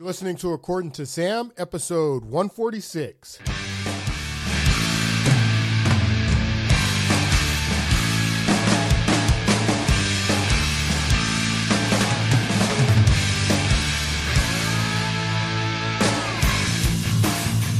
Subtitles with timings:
[0.00, 3.38] You're listening to According to Sam, episode 146.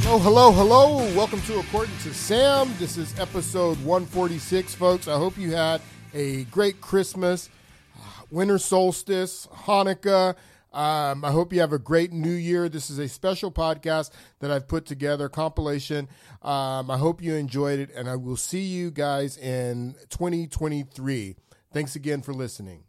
[0.02, 0.96] Hello, hello, hello.
[1.16, 2.74] Welcome to According to Sam.
[2.78, 5.08] This is episode 146, folks.
[5.08, 5.80] I hope you had
[6.12, 7.48] a great Christmas,
[7.96, 10.36] uh, winter solstice, Hanukkah.
[10.72, 12.68] Um, I hope you have a great new year.
[12.68, 16.08] This is a special podcast that I've put together, compilation.
[16.42, 21.34] Um, I hope you enjoyed it, and I will see you guys in 2023.
[21.72, 22.84] Thanks again for listening.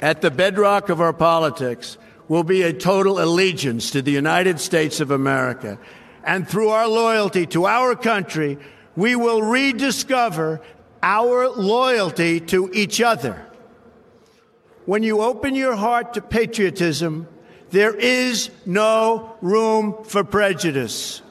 [0.00, 1.96] At the bedrock of our politics
[2.28, 5.78] will be a total allegiance to the United States of America.
[6.24, 8.58] And through our loyalty to our country,
[8.96, 10.60] we will rediscover
[11.02, 13.45] our loyalty to each other.
[14.86, 17.26] When you open your heart to patriotism,
[17.70, 21.22] there is no room for prejudice.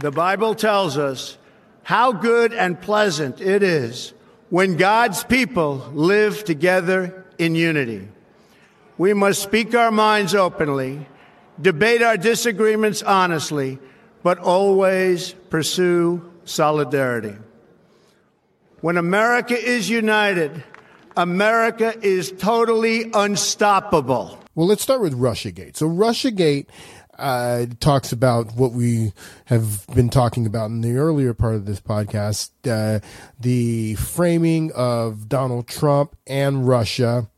[0.00, 1.36] The Bible tells us
[1.82, 4.14] how good and pleasant it is
[4.48, 8.08] when God's people live together in unity.
[8.96, 11.06] We must speak our minds openly,
[11.60, 13.78] debate our disagreements honestly,
[14.22, 17.36] but always pursue solidarity.
[18.80, 20.62] When America is united,
[21.16, 24.38] America is totally unstoppable.
[24.54, 25.76] Well, let's start with Russiagate.
[25.76, 26.66] So, Russiagate
[27.18, 29.12] uh, talks about what we
[29.46, 33.00] have been talking about in the earlier part of this podcast uh,
[33.40, 37.28] the framing of Donald Trump and Russia,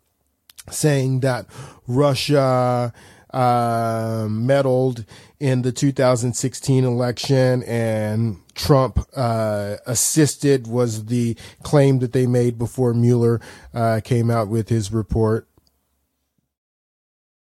[0.70, 1.46] saying that
[1.86, 2.92] Russia
[3.32, 5.06] uh, meddled
[5.40, 12.92] in the 2016 election and Trump uh, assisted was the claim that they made before
[12.92, 13.40] Mueller
[13.72, 15.48] uh, came out with his report.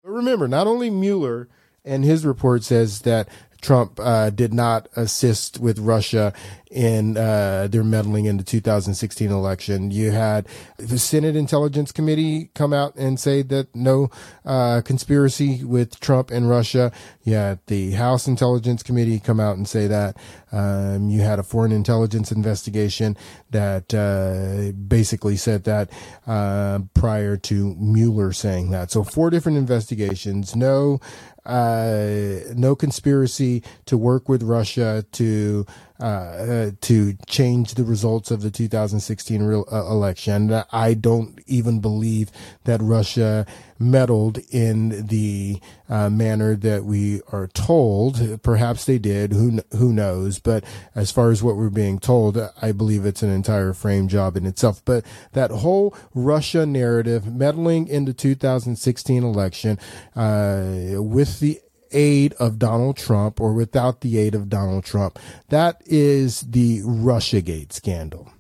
[0.04, 1.50] But remember, not only Mueller
[1.84, 3.28] and his report says that
[3.62, 6.34] Trump uh, did not assist with Russia
[6.72, 9.92] in uh, their meddling in the 2016 election.
[9.92, 14.10] You had the Senate Intelligence Committee come out and say that no
[14.46, 16.94] uh, conspiracy with Trump and Russia.
[17.24, 20.16] You had the House Intelligence Committee come out and say that.
[20.54, 23.16] Um, you had a foreign intelligence investigation
[23.52, 25.90] that uh, basically said that
[26.28, 28.92] uh, prior to Mueller saying that.
[28.92, 30.56] So four different investigations.
[30.56, 31.00] No
[31.46, 35.66] uh, no conspiracy to work with Russia to
[36.02, 40.52] uh, uh, to change the results of the 2016 real, uh, election.
[40.72, 42.32] I don't even believe
[42.64, 43.46] that Russia
[43.78, 45.60] meddled in the
[45.90, 48.42] uh, manner that we are told.
[48.42, 49.34] Perhaps they did.
[49.34, 50.40] Who who knows?
[50.40, 50.64] But
[50.96, 54.46] as far as what we're being told, I believe it's an entire frame job in
[54.46, 54.84] itself.
[54.86, 59.78] But that whole Russia narrative, meddling in the 2016 election,
[60.16, 61.60] uh, with the
[61.92, 65.20] aid of Donald Trump or without the aid of Donald Trump.
[65.50, 68.32] That is the Russiagate scandal.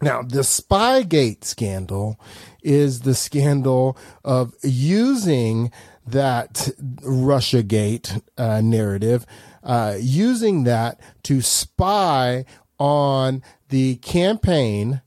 [0.00, 2.20] Now, the Spygate scandal
[2.62, 5.72] is the scandal of using
[6.06, 6.70] that
[7.02, 9.26] Russiagate uh, narrative,
[9.62, 12.44] uh, using that to spy
[12.78, 15.02] on the campaign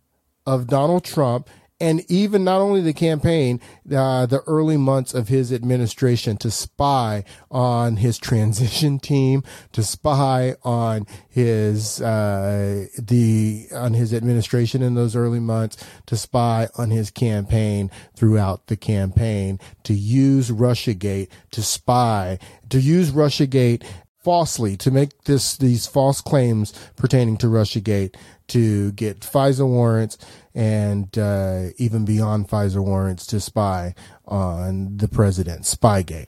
[0.46, 1.50] of Donald Trump
[1.82, 3.60] and even not only the campaign,
[3.94, 10.56] uh, the early months of his administration to spy on his transition team, to spy
[10.64, 17.10] on his uh, the on his administration in those early months, to spy on his
[17.10, 22.38] campaign throughout the campaign, to use RussiaGate to spy,
[22.70, 23.84] to use RussiaGate
[24.24, 28.16] falsely to make this these false claims pertaining to RussiaGate
[28.52, 30.18] to get FISA warrants
[30.54, 33.96] and uh, even beyond FISA warrants to spy
[34.26, 36.28] on the president, Spygate.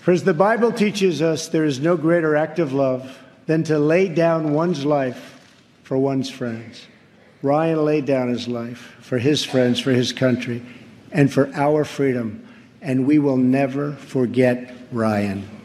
[0.00, 3.78] For as the Bible teaches us, there is no greater act of love than to
[3.78, 5.38] lay down one's life
[5.82, 6.86] for one's friends.
[7.42, 10.62] Ryan laid down his life for his friends, for his country,
[11.12, 12.46] and for our freedom.
[12.82, 15.59] And we will never forget Ryan.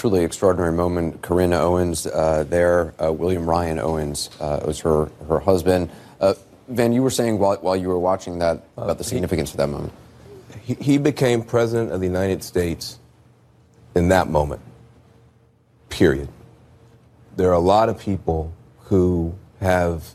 [0.00, 1.20] Truly extraordinary moment.
[1.20, 5.90] Carryn Owens uh, there, uh, William Ryan Owens uh, was her, her husband.
[6.18, 6.32] Uh,
[6.68, 9.66] Van, you were saying while, while you were watching that about the significance of that
[9.66, 9.92] moment.
[10.62, 12.98] He, he became president of the United States
[13.94, 14.62] in that moment.
[15.90, 16.30] Period.
[17.36, 18.54] There are a lot of people
[18.84, 20.14] who have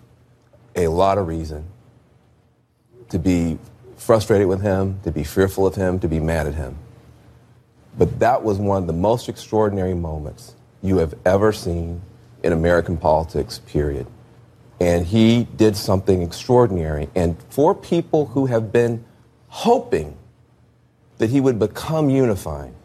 [0.75, 1.63] a lot of reason
[3.09, 3.59] to be
[3.97, 6.75] frustrated with him, to be fearful of him, to be mad at him.
[7.97, 12.01] But that was one of the most extraordinary moments you have ever seen
[12.43, 14.07] in American politics, period.
[14.79, 17.09] And he did something extraordinary.
[17.15, 19.05] And for people who have been
[19.47, 20.17] hoping
[21.17, 22.75] that he would become unifying,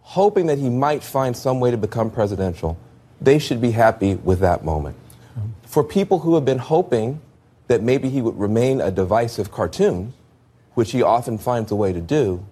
[0.00, 2.78] hoping that he might find some way to become presidential,
[3.20, 4.96] they should be happy with that moment.
[5.64, 7.20] For people who have been hoping
[7.68, 10.14] that maybe he would remain a divisive cartoon,
[10.74, 12.44] which he often finds a way to do,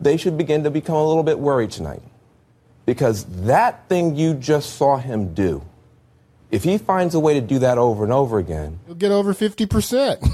[0.00, 2.02] they should begin to become a little bit worried tonight.
[2.86, 5.62] Because that thing you just saw him do,
[6.50, 9.32] if he finds a way to do that over and over again, he'll get over
[9.32, 10.26] 50%.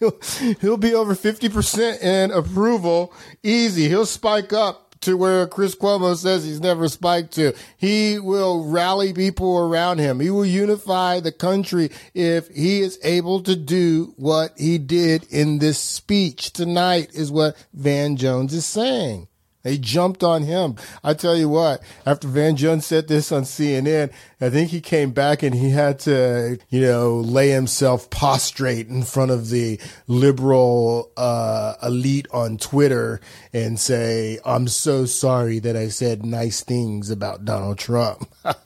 [0.60, 3.12] he'll, be over 50% in approval
[3.42, 3.88] easy.
[3.88, 7.54] He'll spike up to where Chris Cuomo says he's never spiked to.
[7.76, 10.20] He will rally people around him.
[10.20, 15.58] He will unify the country if he is able to do what he did in
[15.58, 19.28] this speech tonight is what Van Jones is saying.
[19.64, 20.76] They jumped on him.
[21.02, 25.12] I tell you what, after Van Jones said this on CNN, I think he came
[25.12, 31.10] back and he had to, you know, lay himself prostrate in front of the liberal
[31.16, 33.22] uh, elite on Twitter
[33.54, 38.28] and say, I'm so sorry that I said nice things about Donald Trump.
[38.44, 38.60] uh,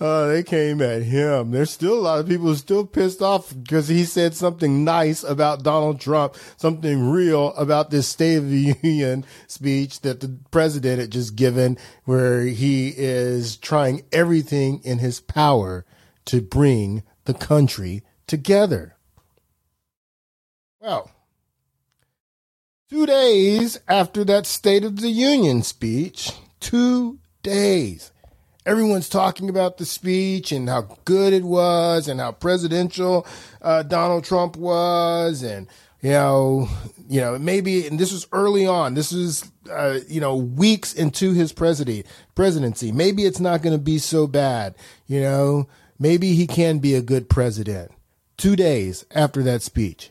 [0.26, 1.52] they came at him.
[1.52, 5.62] There's still a lot of people still pissed off because he said something nice about
[5.62, 9.24] Donald Trump, something real about this State of the Union
[9.60, 15.84] speech that the president had just given, where he is trying everything in his power
[16.24, 18.96] to bring the country together.
[20.80, 21.10] Well,
[22.88, 28.12] two days after that State of the Union speech, two days,
[28.64, 33.26] everyone's talking about the speech and how good it was and how presidential
[33.60, 35.66] uh, Donald Trump was and
[36.02, 36.68] you know,
[37.08, 38.94] you know, maybe, and this was early on.
[38.94, 42.08] This is, uh, you know, weeks into his presidency.
[42.34, 42.92] Presidency.
[42.92, 44.74] Maybe it's not going to be so bad.
[45.06, 45.68] You know,
[45.98, 47.90] maybe he can be a good president.
[48.36, 50.10] Two days after that speech,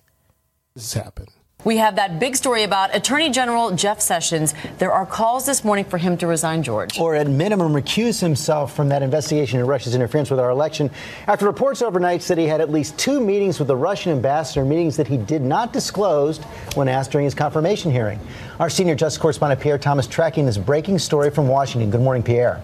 [0.75, 1.31] this happened.
[1.65, 4.53] We have that big story about Attorney General Jeff Sessions.
[4.77, 6.97] There are calls this morning for him to resign, George.
[6.97, 10.89] Or at minimum, recuse himself from that investigation into Russia's interference with our election
[11.27, 14.95] after reports overnight said he had at least two meetings with the Russian ambassador, meetings
[14.95, 16.37] that he did not disclose
[16.75, 18.21] when asked during his confirmation hearing.
[18.61, 21.91] Our senior justice correspondent, Pierre Thomas, tracking this breaking story from Washington.
[21.91, 22.61] Good morning, Pierre.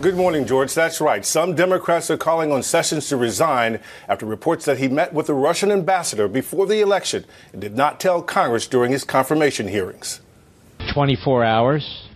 [0.00, 0.72] Good morning, George.
[0.72, 1.22] That's right.
[1.26, 5.34] Some Democrats are calling on Sessions to resign after reports that he met with the
[5.34, 10.22] Russian ambassador before the election and did not tell Congress during his confirmation hearings.
[10.94, 12.08] 24 hours.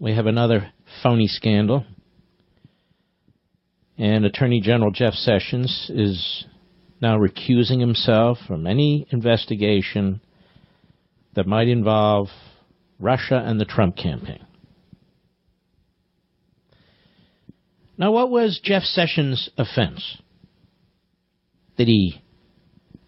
[0.00, 0.72] We have another
[1.04, 1.86] phony scandal.
[3.96, 6.46] And Attorney General Jeff Sessions is
[7.00, 10.20] now recusing himself from any investigation
[11.34, 12.26] that might involve
[12.98, 14.44] Russia and the Trump campaign.
[17.96, 20.18] Now, what was Jeff Sessions' offense?
[21.76, 22.22] Did he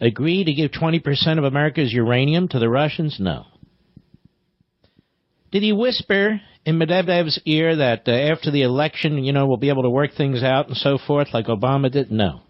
[0.01, 3.17] agree to give 20% of America's uranium to the Russians?
[3.19, 3.47] No.
[5.51, 9.69] Did he whisper in Medvedev's ear that uh, after the election, you know, we'll be
[9.69, 12.11] able to work things out and so forth like Obama did?
[12.11, 12.41] No.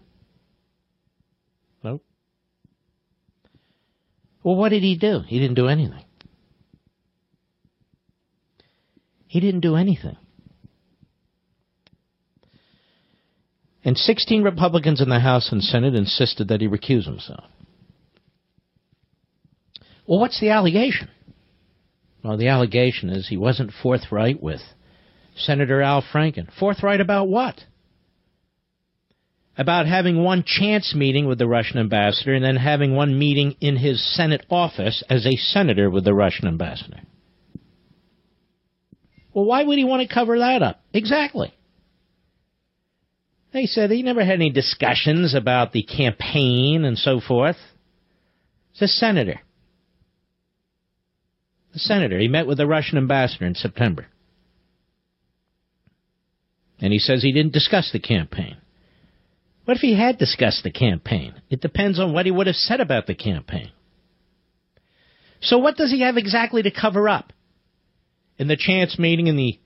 [1.83, 2.03] Nope.
[4.43, 5.19] Well, what did he do?
[5.27, 6.03] He didn't do anything.
[9.27, 10.17] He didn't do anything.
[13.85, 17.45] And 16 Republicans in the House and Senate insisted that he recuse himself.
[20.07, 21.09] Well, what's the allegation?
[22.23, 24.61] Well, the allegation is he wasn't forthright with
[25.37, 26.47] Senator Al Franken.
[26.59, 27.61] Forthright about what?
[29.55, 33.77] About having one chance meeting with the Russian ambassador and then having one meeting in
[33.77, 37.01] his Senate office as a senator with the Russian ambassador.
[39.31, 40.81] Well, why would he want to cover that up?
[40.91, 41.53] Exactly.
[43.55, 47.55] They said he never had any discussions about the campaign and so forth.
[48.81, 49.39] A senator.
[51.71, 52.19] The senator.
[52.19, 54.07] He met with the Russian ambassador in September.
[56.81, 58.57] And he says he didn't discuss the campaign.
[59.63, 61.35] What if he had discussed the campaign?
[61.49, 63.71] It depends on what he would have said about the campaign.
[65.39, 67.31] So what does he have exactly to cover up?
[68.37, 69.57] In the chance meeting, in the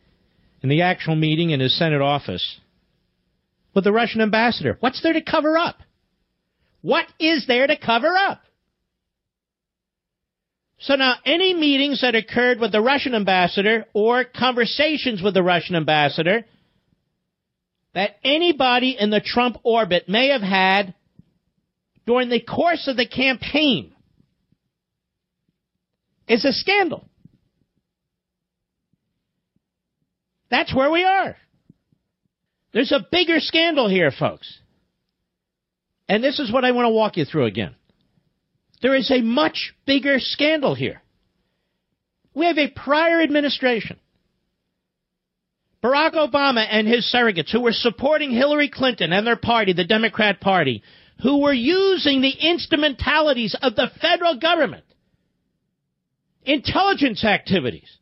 [0.61, 2.59] in the actual meeting in his Senate office,
[3.79, 4.75] with the Russian ambassador.
[4.81, 5.77] What's there to cover up?
[6.81, 8.41] What is there to cover up?
[10.79, 15.77] So now, any meetings that occurred with the Russian ambassador or conversations with the Russian
[15.77, 16.43] ambassador
[17.93, 20.93] that anybody in the Trump orbit may have had
[22.05, 23.93] during the course of the campaign
[26.27, 27.07] is a scandal.
[30.51, 31.37] That's where we are.
[32.71, 34.59] There's a bigger scandal here, folks.
[36.07, 37.75] And this is what I want to walk you through again.
[38.81, 41.01] There is a much bigger scandal here.
[42.33, 43.99] We have a prior administration.
[45.83, 50.39] Barack Obama and his surrogates who were supporting Hillary Clinton and their party, the Democrat
[50.39, 50.83] Party,
[51.21, 54.83] who were using the instrumentalities of the federal government,
[56.43, 57.97] intelligence activities,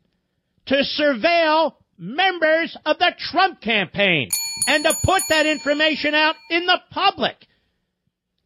[0.67, 4.29] to surveil members of the Trump campaign
[4.67, 7.35] and to put that information out in the public.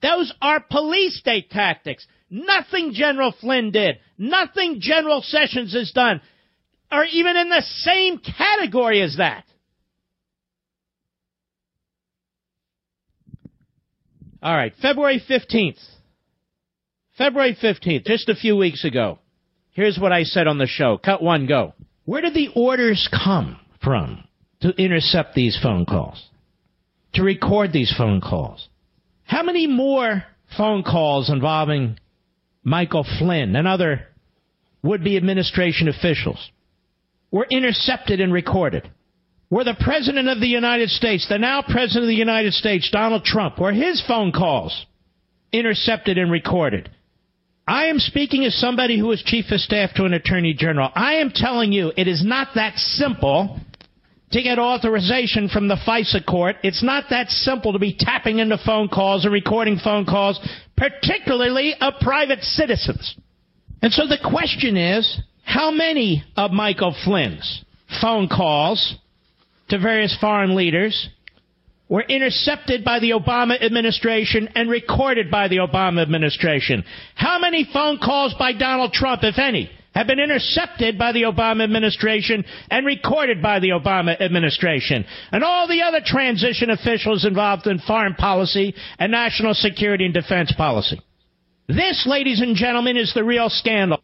[0.02, 2.06] Those are police state tactics.
[2.30, 6.22] Nothing General Flynn did, nothing General Sessions has done,
[6.90, 9.44] are even in the same category as that.
[14.42, 15.80] All right, February 15th.
[17.18, 19.20] February 15th, just a few weeks ago.
[19.72, 20.98] Here's what I said on the show.
[20.98, 21.74] Cut one, go.
[22.12, 24.26] Where did the orders come from
[24.60, 26.22] to intercept these phone calls?
[27.14, 28.68] To record these phone calls?
[29.24, 30.26] How many more
[30.58, 31.98] phone calls involving
[32.66, 34.10] Michael Flynn and other
[34.84, 36.52] would be administration officials
[37.32, 38.92] were intercepted and recorded?
[39.50, 43.24] Were the President of the United States, the now President of the United States, Donald
[43.24, 44.86] Trump, were his phone calls
[45.54, 46.90] intercepted and recorded?
[47.72, 50.90] I am speaking as somebody who is chief of staff to an attorney general.
[50.94, 53.62] I am telling you, it is not that simple
[54.32, 56.58] to get authorization from the FISA court.
[56.64, 60.38] It's not that simple to be tapping into phone calls and recording phone calls,
[60.76, 63.16] particularly of private citizens.
[63.82, 67.64] And so the question is, how many of Michael Flynn's
[68.02, 68.98] phone calls
[69.70, 71.08] to various foreign leaders
[71.92, 76.86] were intercepted by the Obama administration and recorded by the Obama administration.
[77.16, 81.66] How many phone calls by Donald Trump, if any, have been intercepted by the Obama
[81.66, 85.04] administration and recorded by the Obama administration?
[85.34, 90.54] And all the other transition officials involved in foreign policy and national security and defense
[90.56, 91.02] policy.
[91.68, 94.02] This, ladies and gentlemen, is the real scandal.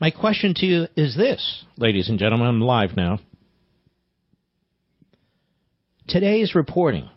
[0.00, 3.18] My question to you is this, ladies and gentlemen, I'm live now.
[6.08, 7.10] Today's reporting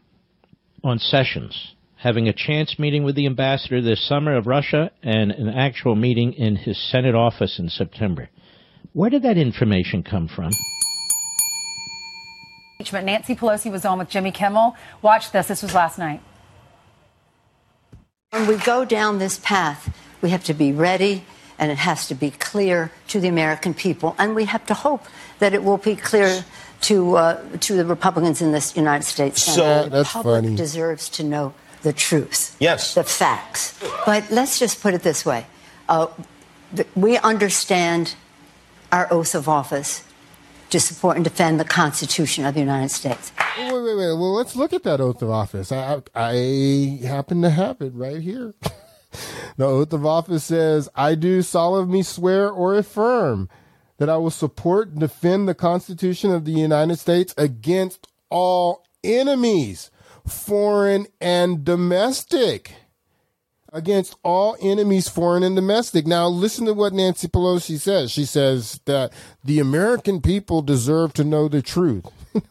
[0.84, 5.48] on Sessions having a chance meeting with the ambassador this summer of Russia and an
[5.48, 8.30] actual meeting in his Senate office in September.
[8.92, 10.52] Where did that information come from?
[12.92, 14.76] Nancy Pelosi was on with Jimmy Kimmel.
[15.02, 15.48] Watch this.
[15.48, 16.20] This was last night.
[18.32, 21.24] When we go down this path, we have to be ready
[21.58, 24.16] and it has to be clear to the American people.
[24.18, 25.04] And we have to hope
[25.40, 26.44] that it will be clear
[26.82, 29.42] to uh, to the Republicans in this United States.
[29.42, 30.56] So the that's public funny.
[30.56, 32.56] deserves to know the truth.
[32.60, 32.94] Yes.
[32.94, 33.80] The facts.
[34.06, 35.46] But let's just put it this way:
[35.90, 36.08] uh,
[36.76, 38.16] th- we understand
[38.92, 40.04] our oath of office
[40.70, 43.32] to support and defend the Constitution of the United States.
[43.58, 44.14] Wait, wait, wait.
[44.14, 45.72] Well, let's look at that oath of office.
[45.72, 48.54] I, I happen to have it right here.
[49.58, 53.50] the oath of office says, I do solemnly swear or affirm
[54.02, 59.92] that I will support and defend the Constitution of the United States against all enemies,
[60.26, 62.74] foreign and domestic.
[63.72, 66.08] Against all enemies, foreign and domestic.
[66.08, 68.12] Now, listen to what Nancy Pelosi says.
[68.12, 72.06] She says that the American people deserve to know the truth.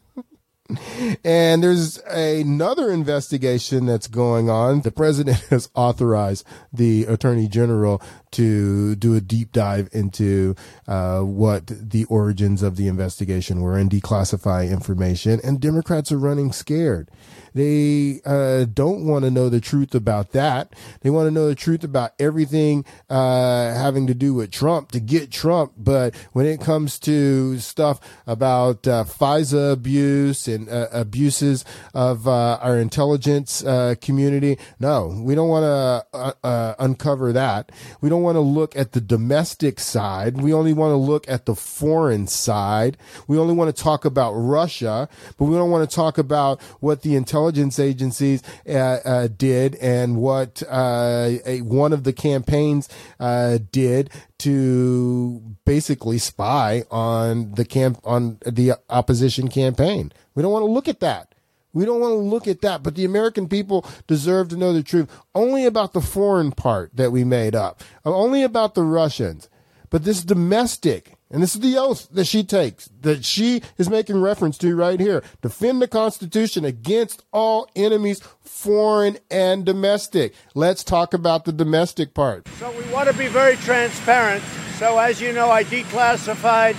[1.25, 4.83] And there's another investigation that's going on.
[4.83, 8.01] The president has authorized the attorney general
[8.33, 10.55] to do a deep dive into
[10.87, 15.41] uh, what the origins of the investigation were and declassify information.
[15.43, 17.11] And Democrats are running scared.
[17.55, 20.75] They uh, don't want to know the truth about that.
[21.01, 25.01] They want to know the truth about everything uh, having to do with Trump to
[25.01, 25.73] get Trump.
[25.77, 32.59] But when it comes to stuff about uh, FISA abuse and uh, abuses of uh,
[32.61, 37.73] our intelligence uh, community, no, we don't want to uncover that.
[38.01, 40.41] We don't want to look at the domestic side.
[40.41, 42.97] We only want to look at the foreign side.
[43.27, 47.03] We only want to talk about Russia, but we don't want to talk about what
[47.03, 53.59] the intelligence agencies uh, uh, did and what uh, a, one of the campaigns uh,
[53.73, 60.13] did to basically spy on the camp on the opposition campaign.
[60.35, 61.35] We don't want to look at that.
[61.73, 64.83] We don't want to look at that, but the American people deserve to know the
[64.83, 69.49] truth only about the foreign part that we made up, only about the Russians.
[69.91, 74.21] But this domestic, and this is the oath that she takes, that she is making
[74.21, 75.23] reference to right here.
[75.43, 80.35] Defend the Constitution against all enemies, foreign and domestic.
[80.55, 82.47] Let's talk about the domestic part.
[82.59, 84.45] So we want to be very transparent.
[84.79, 86.77] So as you know, I declassified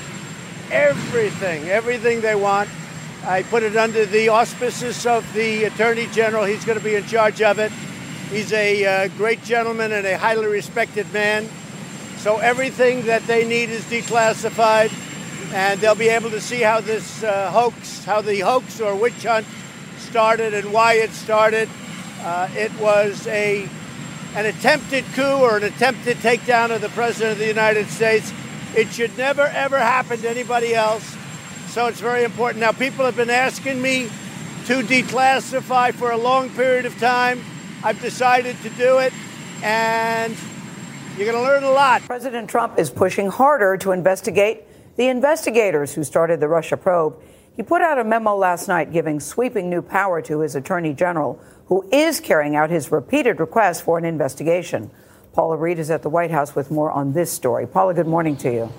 [0.71, 2.69] everything, everything they want.
[3.23, 6.43] I put it under the auspices of the Attorney General.
[6.43, 7.71] He's going to be in charge of it.
[8.31, 11.47] He's a uh, great gentleman and a highly respected man.
[12.17, 14.91] So everything that they need is declassified,
[15.53, 19.23] and they'll be able to see how this uh, hoax, how the hoax or witch
[19.23, 19.45] hunt
[19.99, 21.69] started and why it started.
[22.21, 23.69] Uh, it was a
[24.33, 28.33] an attempted coup or an attempted takedown of the president of the United States.
[28.75, 31.17] It should never ever happen to anybody else.
[31.71, 32.59] So it's very important.
[32.59, 34.09] Now people have been asking me
[34.65, 37.41] to declassify for a long period of time.
[37.81, 39.13] I've decided to do it,
[39.63, 40.35] and
[41.15, 42.01] you're going to learn a lot.
[42.01, 44.63] President Trump is pushing harder to investigate
[44.97, 47.15] the investigators who started the Russia probe.
[47.55, 51.39] He put out a memo last night giving sweeping new power to his attorney general,
[51.67, 54.91] who is carrying out his repeated requests for an investigation.
[55.31, 57.65] Paula Reid is at the White House with more on this story.
[57.65, 58.73] Paula, good morning to you.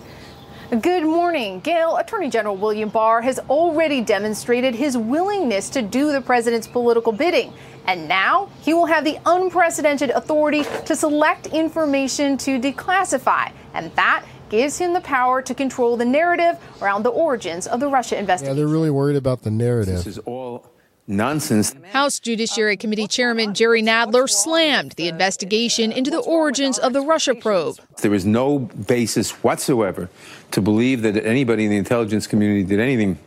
[0.80, 1.60] Good morning.
[1.60, 7.12] Gayle, Attorney General William Barr has already demonstrated his willingness to do the president's political
[7.12, 7.52] bidding.
[7.86, 13.52] And now he will have the unprecedented authority to select information to declassify.
[13.74, 17.88] And that gives him the power to control the narrative around the origins of the
[17.88, 18.56] Russia investigation.
[18.56, 19.96] Yeah, they're really worried about the narrative.
[19.96, 20.71] This is all
[21.06, 21.74] nonsense.
[21.92, 27.34] House Judiciary Committee Chairman Jerry Nadler slammed the investigation into the origins of the Russia
[27.34, 27.76] probe.
[28.00, 30.08] There is no basis whatsoever
[30.52, 33.18] to believe that anybody in the intelligence community did anything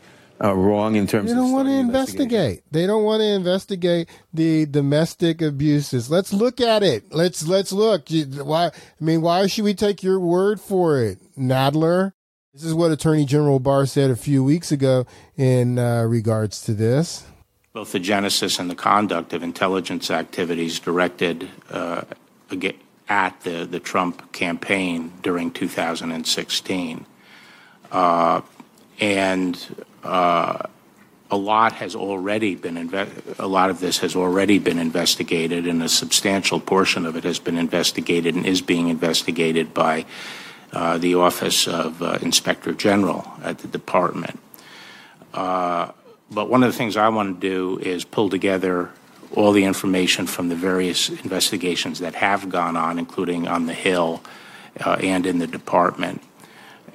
[0.43, 2.63] uh, wrong in terms they don't of want to investigate.
[2.71, 6.09] They don't want to investigate the domestic abuses.
[6.09, 7.13] Let's look at it.
[7.13, 8.11] Let's let's look.
[8.11, 8.67] You- Why?
[8.67, 8.71] I
[9.03, 12.13] mean, why should we take your word for it, Nadler?
[12.53, 15.05] This is what Attorney General Barr said a few weeks ago
[15.37, 17.25] in uh, regards to this.
[17.75, 22.03] Both the genesis and the conduct of intelligence activities directed uh,
[23.09, 27.05] at the, the Trump campaign during 2016.
[27.91, 28.39] Uh,
[29.01, 30.57] and uh,
[31.29, 32.77] a lot has already been
[33.39, 37.39] a lot of this has already been investigated, and a substantial portion of it has
[37.39, 40.05] been investigated and is being investigated by
[40.71, 44.39] uh, the Office of uh, Inspector General at the department.
[45.33, 45.91] Uh,
[46.31, 48.91] but one of the things I want to do is pull together
[49.33, 54.21] all the information from the various investigations that have gone on, including on the Hill
[54.83, 56.21] uh, and in the department,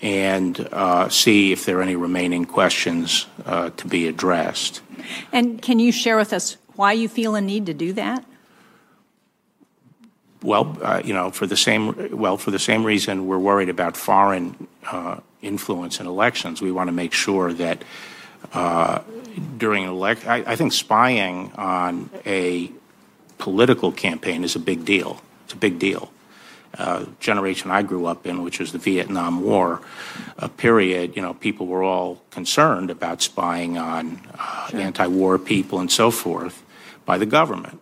[0.02, 4.80] and uh, see if there are any remaining questions uh, to be addressed.
[5.32, 8.24] And can you share with us why you feel a need to do that?
[10.42, 13.94] Well, uh, you know, for the same well, for the same reason we're worried about
[13.94, 16.62] foreign uh, influence in elections.
[16.62, 17.84] We want to make sure that
[18.52, 19.00] uh,
[19.56, 20.28] during an election.
[20.28, 22.70] I, I think spying on a
[23.38, 25.20] political campaign is a big deal.
[25.44, 26.10] It's a big deal.
[26.78, 29.80] Uh, generation I grew up in, which was the Vietnam War
[30.38, 35.90] uh, period, you know, people were all concerned about spying on uh, anti-war people and
[35.90, 36.62] so forth
[37.04, 37.80] by the government.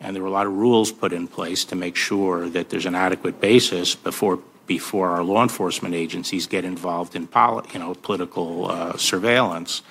[0.00, 2.86] And there were a lot of rules put in place to make sure that there's
[2.86, 7.94] an adequate basis before before our law enforcement agencies get involved in poli- you know
[7.94, 9.82] political uh, surveillance.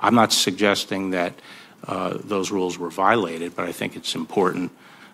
[0.00, 1.34] I'm not suggesting that
[1.86, 4.72] uh, those rules were violated, but I think it's important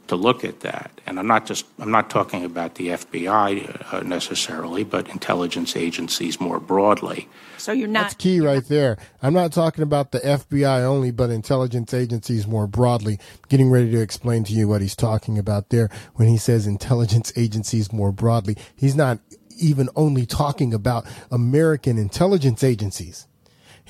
[0.09, 0.91] to look at that.
[1.07, 6.41] And I'm not just I'm not talking about the FBI uh, necessarily, but intelligence agencies
[6.41, 7.29] more broadly.
[7.57, 8.99] So you're not That's key right there.
[9.23, 13.19] I'm not talking about the FBI only, but intelligence agencies more broadly.
[13.49, 17.33] Getting ready to explain to you what he's talking about there when he says intelligence
[17.37, 18.57] agencies more broadly.
[18.75, 19.19] He's not
[19.59, 23.29] even only talking about American intelligence agencies.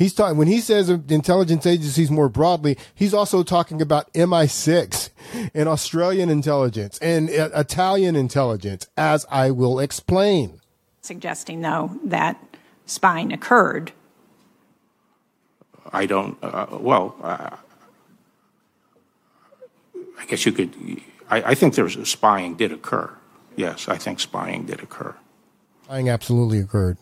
[0.02, 2.76] He's talking when he says intelligence agencies more broadly.
[2.92, 5.10] He's also talking about MI6
[5.54, 10.60] and Australian intelligence and uh, Italian intelligence, as I will explain.
[11.02, 12.36] Suggesting, though, that
[12.84, 13.92] spying occurred.
[15.92, 16.36] I don't.
[16.42, 17.56] Uh, well, uh,
[20.18, 20.74] I guess you could.
[21.30, 23.08] I, I think there's spying did occur.
[23.54, 25.14] Yes, I think spying did occur.
[25.84, 26.98] Spying absolutely occurred.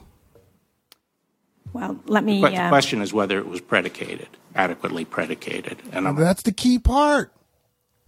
[1.72, 2.40] Well, let me.
[2.40, 6.52] But the uh, question is whether it was predicated, adequately predicated, and I'm, That's the
[6.52, 7.32] key part.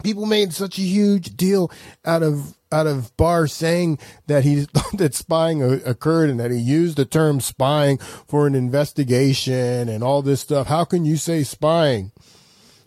[0.03, 1.71] People made such a huge deal
[2.05, 6.59] out of out of Barr saying that he thought that spying occurred and that he
[6.59, 10.67] used the term spying for an investigation and all this stuff.
[10.67, 12.13] How can you say spying?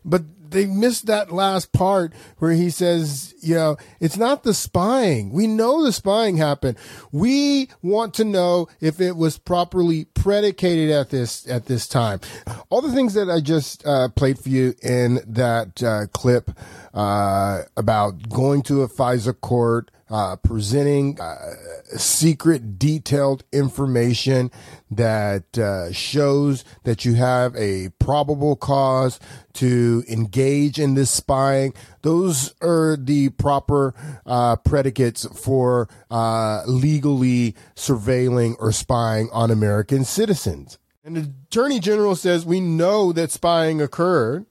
[0.06, 0.22] but
[0.56, 5.32] they missed that last part where he says, you know, it's not the spying.
[5.32, 6.78] We know the spying happened.
[7.12, 12.22] We want to know if it was properly predicated at this at this time.
[12.70, 16.52] All the things that I just uh, played for you in that uh, clip
[16.94, 21.54] uh, about going to a FISA court, uh, presenting uh,
[21.98, 24.52] secret, detailed information
[24.92, 29.20] that uh, shows that you have a probable cause
[29.54, 31.74] to engage in this spying.
[32.02, 33.94] Those are the proper
[34.26, 40.78] uh, predicates for uh, legally surveilling or spying on American citizens.
[41.04, 44.46] And the Attorney General says we know that spying occurred.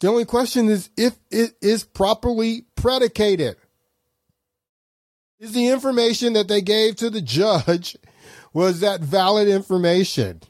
[0.00, 3.56] The only question is if it is properly predicated.
[5.44, 7.98] Is the information that they gave to the judge,
[8.54, 10.40] was that valid information?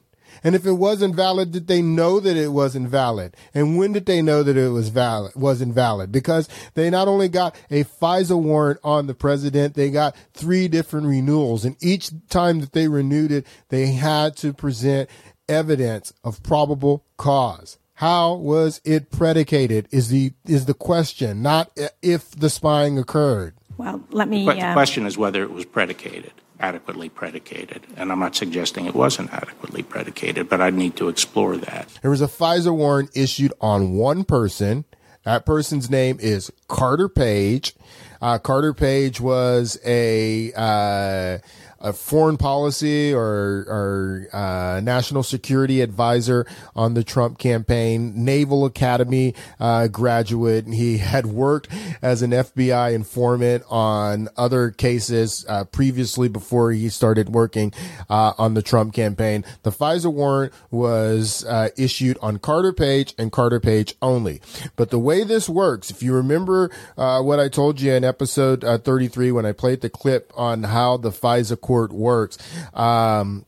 [0.44, 3.36] And if it wasn't valid, did they know that it wasn't valid?
[3.52, 6.12] And when did they know that it was valid, wasn't valid?
[6.12, 11.08] Because they not only got a FISA warrant on the president, they got three different
[11.08, 11.64] renewals.
[11.64, 15.10] And each time that they renewed it, they had to present
[15.48, 17.78] evidence of probable cause.
[17.94, 23.54] How was it predicated is the, is the question, not if the spying occurred.
[23.76, 24.46] Well, let me.
[24.46, 27.82] But the question is whether it was predicated, adequately predicated.
[27.96, 31.88] And I'm not suggesting it wasn't adequately predicated, but I'd need to explore that.
[32.02, 34.84] There was a FISA warrant issued on one person.
[35.24, 37.74] That person's name is Carter Page.
[38.20, 41.38] Uh, Carter Page was a, uh,
[41.84, 43.20] a foreign policy or,
[43.68, 50.66] or uh, national security advisor on the Trump campaign, Naval Academy uh, graduate.
[50.66, 51.68] He had worked
[52.00, 57.72] as an FBI informant on other cases uh, previously before he started working
[58.08, 59.44] uh, on the Trump campaign.
[59.62, 64.40] The FISA warrant was uh, issued on Carter Page and Carter Page only.
[64.74, 68.62] But the way this works, if you remember uh, what I told you in episode
[68.62, 72.38] 33 when I played the clip on how the FISA court court works.
[72.72, 73.46] Um,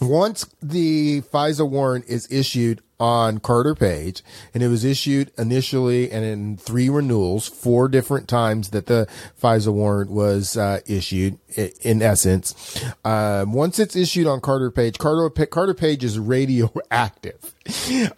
[0.00, 6.24] once the FISA warrant is issued on Carter Page, and it was issued initially and
[6.24, 9.06] in three renewals, four different times that the
[9.40, 11.38] FISA warrant was uh, issued.
[11.82, 17.54] In essence, um, once it's issued on Carter Page, Carter Carter Page is radioactive.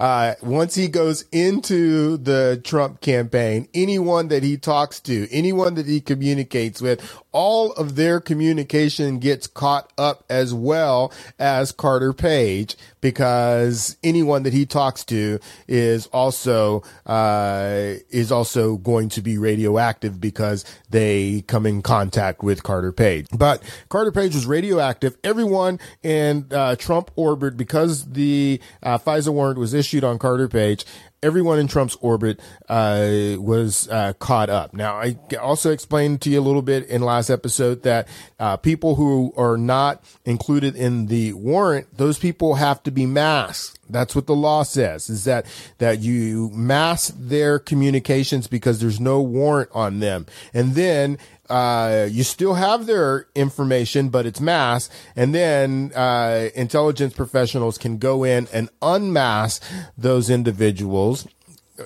[0.01, 5.87] Uh, once he goes into the Trump campaign, anyone that he talks to, anyone that
[5.87, 7.01] he communicates with,
[7.33, 14.53] all of their communication gets caught up as well as Carter Page because anyone that
[14.53, 21.67] he talks to is also uh, is also going to be radioactive because they come
[21.67, 23.27] in contact with Carter Page.
[23.37, 25.17] But Carter Page was radioactive.
[25.25, 30.85] Everyone in uh, Trump orbit because the uh, FISA warrant was issued on Carter Page
[31.23, 34.75] everyone in Trump's orbit uh, was uh, caught up.
[34.75, 38.09] Now, I also explained to you a little bit in last episode that
[38.41, 43.79] uh, people who are not included in the warrant, those people have to be masked.
[43.89, 45.47] That's what the law says is that,
[45.79, 50.27] that you mask their communications because there's no warrant on them.
[50.53, 51.19] And then
[51.53, 54.93] uh, you still have their information, but it's masked.
[55.15, 59.62] And then uh, intelligence professionals can go in and unmask
[59.97, 61.29] those individuals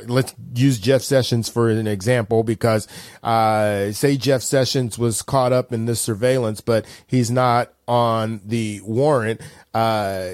[0.07, 2.89] let's use Jeff Sessions for an example because
[3.23, 8.81] uh, say Jeff Sessions was caught up in this surveillance, but he's not on the
[8.83, 9.41] warrant.
[9.73, 10.33] Uh,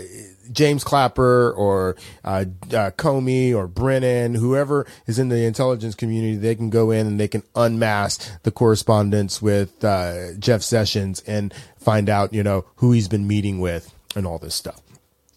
[0.50, 6.54] James Clapper or uh, uh, Comey or Brennan, whoever is in the intelligence community, they
[6.54, 12.08] can go in and they can unmask the correspondence with uh, Jeff Sessions and find
[12.08, 14.80] out, you know, who he's been meeting with and all this stuff.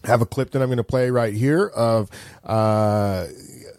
[0.04, 2.10] I have a clip that I'm going to play right here of
[2.44, 3.26] uh,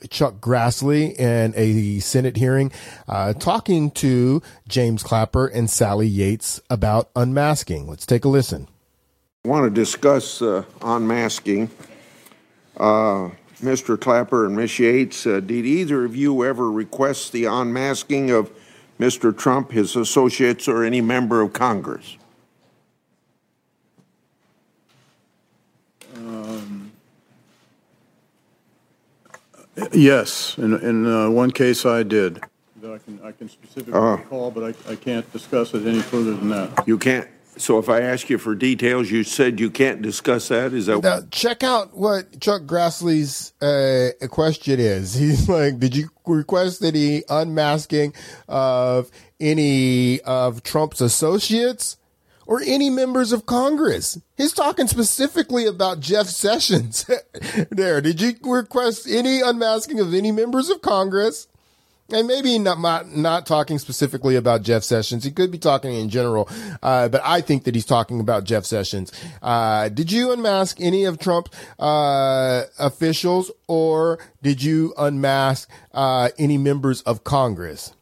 [0.10, 2.72] Chuck Grassley in a Senate hearing
[3.08, 7.88] uh, talking to James Clapper and Sally Yates about unmasking.
[7.88, 8.68] Let's take a listen.
[9.48, 11.70] I want to discuss uh, unmasking.
[12.76, 13.30] Uh,
[13.62, 13.98] Mr.
[13.98, 14.78] Clapper and Ms.
[14.78, 18.52] Yates, uh, did either of you ever request the unmasking of
[19.00, 19.36] Mr.
[19.36, 22.18] Trump, his associates, or any member of Congress?
[26.18, 26.92] Um,
[29.94, 32.44] yes, in, in uh, one case I did.
[32.84, 34.18] I can, I can specifically Uh.
[34.18, 36.86] recall, but I, I can't discuss it any further than that.
[36.86, 37.30] You can't.
[37.62, 40.74] So if I ask you for details, you said you can't discuss that.
[40.74, 45.14] Is that Now, check out what Chuck Grassley's uh, question is.
[45.18, 48.14] He's like, did you request any unmasking
[48.48, 51.98] of any of Trump's associates
[52.48, 54.20] or any members of Congress.
[54.38, 57.06] He's talking specifically about Jeff Sessions.
[57.70, 61.48] there, did you request any unmasking of any members of Congress?
[62.10, 65.26] And maybe not, not, not talking specifically about Jeff Sessions.
[65.26, 66.48] He could be talking in general,
[66.82, 69.12] uh, but I think that he's talking about Jeff Sessions.
[69.42, 76.58] Uh, did you unmask any of Trump's uh, officials, or did you unmask uh, any
[76.58, 77.94] members of Congress?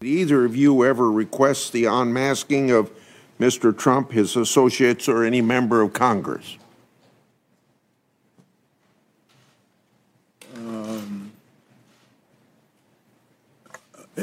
[0.00, 2.90] Did either of you ever request the unmasking of
[3.38, 3.76] Mr.
[3.76, 6.56] Trump, his associates, or any member of Congress?
[10.56, 11.19] Um,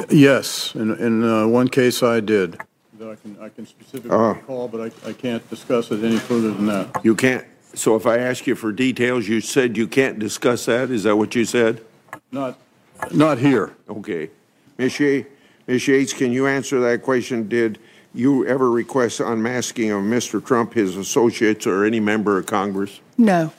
[0.10, 2.60] yes, in, in uh, one case I did.
[3.00, 4.34] That I can, I can specifically Uh.
[4.34, 7.02] recall, but I, I can't discuss it any further than that.
[7.04, 7.46] You can't.
[7.74, 10.90] So if I ask you for details, you said you can't discuss that.
[10.90, 11.82] Is that what you said?
[12.32, 12.58] Not,
[13.12, 13.76] not here.
[13.88, 14.30] Okay.
[14.80, 15.00] Ms.
[15.00, 15.30] Yates,
[15.68, 15.88] Ms.
[15.88, 17.48] Yates, can you answer that question?
[17.48, 17.78] Did
[18.16, 20.44] you ever request unmasking of Mr.
[20.44, 23.00] Trump, his associates, or any member of Congress?
[23.18, 23.52] No.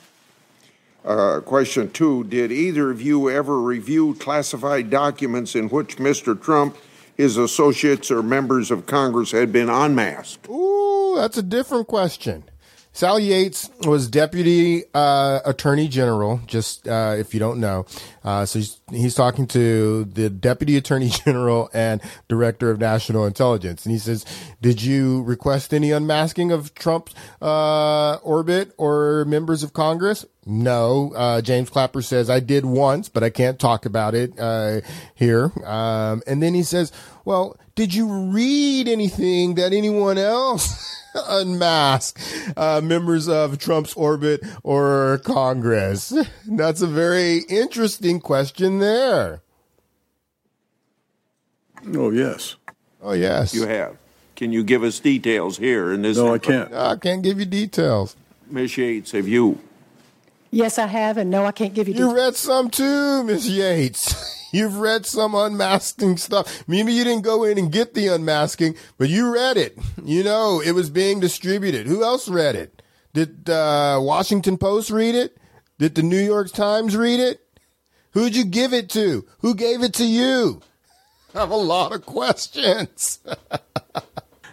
[1.08, 6.38] Uh, question two, did either of you ever review classified documents in which Mr.
[6.38, 6.76] Trump,
[7.16, 10.46] his associates, or members of Congress had been unmasked?
[10.50, 12.44] Ooh, that's a different question.
[12.92, 17.86] Sally Yates was Deputy uh, Attorney General, just uh, if you don't know.
[18.24, 23.86] Uh, so he's, he's talking to the Deputy Attorney General and Director of National Intelligence.
[23.86, 24.26] And he says,
[24.60, 30.26] Did you request any unmasking of Trump's uh, orbit or members of Congress?
[30.48, 31.12] No.
[31.14, 34.80] Uh, James Clapper says, I did once, but I can't talk about it uh,
[35.14, 35.52] here.
[35.64, 36.90] Um, and then he says,
[37.24, 40.96] Well, did you read anything that anyone else?
[41.14, 42.20] unmasked
[42.56, 46.12] uh, members of Trump's orbit or Congress?
[46.46, 49.42] That's a very interesting question there.
[51.94, 52.56] Oh, yes.
[53.02, 53.54] Oh, yes.
[53.54, 53.96] You have.
[54.34, 56.16] Can you give us details here in this?
[56.16, 56.72] No, I can't.
[56.72, 58.16] I can't give you details.
[58.50, 58.76] Ms.
[58.78, 59.58] Yates, have you?
[60.50, 61.94] Yes, I have, and no, I can't give you.
[61.94, 64.36] You read some too, Miss Yates.
[64.52, 66.64] You've read some unmasking stuff.
[66.66, 69.78] Maybe you didn't go in and get the unmasking, but you read it.
[70.02, 71.86] You know, it was being distributed.
[71.86, 72.80] Who else read it?
[73.12, 75.36] Did uh, Washington Post read it?
[75.78, 77.42] Did the New York Times read it?
[78.12, 79.26] Who'd you give it to?
[79.40, 80.62] Who gave it to you?
[81.34, 83.18] I have a lot of questions.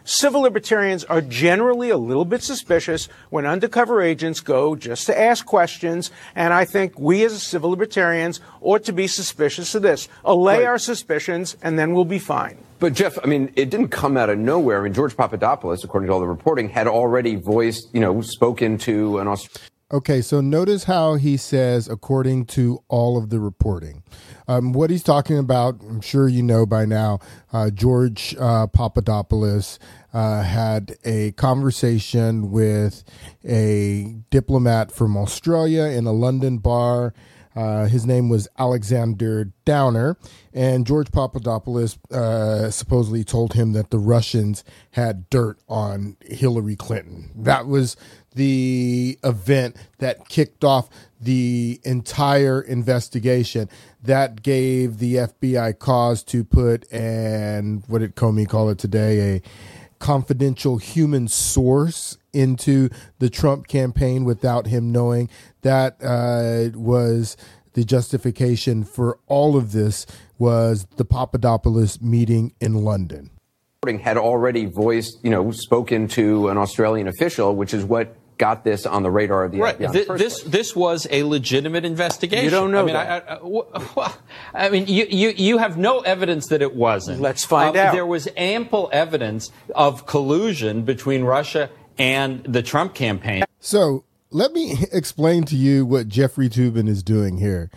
[0.08, 5.48] Civil libertarians are generally a little bit suspicious when undercover agents go just to ask
[5.48, 10.08] questions, and I think we as civil libertarians ought to be suspicious of this.
[10.24, 12.60] Allay our suspicions, and then we'll be fine.
[12.78, 14.80] But Jeff, I mean, it didn't come out of nowhere.
[14.80, 18.78] I mean, George Papadopoulos, according to all the reporting, had already voiced, you know, spoken
[18.80, 19.72] to an Australian.
[19.92, 24.04] Okay, so notice how he says, according to all of the reporting.
[24.48, 27.20] Um, what he's talking about, I'm sure you know by now,
[27.52, 29.80] uh, George uh, Papadopoulos
[30.14, 33.04] uh, had a conversation with
[33.44, 37.14] a diplomat from Australia in a London bar.
[37.56, 40.18] Uh, his name was Alexander Downer,
[40.54, 47.32] and George Papadopoulos uh, supposedly told him that the Russians had dirt on Hillary Clinton.
[47.36, 47.96] That was
[48.34, 50.90] the event that kicked off
[51.20, 53.70] the entire investigation.
[54.04, 59.36] That gave the FBI cause to put and what did Comey call it today?
[59.38, 59.42] A
[60.06, 65.28] confidential human source into the Trump campaign without him knowing.
[65.64, 67.36] That uh, was
[67.74, 70.06] the justification for all of this
[70.38, 73.32] was the Papadopoulos meeting in London.
[74.04, 78.86] Had already voiced, you know, spoken to an Australian official, which is what got this
[78.86, 79.78] on the radar of the right.
[79.78, 79.86] FBI.
[79.86, 82.46] in the Th- first this this was a legitimate investigation.
[82.46, 83.26] You don't know I mean, that.
[83.30, 84.18] I, I, w- well,
[84.54, 87.22] I mean, you, you you have no evidence that it wasn't.
[87.22, 87.94] Let's find Uh, out.
[87.94, 93.44] There was ample evidence of collusion between Russia and the Trump campaign.
[93.60, 97.70] So let me explain to you what Jeffrey Toobin is doing here.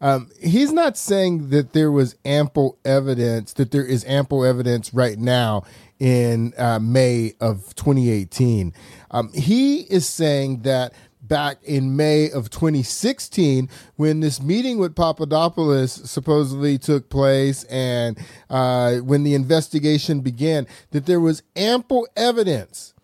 [0.00, 5.18] Um, he's not saying that there was ample evidence, that there is ample evidence right
[5.18, 5.64] now
[5.98, 8.74] in uh, May of 2018.
[9.10, 15.92] Um, he is saying that back in May of 2016, when this meeting with Papadopoulos
[15.92, 18.18] supposedly took place and
[18.50, 22.94] uh, when the investigation began, that there was ample evidence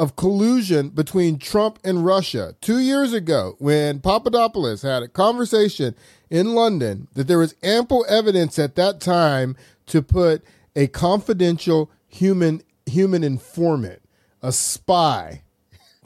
[0.00, 5.94] of collusion between Trump and Russia two years ago when Papadopoulos had a conversation
[6.30, 10.42] in London that there was ample evidence at that time to put
[10.74, 14.00] a confidential human human informant,
[14.42, 15.42] a spy,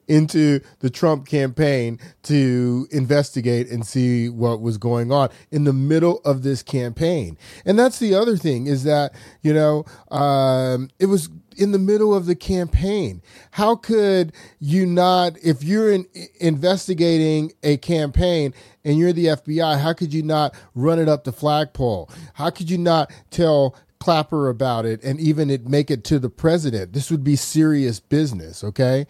[0.08, 6.20] into the Trump campaign to investigate and see what was going on in the middle
[6.24, 7.38] of this campaign.
[7.64, 12.14] And that's the other thing is that, you know, um, it was in the middle
[12.14, 13.22] of the campaign.
[13.52, 16.06] How could you not, if you're in,
[16.40, 21.32] investigating a campaign and you're the FBI, how could you not run it up the
[21.32, 22.10] flagpole?
[22.34, 26.30] How could you not tell Clapper about it and even it make it to the
[26.30, 26.92] president?
[26.92, 29.06] This would be serious business, okay?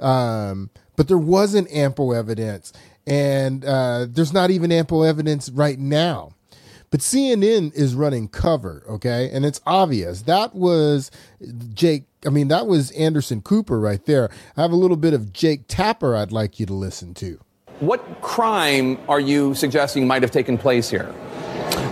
[0.00, 2.72] Um, but there wasn't ample evidence,
[3.06, 6.33] and uh, there's not even ample evidence right now.
[6.94, 9.28] But CNN is running cover, okay?
[9.32, 10.22] And it's obvious.
[10.22, 11.10] That was
[11.72, 14.30] Jake, I mean, that was Anderson Cooper right there.
[14.56, 17.40] I have a little bit of Jake Tapper I'd like you to listen to.
[17.80, 21.12] What crime are you suggesting might have taken place here?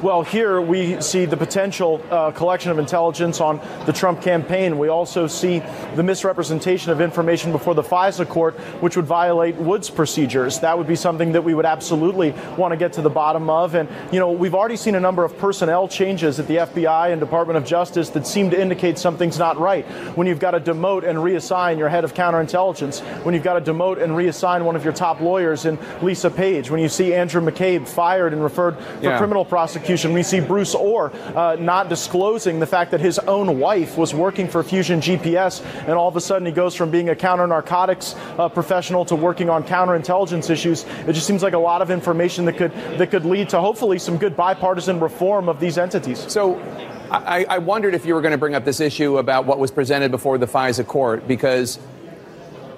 [0.02, 4.78] Well, here we see the potential uh, collection of intelligence on the Trump campaign.
[4.78, 5.60] We also see
[5.94, 10.58] the misrepresentation of information before the FISA court, which would violate Woods procedures.
[10.60, 13.74] That would be something that we would absolutely want to get to the bottom of.
[13.74, 17.20] And, you know, we've already seen a number of personnel changes at the FBI and
[17.20, 19.84] Department of Justice that seem to indicate something's not right.
[20.16, 23.72] When you've got to demote and reassign your head of counterintelligence, when you've got to
[23.72, 27.40] demote and reassign one of your top lawyers in Lisa Page, when you see Andrew
[27.40, 29.18] McCabe fired and referred for Yeah.
[29.18, 29.71] criminal prosecution,
[30.12, 34.48] we see Bruce Ohr uh, not disclosing the fact that his own wife was working
[34.48, 38.14] for Fusion GPS, and all of a sudden he goes from being a counter narcotics
[38.38, 40.84] uh, professional to working on counterintelligence issues.
[41.06, 43.98] It just seems like a lot of information that could that could lead to hopefully
[43.98, 46.30] some good bipartisan reform of these entities.
[46.30, 46.60] So.
[47.12, 49.70] I, I wondered if you were going to bring up this issue about what was
[49.70, 51.78] presented before the FISA court because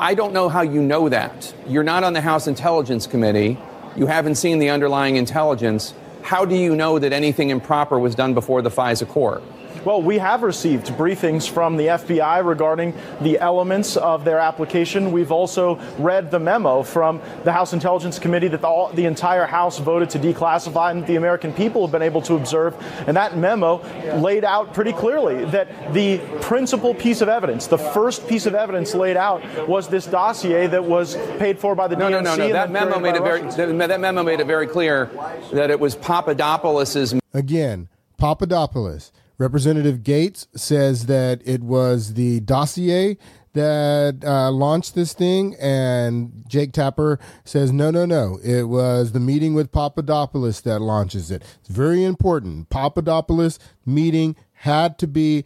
[0.01, 1.55] I don't know how you know that.
[1.69, 3.57] You're not on the House Intelligence Committee.
[3.97, 5.95] You haven't seen the underlying intelligence.
[6.25, 9.43] How do you know that anything improper was done before the FISA court?
[9.85, 15.13] Well, we have received briefings from the FBI regarding the elements of their application.
[15.13, 19.45] We've also read the memo from the House Intelligence Committee that the, all, the entire
[19.45, 22.75] House voted to declassify and the American people have been able to observe.
[23.07, 23.83] And that memo
[24.19, 28.95] laid out pretty clearly that the principal piece of evidence, the first piece of evidence
[28.95, 32.11] laid out, was this dossier that was paid for by the No, DNC.
[32.11, 32.53] no, no, no.
[32.55, 33.43] That memo made it very.
[33.43, 35.11] That, that memo made it very clear
[35.53, 37.15] that it was Papadopoulos's.
[37.35, 39.13] Again, Papadopoulos.
[39.39, 43.19] Representative Gaetz says that it was the dossier
[43.55, 48.39] that uh, launched this thing, and Jake Tapper says, no, no, no.
[48.43, 51.43] It was the meeting with Papadopoulos that launches it.
[51.61, 52.69] It's very important.
[52.69, 55.45] Papadopoulos meeting had to be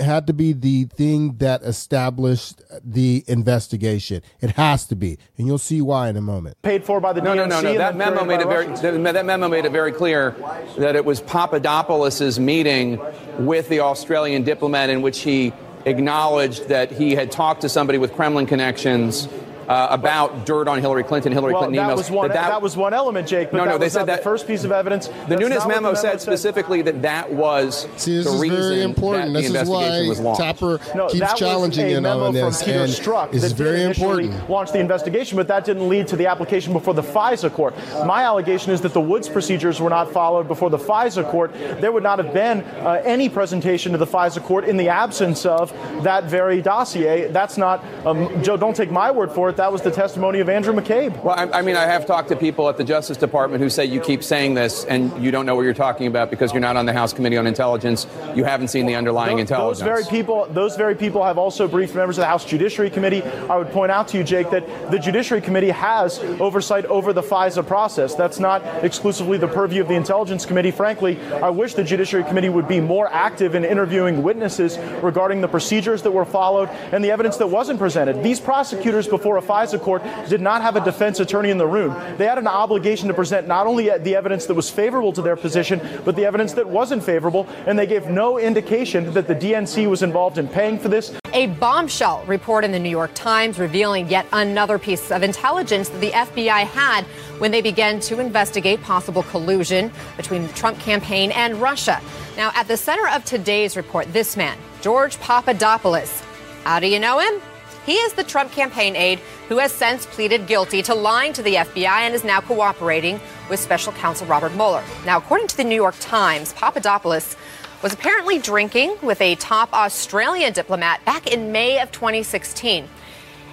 [0.00, 4.22] had to be the thing that established the investigation.
[4.40, 6.60] It has to be, and you'll see why in a moment.
[6.62, 7.36] Paid for by the No, DNC.
[7.36, 7.78] no, no, no.
[7.78, 8.66] That memo made by it very.
[9.02, 10.30] That, that memo made it very clear
[10.78, 13.00] that it was Papadopoulos's meeting
[13.38, 15.52] with the Australian diplomat in which he
[15.86, 19.28] acknowledged that he had talked to somebody with Kremlin connections
[19.68, 21.96] uh, about dirt on Hillary Clinton, Hillary well, Clinton that emails.
[21.98, 22.28] was one.
[22.28, 23.50] that- That, was one element, Jake.
[23.50, 25.08] But No, no, they was said that- the first piece of evidence.
[25.08, 28.32] the That's Nunes not what memo the said specifically that that was See, this the
[28.32, 29.32] is reason very important.
[29.34, 30.40] that This the is why was launched.
[30.40, 34.48] Tapper No, keeps challenging a you on this, and Strzok this is that very important.
[34.50, 37.74] Launch the investigation, but that didn't lead to the application before the FISA court.
[38.06, 41.52] My allegation is that the Woods procedures were not followed before the FISA court.
[41.80, 45.44] There would not have been uh, any presentation to the FISA court in the absence
[45.46, 45.72] of
[46.02, 47.28] that very dossier.
[47.28, 48.56] That's not um, Joe.
[48.56, 49.53] Don't take my word for it.
[49.56, 51.22] That was the testimony of Andrew McCabe.
[51.22, 53.84] Well, I, I mean, I have talked to people at the Justice Department who say
[53.84, 56.76] you keep saying this and you don't know what you're talking about because you're not
[56.76, 58.08] on the House Committee on Intelligence.
[58.34, 59.78] You haven't seen the underlying Those- intelligence.
[59.78, 63.22] Those very people, those very people have also briefed members of the House Judiciary Committee.
[63.22, 67.22] I would point out to you, Jake, that the Judiciary Committee has oversight over the
[67.22, 68.16] FISA process.
[68.16, 70.72] That's not exclusively the purview of the Intelligence Committee.
[70.72, 75.48] Frankly, I wish the Judiciary Committee would be more active in interviewing witnesses regarding the
[75.48, 78.22] procedures that were followed and the evidence that wasn't presented.
[78.24, 81.94] These prosecutors before a FISA court did not have a defense attorney in the room.
[82.16, 85.36] They had an obligation to present not only the evidence that was favorable to their
[85.36, 89.88] position, but the evidence that wasn't favorable, and they gave no indication that the DNC
[89.88, 91.12] was involved in paying for this.
[91.32, 96.00] A bombshell report in the New York Times revealing yet another piece of intelligence that
[96.00, 97.04] the FBI had
[97.38, 102.00] when they began to investigate possible collusion between the Trump campaign and Russia.
[102.36, 106.22] Now, at the center of today's report, this man, George Papadopoulos.
[106.64, 107.40] How do you know him?
[107.86, 111.56] He is the Trump campaign aide who has since pleaded guilty to lying to the
[111.56, 113.20] FBI and is now cooperating
[113.50, 114.82] with special counsel Robert Mueller.
[115.04, 117.36] Now, according to the New York Times, Papadopoulos
[117.82, 122.88] was apparently drinking with a top Australian diplomat back in May of 2016.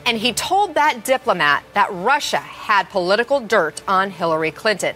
[0.05, 4.95] And he told that diplomat that Russia had political dirt on Hillary Clinton.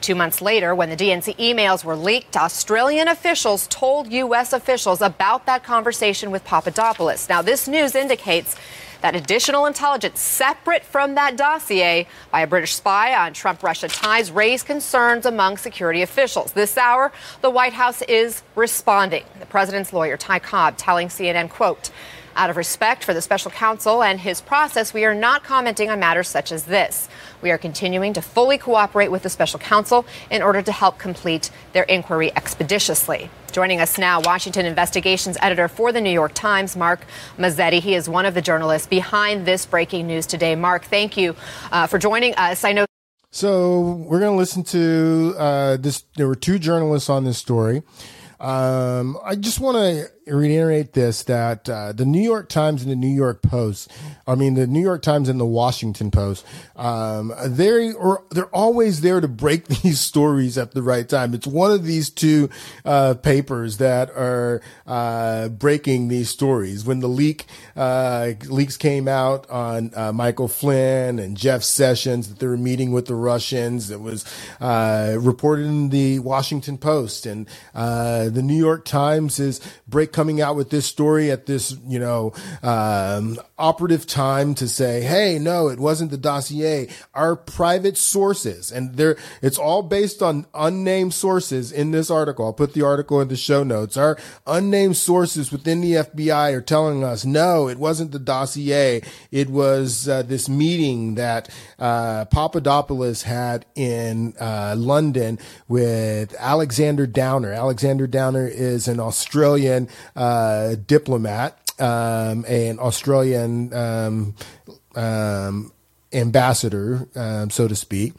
[0.00, 4.54] Two months later, when the DNC emails were leaked, Australian officials told U.S.
[4.54, 7.28] officials about that conversation with Papadopoulos.
[7.28, 8.56] Now, this news indicates
[9.02, 14.30] that additional intelligence separate from that dossier by a British spy on Trump Russia ties
[14.30, 16.52] raised concerns among security officials.
[16.52, 19.24] This hour, the White House is responding.
[19.38, 21.90] The president's lawyer, Ty Cobb, telling CNN, quote,
[22.36, 26.00] out of respect for the special counsel and his process, we are not commenting on
[26.00, 27.08] matters such as this.
[27.42, 31.50] We are continuing to fully cooperate with the special counsel in order to help complete
[31.72, 33.30] their inquiry expeditiously.
[33.52, 37.00] Joining us now, Washington investigations editor for the New York Times, Mark
[37.36, 37.80] Mazzetti.
[37.80, 40.54] He is one of the journalists behind this breaking news today.
[40.54, 41.34] Mark, thank you
[41.72, 42.64] uh, for joining us.
[42.64, 42.86] I know.
[43.32, 46.04] So we're going to listen to uh, this.
[46.16, 47.82] There were two journalists on this story.
[48.40, 52.96] Um, I just want to reiterate this that uh, the New York Times and the
[52.96, 53.90] New York Post,
[54.26, 57.94] I mean the New York Times and the Washington Post, um, they're
[58.30, 61.34] they're always there to break these stories at the right time.
[61.34, 62.50] It's one of these two
[62.84, 66.84] uh, papers that are uh, breaking these stories.
[66.84, 72.38] When the leak uh, leaks came out on uh, Michael Flynn and Jeff Sessions that
[72.40, 74.24] they were meeting with the Russians, it was
[74.60, 80.54] uh, reported in the Washington Post and the New York Times is break coming out
[80.54, 82.30] with this story at this, you know,
[82.62, 86.88] um, operative time to say, Hey, no, it wasn't the dossier.
[87.14, 92.44] Our private sources and there, it's all based on unnamed sources in this article.
[92.44, 93.96] I'll put the article in the show notes.
[93.96, 99.00] Our unnamed sources within the FBI are telling us, no, it wasn't the dossier.
[99.30, 101.48] It was uh, this meeting that,
[101.78, 107.52] uh, Papadopoulos had in, uh, London with Alexander Downer.
[107.52, 114.34] Alexander Downer is an Australian uh, diplomat, um, an Australian um,
[114.94, 115.72] um,
[116.12, 118.14] ambassador, um, so to speak,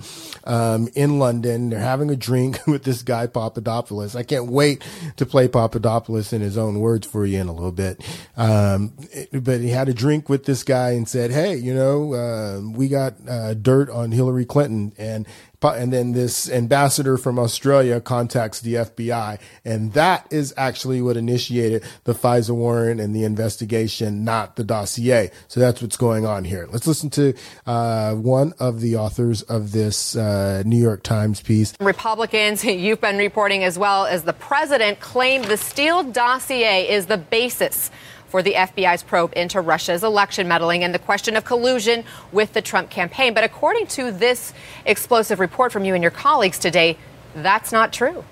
[0.45, 1.69] um, in London.
[1.69, 4.15] They're having a drink with this guy Papadopoulos.
[4.15, 4.83] I can't wait
[5.17, 8.03] to play Papadopoulos in his own words for you in a little bit.
[8.37, 8.93] Um,
[9.31, 12.87] but he had a drink with this guy and said, "Hey, you know, uh, we
[12.87, 15.27] got uh, dirt on Hillary Clinton," and
[15.63, 19.39] and then this ambassador from Australia contacts the FBI.
[19.63, 25.31] And that is actually what initiated the FISA warrant and the investigation, not the dossier.
[25.47, 26.67] So that's what's going on here.
[26.71, 27.33] Let's listen to
[27.65, 31.73] uh, one of the authors of this uh, New York Times piece.
[31.79, 37.17] Republicans, you've been reporting as well as the president claimed the Steele dossier is the
[37.17, 37.91] basis
[38.31, 42.61] for the FBI's probe into Russia's election meddling and the question of collusion with the
[42.61, 43.33] Trump campaign.
[43.33, 44.53] But according to this
[44.85, 46.97] explosive report from you and your colleagues today,
[47.35, 48.23] that's not true.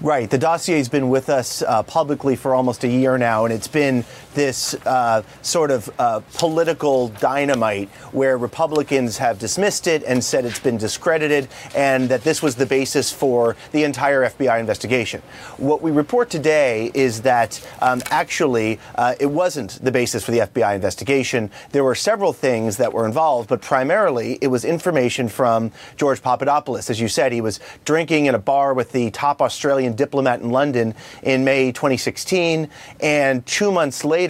[0.00, 0.28] Right.
[0.28, 3.68] The dossier has been with us uh, publicly for almost a year now, and it's
[3.68, 4.04] been
[4.36, 10.60] this uh, sort of uh, political dynamite where Republicans have dismissed it and said it's
[10.60, 15.22] been discredited, and that this was the basis for the entire FBI investigation.
[15.56, 20.40] What we report today is that um, actually uh, it wasn't the basis for the
[20.40, 21.50] FBI investigation.
[21.72, 26.90] There were several things that were involved, but primarily it was information from George Papadopoulos.
[26.90, 30.50] As you said, he was drinking in a bar with the top Australian diplomat in
[30.50, 32.68] London in May 2016.
[33.00, 34.25] And two months later,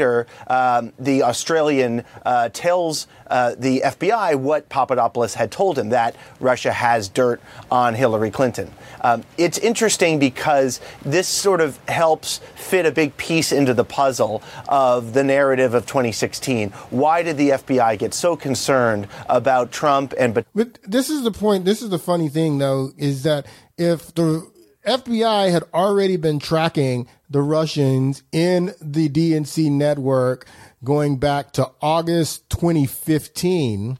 [0.49, 6.72] um, the Australian uh, tells uh, the FBI what Papadopoulos had told him that Russia
[6.72, 7.40] has dirt
[7.70, 8.70] on Hillary Clinton.
[9.01, 14.42] Um, it's interesting because this sort of helps fit a big piece into the puzzle
[14.68, 16.70] of the narrative of 2016.
[16.90, 20.34] Why did the FBI get so concerned about Trump and?
[20.34, 20.47] But
[20.82, 21.64] this is the point.
[21.64, 24.51] This is the funny thing, though, is that if the
[24.87, 30.47] FBI had already been tracking the Russians in the DNC network
[30.84, 33.99] going back to August 2015,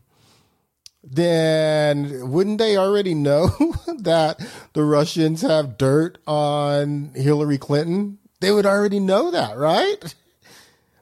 [1.03, 3.49] then wouldn't they already know
[3.99, 4.41] that
[4.75, 8.19] the Russians have dirt on Hillary Clinton?
[8.41, 10.15] They would already know that, right?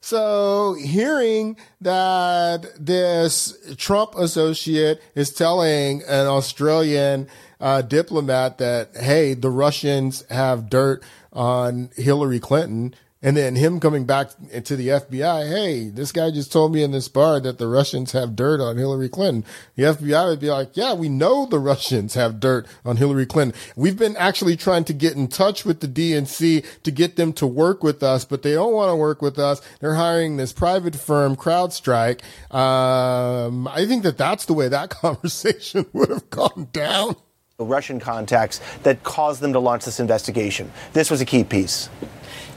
[0.01, 7.27] So hearing that this Trump associate is telling an Australian
[7.65, 11.03] uh, diplomat that, hey, the Russians have dirt
[11.33, 12.95] on Hillary Clinton.
[13.23, 14.33] And then him coming back
[14.65, 18.13] to the FBI, hey, this guy just told me in this bar that the Russians
[18.13, 19.47] have dirt on Hillary Clinton.
[19.77, 23.59] The FBI would be like, yeah, we know the Russians have dirt on Hillary Clinton.
[23.77, 27.47] We've been actually trying to get in touch with the DNC to get them to
[27.47, 29.63] work with us, but they don't want to work with us.
[29.81, 32.21] They're hiring this private firm, CrowdStrike.
[32.55, 37.17] Um, I think that that's the way that conversation would have gone down.
[37.61, 40.73] Russian contacts that caused them to launch this investigation.
[40.93, 41.89] This was a key piece.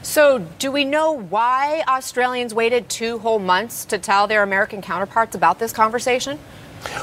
[0.02, 5.36] So, do we know why Australians waited two whole months to tell their American counterparts
[5.36, 6.40] about this conversation?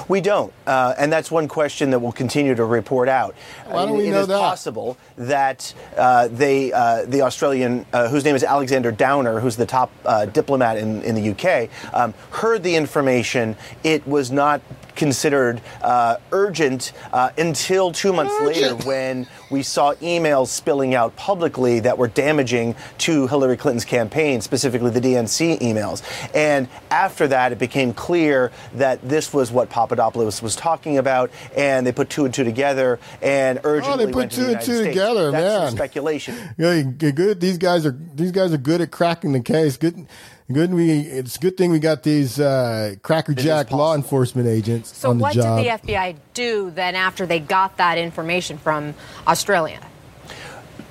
[0.07, 3.36] We don't, uh, and that's one question that we'll continue to report out.
[3.67, 4.39] Why don't we it know is that?
[4.39, 9.65] possible that uh, they, uh, the Australian, uh, whose name is Alexander Downer, who's the
[9.65, 13.55] top uh, diplomat in, in the UK, um, heard the information.
[13.84, 14.61] It was not
[14.95, 21.79] considered uh, urgent uh, until two months later when we saw emails spilling out publicly
[21.81, 26.01] that were damaging to Hillary Clinton's campaign, specifically the DNC emails.
[26.33, 31.85] And after that, it became clear that this was what Papadopoulos was talking about, and
[31.85, 34.75] they put two and two together and urgently Oh, they put two the and two
[34.77, 34.87] States.
[34.89, 35.71] together, That's some man.
[35.71, 36.35] speculation.
[36.57, 37.39] Yeah, good.
[37.39, 39.77] These guys are these guys are good at cracking the case.
[39.77, 40.07] Good,
[40.53, 40.73] good.
[40.73, 45.17] We it's a good thing we got these uh, crackerjack law enforcement agents So, on
[45.17, 45.63] the what job.
[45.63, 48.93] did the FBI do then after they got that information from
[49.27, 49.79] Australia?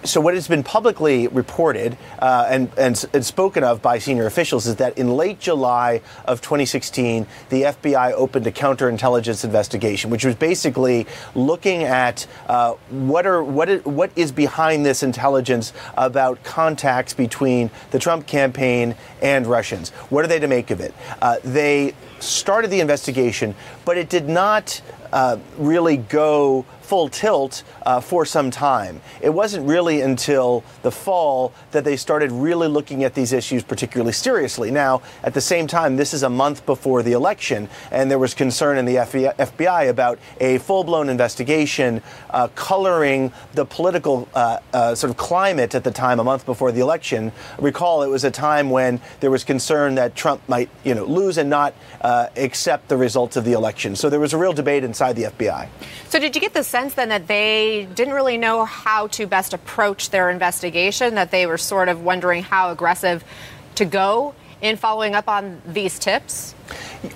[0.04, 4.66] So what has been publicly reported uh, and, and, and spoken of by senior officials
[4.66, 10.34] is that in late July of 2016, the FBI opened a counterintelligence investigation, which was
[10.34, 17.14] basically looking at uh, what are what is, what is behind this intelligence about contacts
[17.14, 19.88] between the Trump campaign and Russians.
[20.10, 20.94] What are they to make of it?
[21.22, 21.94] Uh, they
[22.24, 23.54] started the investigation,
[23.84, 24.80] but it did not
[25.12, 29.00] uh, really go full tilt uh, for some time.
[29.22, 34.12] It wasn't really until the fall that they started really looking at these issues particularly
[34.12, 34.70] seriously.
[34.70, 38.34] Now, at the same time, this is a month before the election, and there was
[38.34, 44.94] concern in the FBI about a full blown investigation uh, coloring the political uh, uh,
[44.94, 47.32] sort of climate at the time, a month before the election.
[47.58, 51.38] Recall, it was a time when there was concern that Trump might, you know, lose
[51.38, 51.72] and not
[52.14, 53.96] uh, accept the results of the election.
[53.96, 55.68] So there was a real debate inside the FBI.
[56.08, 59.52] So, did you get the sense then that they didn't really know how to best
[59.52, 63.24] approach their investigation, that they were sort of wondering how aggressive
[63.74, 64.34] to go
[64.64, 66.54] in following up on these tips?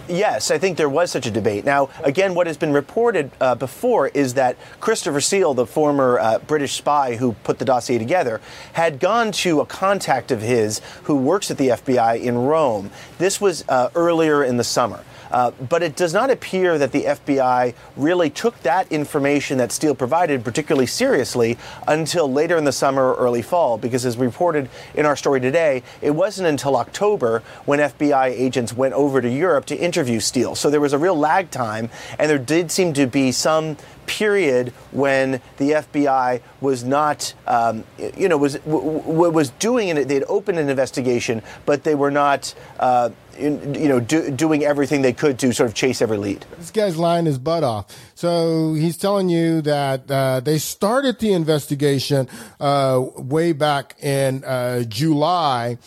[0.07, 1.65] Yes, I think there was such a debate.
[1.65, 6.39] Now, again, what has been reported uh, before is that Christopher Steele, the former uh,
[6.41, 8.43] British spy who put the dossier together,
[8.75, 12.91] had gone to a contact of his who works at the FBI in Rome.
[13.17, 15.03] This was uh, earlier in the summer.
[15.31, 19.95] Uh, but it does not appear that the FBI really took that information that Steele
[19.95, 25.07] provided particularly seriously until later in the summer or early fall, because as reported in
[25.07, 29.77] our story today, it wasn't until October when FBI agents went over to Europe to
[29.77, 30.55] interview Steele.
[30.55, 33.77] So there was a real lag time, and there did seem to be some
[34.09, 37.85] period when the FBI was not, um,
[38.17, 40.09] you know, was was doing it.
[40.09, 45.03] They had opened an investigation, but they were not, uh, you know, do, doing everything
[45.03, 46.45] they could to sort of chase every lead.
[46.59, 47.87] This guy's lying his butt off.
[48.15, 52.29] So he's telling you that uh, they started the investigation
[52.61, 55.79] uh, way back in uh, July.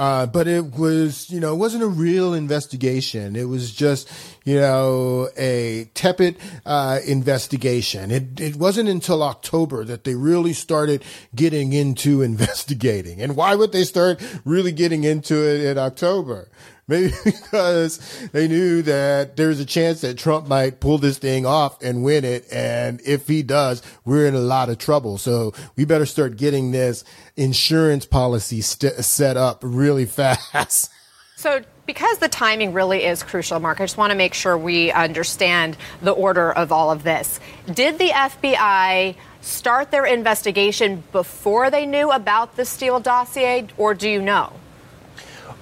[0.00, 3.36] Uh, but it was, you know, it wasn't a real investigation.
[3.36, 4.10] It was just,
[4.46, 8.10] you know, a tepid uh, investigation.
[8.10, 11.04] It it wasn't until October that they really started
[11.34, 13.20] getting into investigating.
[13.20, 16.48] And why would they start really getting into it in October?
[16.88, 21.80] Maybe because they knew that there's a chance that Trump might pull this thing off
[21.82, 22.46] and win it.
[22.52, 25.18] And if he does, we're in a lot of trouble.
[25.18, 27.04] So we better start getting this
[27.36, 30.90] insurance policy st- set up really fast.
[31.36, 34.92] So, because the timing really is crucial, Mark, I just want to make sure we
[34.92, 37.40] understand the order of all of this.
[37.72, 44.08] Did the FBI start their investigation before they knew about the Steele dossier, or do
[44.08, 44.52] you know?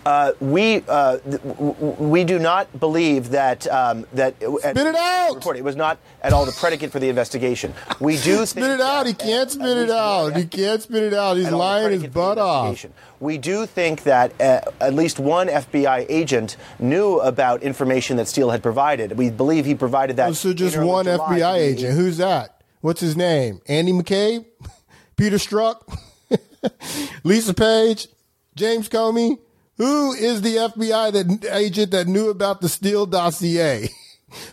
[0.06, 4.94] Uh, we uh, th- w- w- we do not believe that um, that spit it
[4.94, 5.34] out.
[5.34, 7.74] Report, it was not at all the predicate for the investigation.
[8.00, 9.06] We do spit it out.
[9.06, 10.36] He can't spit it out.
[10.36, 11.36] He can't spit it out.
[11.36, 12.86] He's at all the lying his predicate for the butt off.
[13.20, 18.50] We do think that uh, at least one FBI agent knew about information that Steele
[18.50, 19.18] had provided.
[19.18, 20.30] We believe he provided that.
[20.30, 21.94] Oh, so just one July FBI agent.
[21.94, 22.62] Who's that?
[22.80, 23.60] What's his name?
[23.66, 24.44] Andy McCabe?
[25.16, 25.98] Peter Strzok?
[27.24, 28.08] Lisa Page?
[28.54, 29.38] James Comey?
[29.78, 33.88] Who is the FBI that agent that knew about the Steele dossier?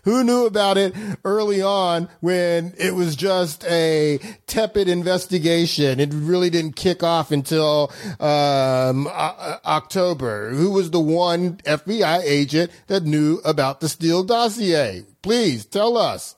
[0.04, 0.96] Who knew about it
[1.26, 6.00] early on when it was just a tepid investigation?
[6.00, 10.52] It really didn't kick off until um, o- October.
[10.52, 15.04] Who was the one FBI agent that knew about the Steele dossier?
[15.22, 16.36] Please tell us.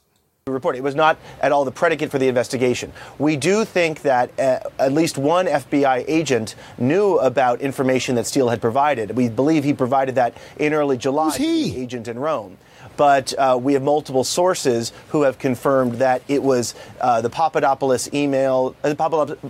[0.51, 0.75] Report.
[0.75, 2.91] It was not at all the predicate for the investigation.
[3.19, 8.49] We do think that uh, at least one FBI agent knew about information that Steele
[8.49, 9.15] had provided.
[9.15, 11.25] We believe he provided that in early July.
[11.25, 11.71] Who's he?
[11.71, 12.57] The agent in Rome.
[12.95, 18.11] but uh, we have multiple sources who have confirmed that it was uh, the Papadopoulos
[18.13, 18.93] email, uh,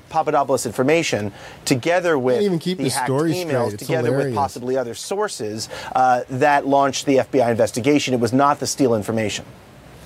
[0.10, 1.32] Papadopoulos information,
[1.66, 6.68] together with even keep the, the hacked emails, together with possibly other sources uh, that
[6.68, 8.14] launched the FBI investigation.
[8.14, 9.46] It was not the Steele information.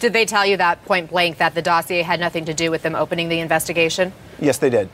[0.02, 2.82] Did they tell you that point blank that the dossier had nothing to do with
[2.82, 4.12] them opening the investigation?
[4.40, 4.90] Yes, they did.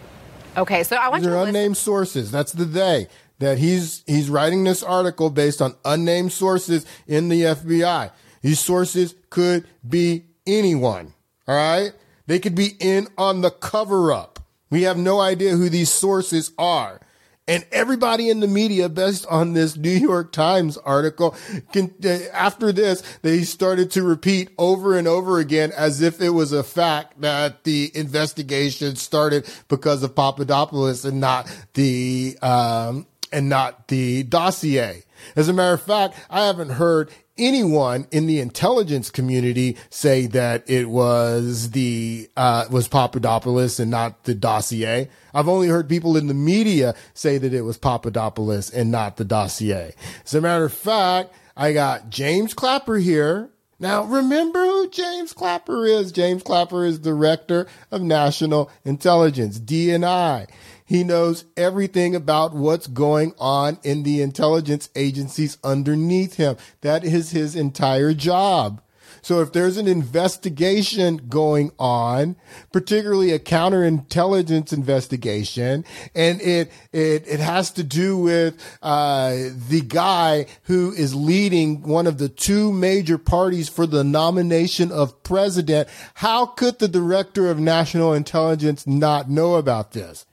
[0.57, 1.55] Okay, so I want These you are to listen.
[1.55, 2.29] unnamed sources.
[2.29, 3.07] That's the they.
[3.39, 8.11] That he's he's writing this article based on unnamed sources in the FBI.
[8.41, 11.13] These sources could be anyone.
[11.47, 11.93] All right,
[12.25, 14.39] they could be in on the cover up.
[14.69, 16.99] We have no idea who these sources are.
[17.47, 21.35] And everybody in the media, based on this New York Times article,
[21.71, 21.93] can,
[22.33, 26.63] after this, they started to repeat over and over again as if it was a
[26.63, 34.23] fact that the investigation started because of Papadopoulos and not the um, and not the
[34.23, 35.03] dossier.
[35.35, 40.69] As a matter of fact, I haven't heard anyone in the intelligence community say that
[40.69, 45.09] it was the uh, was Papadopoulos and not the dossier.
[45.33, 49.25] I've only heard people in the media say that it was Papadopoulos and not the
[49.25, 49.93] dossier.
[50.25, 53.49] As a matter of fact, I got James Clapper here.
[53.79, 56.11] Now, remember who James Clapper is?
[56.11, 60.47] James Clapper is Director of National Intelligence, DNI.
[60.87, 66.55] He knows everything about what's going on in the intelligence agencies underneath him.
[66.79, 68.81] That is his entire job.
[69.21, 72.37] So if there's an investigation going on,
[72.71, 75.83] particularly a counterintelligence investigation,
[76.15, 79.31] and it it it has to do with uh,
[79.67, 85.21] the guy who is leading one of the two major parties for the nomination of
[85.23, 90.25] president, how could the director of national intelligence not know about this?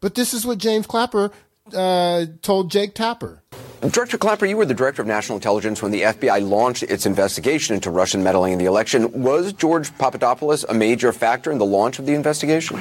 [0.00, 1.30] But this is what James Clapper
[1.74, 3.42] uh, told Jake Tapper.
[3.80, 7.76] Director Clapper, you were the director of national intelligence when the FBI launched its investigation
[7.76, 9.22] into Russian meddling in the election.
[9.22, 12.80] Was George Papadopoulos a major factor in the launch of the investigation?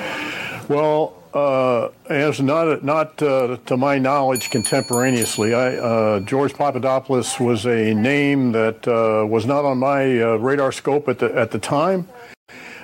[0.67, 7.65] Well, uh, as not not uh, to my knowledge, contemporaneously, I, uh, George Papadopoulos was
[7.67, 11.59] a name that uh, was not on my uh, radar scope at the at the
[11.59, 12.07] time,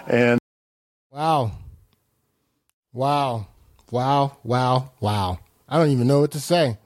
[0.08, 0.40] and
[1.12, 1.52] Wow.
[2.92, 3.48] Wow.
[3.94, 4.38] Wow.
[4.42, 4.90] Wow.
[5.02, 5.38] Wow.
[5.70, 6.80] I don't even know what to say.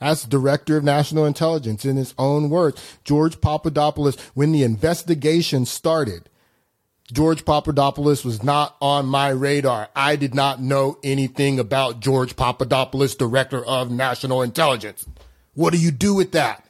[0.00, 2.82] That's director of national intelligence in his own words.
[3.04, 6.30] George Papadopoulos, when the investigation started,
[7.12, 9.90] George Papadopoulos was not on my radar.
[9.94, 15.06] I did not know anything about George Papadopoulos, director of national intelligence.
[15.52, 16.65] What do you do with that?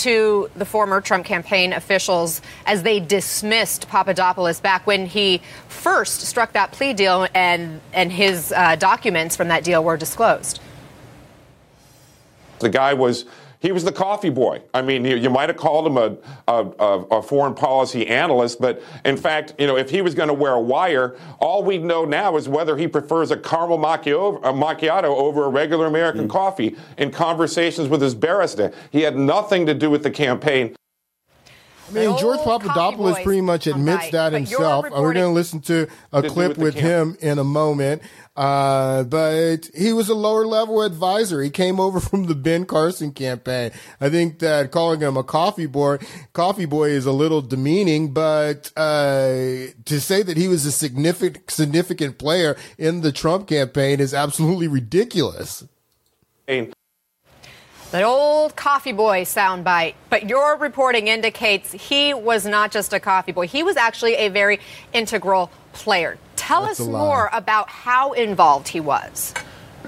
[0.00, 6.52] To the former Trump campaign officials as they dismissed Papadopoulos back when he first struck
[6.52, 10.60] that plea deal and, and his uh, documents from that deal were disclosed.
[12.60, 13.24] The guy was.
[13.60, 14.62] He was the coffee boy.
[14.72, 16.16] I mean, you, you might have called him a,
[16.48, 16.64] a,
[17.10, 20.52] a, foreign policy analyst, but in fact, you know, if he was going to wear
[20.52, 25.04] a wire, all we know now is whether he prefers a caramel macchiato, a macchiato
[25.04, 26.30] over a regular American hmm.
[26.30, 28.72] coffee in conversations with his barrister.
[28.90, 30.74] He had nothing to do with the campaign.
[31.90, 34.86] I mean, George Papadopoulos pretty much admits right, that but himself.
[34.86, 38.02] And We're going to listen to a To clip with with him in a moment.
[38.36, 41.42] Uh, but he was a lower level advisor.
[41.42, 43.72] He came over from the Ben Carson campaign.
[44.00, 45.98] I think that calling him a coffee boy,
[46.32, 51.50] coffee boy is a little demeaning, but, uh, to say that he was a significant,
[51.50, 55.64] significant player in the Trump campaign is absolutely ridiculous.
[57.90, 59.94] That old coffee boy soundbite.
[60.10, 64.28] But your reporting indicates he was not just a coffee boy, he was actually a
[64.28, 64.60] very
[64.92, 66.16] integral player.
[66.36, 69.34] Tell That's us more about how involved he was.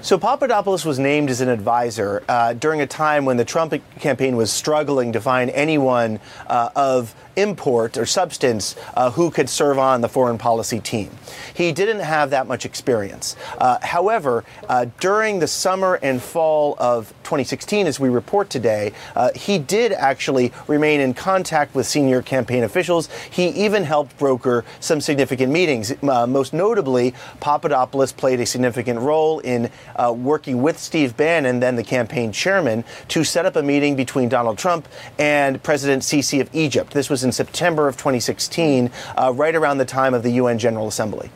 [0.01, 4.35] So Papadopoulos was named as an advisor uh, during a time when the Trump campaign
[4.35, 10.01] was struggling to find anyone uh, of import or substance uh, who could serve on
[10.01, 11.09] the foreign policy team.
[11.53, 13.35] He didn't have that much experience.
[13.57, 19.31] Uh, however, uh, during the summer and fall of 2016, as we report today, uh,
[19.35, 23.09] he did actually remain in contact with senior campaign officials.
[23.29, 25.93] He even helped broker some significant meetings.
[26.03, 31.75] Uh, most notably, Papadopoulos played a significant role in uh, working with Steve Bannon, then
[31.75, 36.49] the campaign chairman, to set up a meeting between Donald Trump and President Sisi of
[36.53, 36.93] Egypt.
[36.93, 40.87] This was in September of 2016, uh, right around the time of the UN General
[40.87, 41.29] Assembly.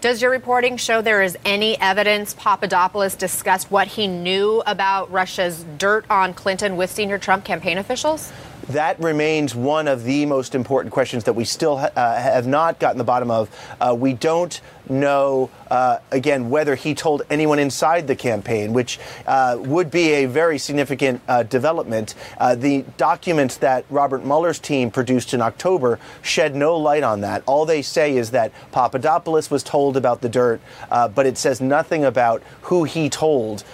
[0.00, 5.64] Does your reporting show there is any evidence Papadopoulos discussed what he knew about Russia's
[5.78, 8.32] dirt on Clinton with senior Trump campaign officials?
[8.72, 12.78] That remains one of the most important questions that we still ha- uh, have not
[12.78, 13.48] gotten the bottom of.
[13.80, 19.56] Uh, we don't know, uh, again, whether he told anyone inside the campaign, which uh,
[19.60, 22.14] would be a very significant uh, development.
[22.38, 27.42] Uh, the documents that Robert Mueller's team produced in October shed no light on that.
[27.46, 30.60] All they say is that Papadopoulos was told about the dirt,
[30.90, 33.64] but it says nothing about who he told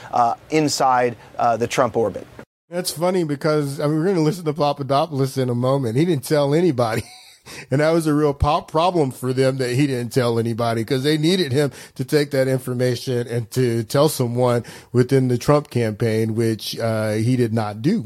[0.50, 1.16] inside
[1.58, 2.26] the Trump orbit.
[2.70, 5.96] That's funny because I mean, we're going to listen to Papadopoulos in a moment.
[5.96, 7.02] He didn't tell anybody.
[7.70, 11.02] And that was a real pop problem for them that he didn't tell anybody because
[11.02, 16.34] they needed him to take that information and to tell someone within the Trump campaign,
[16.34, 18.04] which uh, he did not do.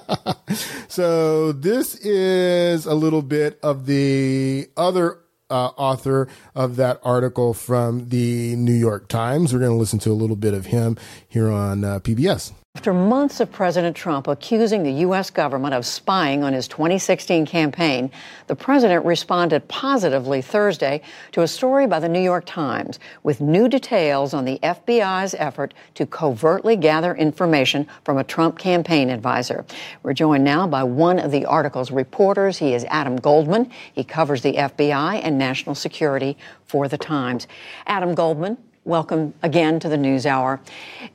[0.88, 5.18] so this is a little bit of the other
[5.50, 9.52] uh, author of that article from the New York Times.
[9.52, 10.96] We're going to listen to a little bit of him
[11.28, 12.52] here on uh, PBS.
[12.76, 15.30] After months of President Trump accusing the U.S.
[15.30, 18.10] government of spying on his 2016 campaign,
[18.48, 21.00] the president responded positively Thursday
[21.32, 25.72] to a story by the New York Times with new details on the FBI's effort
[25.94, 29.64] to covertly gather information from a Trump campaign advisor.
[30.02, 32.58] We're joined now by one of the article's reporters.
[32.58, 33.70] He is Adam Goldman.
[33.94, 37.46] He covers the FBI and national security for the Times.
[37.86, 40.60] Adam Goldman, welcome again to the News Hour.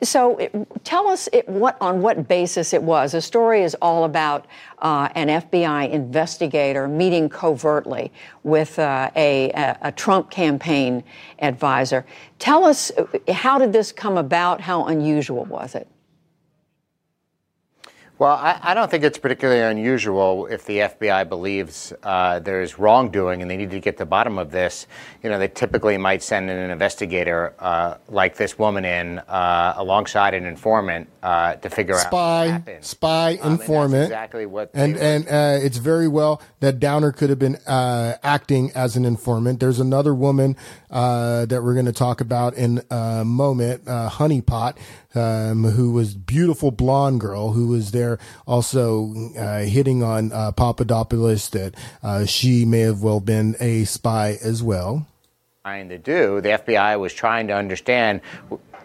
[0.02, 0.52] So, it,
[0.84, 3.12] tell us it, what on what basis it was.
[3.12, 4.48] The story is all about
[4.80, 8.12] uh, an FBI investigator meeting covertly
[8.44, 9.52] with uh, a,
[9.82, 11.04] a, Trump campaign
[11.40, 12.06] advisor.
[12.40, 12.92] Tell us
[13.28, 14.62] how did this come about?
[14.62, 15.88] How unusual was it?
[18.20, 23.42] Well, I, I, don't think it's particularly unusual if the FBI believes uh, there's wrongdoing
[23.42, 24.88] and they need to get to the bottom of this.
[25.24, 30.34] You know, they typically might send an investigator uh, like this woman in uh, alongside
[30.34, 34.04] an informant uh, to figure spy, out spy, spy, um, informant.
[34.04, 34.72] exactly what.
[34.74, 39.06] And and uh, it's very well that Downer could have been uh, acting as an
[39.06, 39.62] informant.
[39.62, 40.58] There's another woman
[40.90, 44.76] that we're going to talk about in a moment, Honeypot
[45.16, 51.50] um, who was beautiful blonde girl who was there also uh, hitting on uh, Papadopoulos
[51.50, 55.08] that uh, she may have well been a spy as well.
[55.64, 58.22] Trying to do the FBI was trying to understand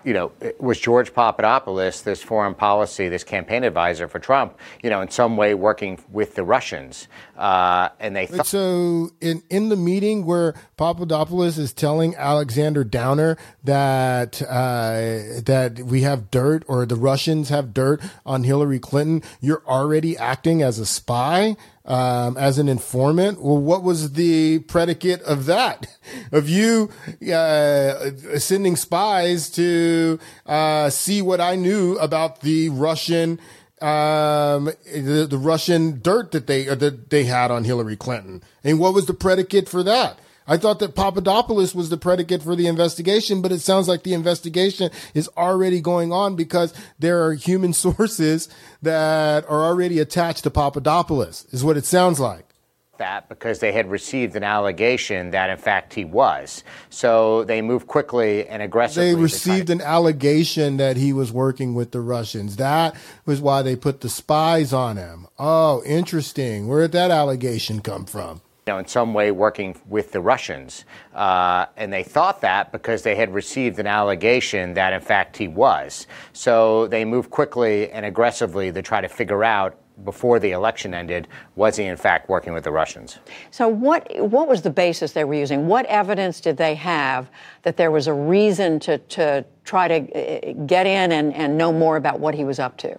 [0.04, 5.00] you know, was George Papadopoulos, this foreign policy, this campaign advisor for Trump, you know,
[5.00, 7.08] in some way working with the Russians?
[7.36, 8.26] Uh, and they.
[8.26, 16.02] So, in, in the meeting where Papadopoulos is telling Alexander Downer that, uh, that we
[16.02, 20.86] have dirt or the Russians have dirt on Hillary Clinton, you're already acting as a
[20.86, 21.56] spy?
[21.84, 23.42] Um, as an informant.
[23.42, 25.86] Well, what was the predicate of that?
[26.32, 26.90] Of you
[27.32, 33.40] uh, sending spies to uh, see what I knew about the Russian,
[33.80, 38.94] um, the, the Russian dirt that they that they had on Hillary Clinton, and what
[38.94, 40.18] was the predicate for that?
[40.46, 44.14] I thought that Papadopoulos was the predicate for the investigation, but it sounds like the
[44.14, 48.48] investigation is already going on because there are human sources
[48.82, 52.54] that are already attached to Papadopoulos, is what it sounds like
[52.98, 56.62] that because they had received an allegation that in fact he was.
[56.90, 59.14] So they moved quickly and aggressively.
[59.14, 62.56] They received an allegation that he was working with the Russians.
[62.56, 62.94] That
[63.26, 65.26] was why they put the spies on him.
[65.38, 66.68] Oh, interesting.
[66.68, 68.40] Where did that allegation come from?
[68.66, 70.86] You know, in some way working with the Russians.
[71.14, 75.48] Uh, and they thought that because they had received an allegation that, in fact, he
[75.48, 76.06] was.
[76.32, 81.28] So they moved quickly and aggressively to try to figure out before the election ended,
[81.54, 83.18] was he in fact working with the Russians?
[83.52, 85.68] So, what what was the basis they were using?
[85.68, 87.30] What evidence did they have
[87.62, 91.72] that there was a reason to to try to uh, get in and, and know
[91.72, 92.98] more about what he was up to?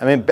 [0.00, 0.28] I mean,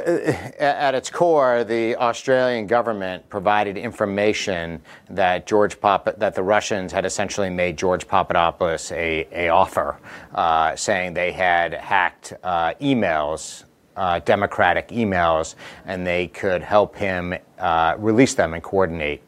[0.58, 7.04] at its core, the Australian government provided information that George Pop- that the Russians had
[7.04, 9.96] essentially made George Papadopoulos a, a offer,
[10.34, 13.62] uh, saying they had hacked uh, emails,
[13.96, 15.54] uh, democratic emails,
[15.84, 19.22] and they could help him uh, release them and coordinate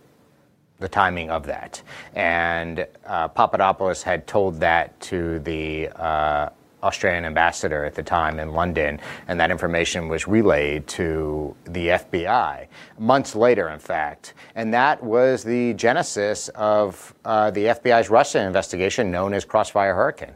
[0.81, 1.81] the timing of that.
[2.15, 6.49] And uh, Papadopoulos had told that to the uh,
[6.83, 12.67] Australian ambassador at the time in London, and that information was relayed to the FBI
[12.99, 14.35] months later, in fact.
[14.55, 20.35] And that was the genesis of uh, the FBI's Russia investigation known as Crossfire Hurricane.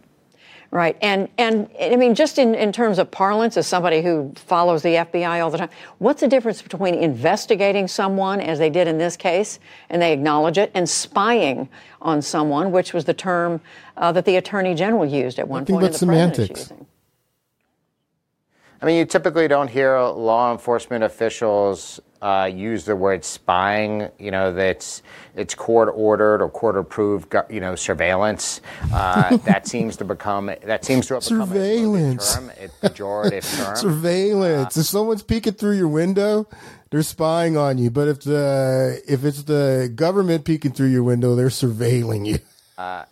[0.77, 0.95] Right.
[1.01, 4.91] And, and I mean, just in, in terms of parlance, as somebody who follows the
[4.91, 9.16] FBI all the time, what's the difference between investigating someone, as they did in this
[9.16, 9.59] case,
[9.89, 11.70] and they acknowledge it, and spying
[12.03, 13.59] on someone, which was the term
[13.97, 15.93] uh, that the Attorney General used at one Nothing point.
[15.93, 16.70] But semantics.
[18.83, 24.09] I mean, you typically don't hear law enforcement officials uh, use the word spying.
[24.18, 25.03] You know, that's
[25.37, 27.33] it's court ordered or court approved.
[27.49, 28.61] You know, surveillance.
[28.93, 32.35] Uh, that seems to become that seems to have become surveillance.
[32.35, 33.77] a term, a pejorative term.
[33.77, 34.77] surveillance.
[34.77, 36.49] if someone's peeking through your window,
[36.91, 37.91] they're spying on you.
[37.91, 42.39] But if the if it's the government peeking through your window, they're surveilling you.
[42.77, 43.05] Uh,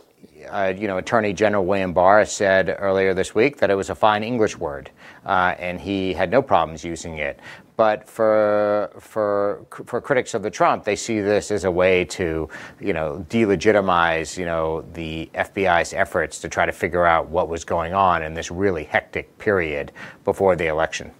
[0.50, 3.94] uh, you know, Attorney General William Barr said earlier this week that it was a
[3.94, 4.90] fine English word,
[5.24, 7.38] uh, and he had no problems using it.
[7.76, 12.48] But for for for critics of the Trump, they see this as a way to,
[12.80, 17.64] you know, delegitimize, you know, the FBI's efforts to try to figure out what was
[17.64, 19.90] going on in this really hectic period
[20.24, 21.10] before the election.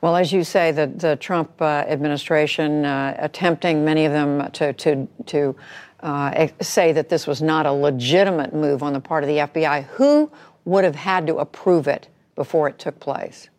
[0.00, 4.72] Well, as you say, the, the Trump uh, administration uh, attempting many of them to
[4.72, 5.54] to to
[6.02, 9.84] uh, say that this was not a legitimate move on the part of the FBI.
[9.84, 10.32] Who
[10.64, 13.49] would have had to approve it before it took place?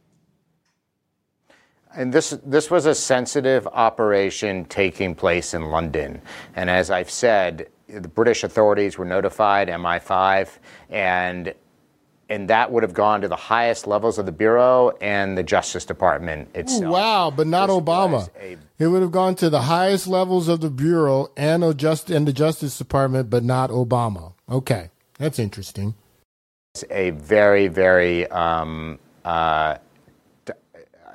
[1.96, 6.22] And this this was a sensitive operation taking place in London,
[6.56, 10.58] and as I've said, the British authorities were notified, MI5,
[10.90, 11.54] and
[12.32, 15.84] and that would have gone to the highest levels of the bureau and the Justice
[15.84, 16.84] Department itself.
[16.84, 18.30] Ooh, wow, but not this Obama.
[18.40, 22.26] A, it would have gone to the highest levels of the bureau and, just, and
[22.26, 24.32] the Justice Department, but not Obama.
[24.50, 25.94] Okay, that's interesting.
[26.74, 29.76] It's a very, very um, uh,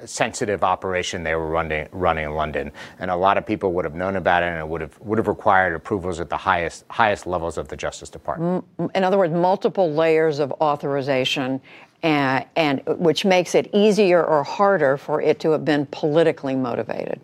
[0.05, 3.95] sensitive operation they were running running in London, and a lot of people would have
[3.95, 7.27] known about it, and it would have would have required approvals at the highest highest
[7.27, 8.65] levels of the Justice Department.
[8.95, 11.61] In other words, multiple layers of authorization,
[12.03, 17.21] and, and which makes it easier or harder for it to have been politically motivated.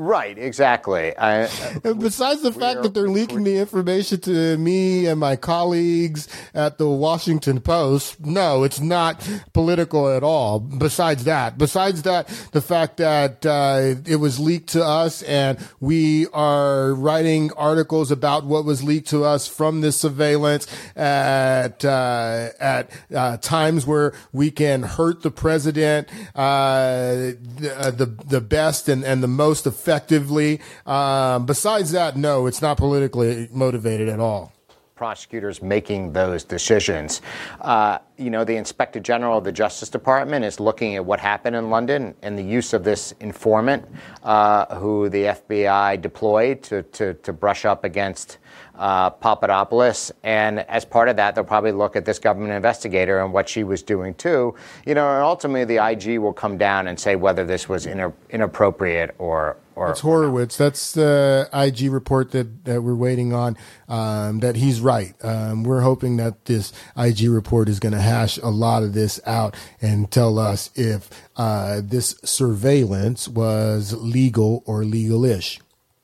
[0.00, 1.14] Right, exactly.
[1.14, 6.26] I, uh, Besides the fact that they're leaking the information to me and my colleagues
[6.54, 10.58] at the Washington Post, no, it's not political at all.
[10.58, 16.26] Besides that, besides that, the fact that uh, it was leaked to us and we
[16.28, 22.90] are writing articles about what was leaked to us from this surveillance at uh, at
[23.14, 29.04] uh, times where we can hurt the president, uh, the, uh, the the best and
[29.04, 30.60] and the most effective effectively.
[30.86, 34.52] Um, besides that, no, it's not politically motivated at all
[34.94, 37.22] prosecutors making those decisions.
[37.62, 41.56] Uh, you know, the Inspector General of the Justice Department is looking at what happened
[41.56, 43.82] in London and the use of this informant
[44.24, 48.36] uh, who the FBI deployed to, to, to brush up against
[48.80, 50.10] uh, Papadopoulos.
[50.24, 53.62] And as part of that, they'll probably look at this government investigator and what she
[53.62, 54.54] was doing too.
[54.86, 59.14] You know, and ultimately the IG will come down and say whether this was inappropriate
[59.18, 59.56] or.
[59.76, 60.58] Or, it's Horowitz.
[60.58, 63.56] That's the IG report that, that we're waiting on.
[63.88, 65.14] Um, that he's right.
[65.24, 69.20] Um, we're hoping that this IG report is going to hash a lot of this
[69.24, 75.60] out and tell us if uh, this surveillance was legal or legal-ish.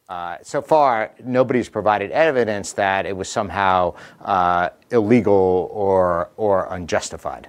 [0.09, 7.49] Uh, so far, nobody's provided evidence that it was somehow uh, illegal or or unjustified.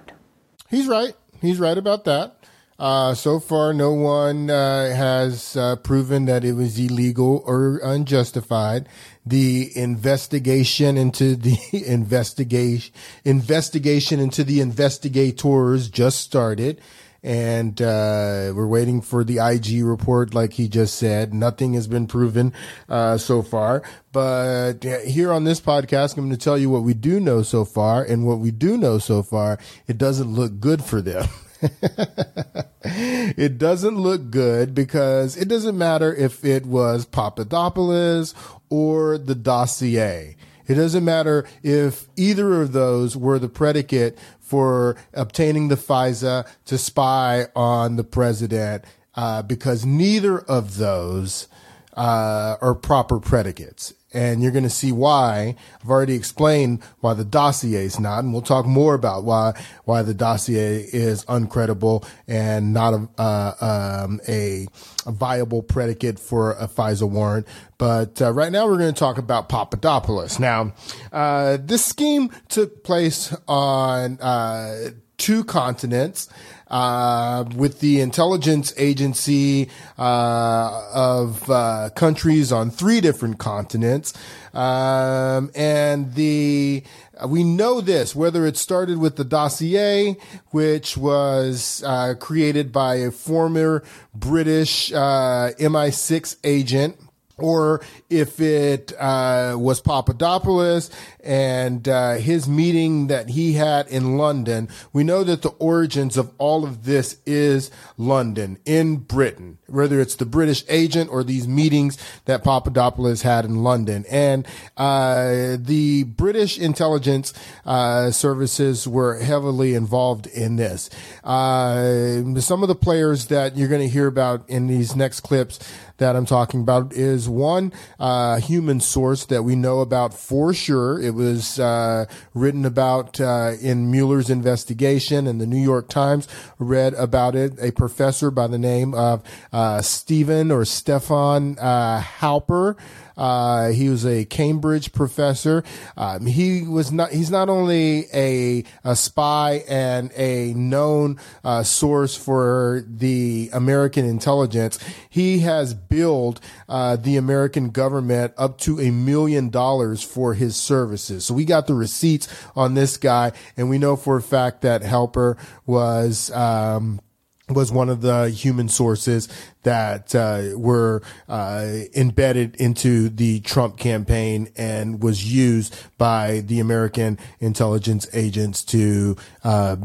[0.70, 1.14] He's right.
[1.40, 2.38] He's right about that.
[2.80, 8.88] Uh, so far, no one uh, has uh, proven that it was illegal or unjustified.
[9.26, 12.94] The investigation into the investigation
[13.26, 16.80] investigation into the investigators just started
[17.24, 21.34] and uh, we're waiting for the IG report, like he just said.
[21.34, 22.54] Nothing has been proven
[22.88, 26.94] uh, so far, but here on this podcast, I'm going to tell you what we
[26.94, 29.58] do know so far, and what we do know so far,
[29.88, 31.28] it doesn't look good for them.
[32.84, 38.36] it doesn't look good because it doesn't matter if it was Papadopoulos
[38.70, 40.36] or the dossier.
[40.68, 46.78] It doesn't matter if either of those were the predicate for obtaining the FISA to
[46.78, 48.86] spy on the president
[49.16, 51.50] uh, because neither of those
[51.98, 53.94] uh, are proper predicates.
[54.14, 55.56] And you're going to see why.
[55.82, 59.54] I've already explained why the dossier is not, and we'll talk more about why
[59.84, 64.68] why the dossier is uncredible and not a uh, um, a,
[65.06, 67.48] a, viable predicate for a FISA warrant.
[67.78, 70.40] But uh, right now, we're going to talk about Papadopoulos.
[70.40, 70.74] Now,
[71.12, 76.30] uh, this scheme took place on uh, two continents
[76.70, 84.14] uh, with the intelligence agency uh, of uh, countries on three different continents.
[84.54, 86.84] Um, and the
[87.28, 90.18] we know this whether it started with the dossier,
[90.52, 97.00] which was uh, created by a former British uh, MI6 agent
[97.38, 100.90] or if it uh, was Papadopoulos
[101.24, 104.70] and uh, his meeting that he had in London.
[104.94, 110.16] We know that the origins of all of this is London, in Britain, whether it's
[110.16, 114.06] the British agent or these meetings that Papadopoulos had in London.
[114.10, 117.34] And uh, the British intelligence
[117.66, 120.90] uh, services were heavily involved in this.
[121.24, 125.60] Uh, some of the players that you're going to hear about in these next clips
[125.98, 131.02] that I'm talking about is one uh, human source that we know about for sure.
[131.02, 136.28] It was uh, written about uh, in Mueller's investigation, and the New York Times
[136.60, 137.54] read about it.
[137.60, 142.76] A professor by the name of uh, Stephen or Stefan uh, Halper.
[143.18, 145.64] Uh, he was a Cambridge professor.
[145.98, 147.12] Um, he was not.
[147.12, 154.80] He's not only a a spy and a known uh, source for the American intelligence.
[155.10, 156.40] He has billed
[156.70, 161.26] uh, the American government up to a million dollars for his services.
[161.26, 164.84] So we got the receipts on this guy, and we know for a fact that
[164.84, 166.32] Halper was.
[166.32, 167.02] Um,
[167.50, 169.30] was one of the human sources
[169.68, 177.20] that uh, were uh, embedded into the Trump campaign and was used by the American
[177.42, 179.76] intelligence agents to uh,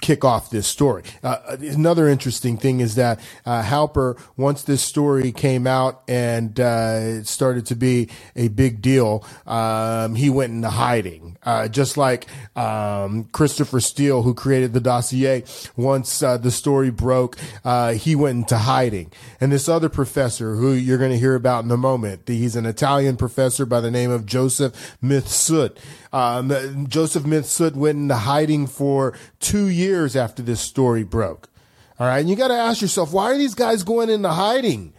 [0.00, 1.02] kick off this story.
[1.24, 6.98] Uh, another interesting thing is that uh, Halper, once this story came out and uh,
[7.00, 11.36] it started to be a big deal, um, he went into hiding,
[11.70, 15.42] just like um, Christopher Steele, who created the dossier.
[15.74, 17.36] Once the story broke,
[17.94, 19.10] he went into hiding.
[19.40, 22.66] And this other professor who you're going to hear about in a moment, he's an
[22.66, 25.76] Italian professor by the name of Joseph Mifsud.
[26.12, 31.48] Um, Joseph Mifsud went into hiding for two years after this story broke.
[31.98, 32.18] All right.
[32.18, 34.92] And you got to ask yourself, why are these guys going into hiding?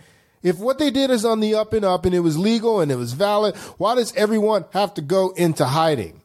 [0.43, 2.91] If what they did is on the up and up and it was legal and
[2.91, 6.21] it was valid, why does everyone have to go into hiding?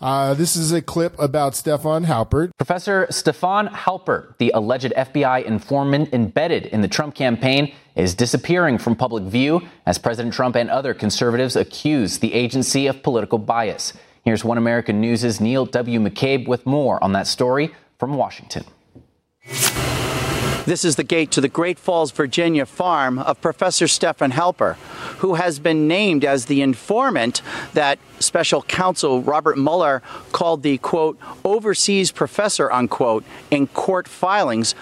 [0.00, 2.50] Uh, this is a clip about Stefan Halper.
[2.56, 8.96] Professor Stefan Halper, the alleged FBI informant embedded in the Trump campaign, is disappearing from
[8.96, 13.92] public view as President Trump and other conservatives accuse the agency of political bias.
[14.24, 16.00] Here's One American News' Neil W.
[16.00, 18.64] McCabe with more on that story from Washington.
[20.70, 24.74] This is the gate to the Great Falls, Virginia farm of Professor Stefan Halper,
[25.18, 27.42] who has been named as the informant
[27.74, 30.00] that special counsel Robert Mueller
[30.30, 34.76] called the quote, overseas professor, unquote, in court filings.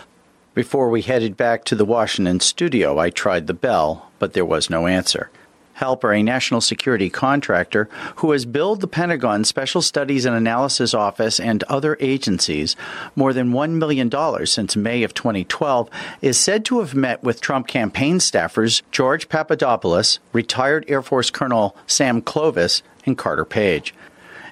[0.53, 4.69] Before we headed back to the Washington studio, I tried the bell, but there was
[4.69, 5.31] no answer.
[5.79, 11.41] Halper, a national security contractor who has billed the Pentagon Special Studies and Analysis Office
[11.41, 12.77] and other agencies
[13.17, 15.89] more than $1 million since May of 2012,
[16.23, 21.77] is said to have met with Trump campaign staffers George Papadopoulos, retired Air Force Colonel
[21.87, 23.95] Sam Clovis, and Carter Page.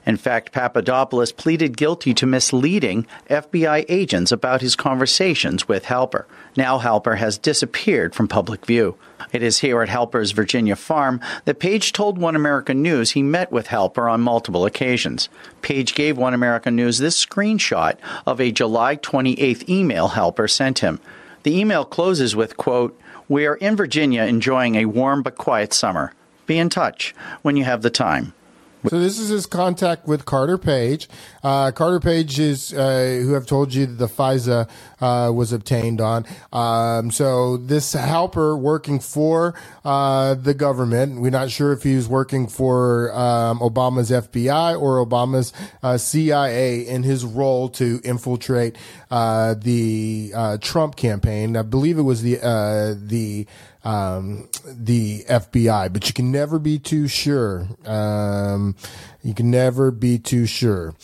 [0.07, 6.24] In fact, Papadopoulos pleaded guilty to misleading FBI agents about his conversations with Halper.
[6.57, 8.96] Now Halper has disappeared from public view.
[9.30, 13.52] It is here at Halper's Virginia farm that Page told One American News he met
[13.52, 15.28] with Halper on multiple occasions.
[15.61, 20.98] Page gave One American News this screenshot of a July 28th email Halper sent him.
[21.42, 22.98] The email closes with, quote,
[23.28, 26.14] We are in Virginia enjoying a warm but quiet summer.
[26.46, 28.32] Be in touch when you have the time.
[28.89, 31.09] So this is his contact with Carter Page.
[31.43, 34.68] Uh, Carter Page is uh, who I've told you that the FISA
[35.01, 36.24] uh, was obtained on.
[36.53, 41.20] Um, so this Halper working for uh, the government.
[41.20, 46.87] We're not sure if he was working for um, Obama's FBI or Obama's uh, CIA
[46.87, 48.76] in his role to infiltrate
[49.11, 51.57] uh, the Trump campaign.
[51.57, 53.47] I believe it was the the
[53.87, 57.68] um, the FBI, but you can never be too sure.
[57.84, 58.74] Um,
[59.27, 60.95] you can never be too sure.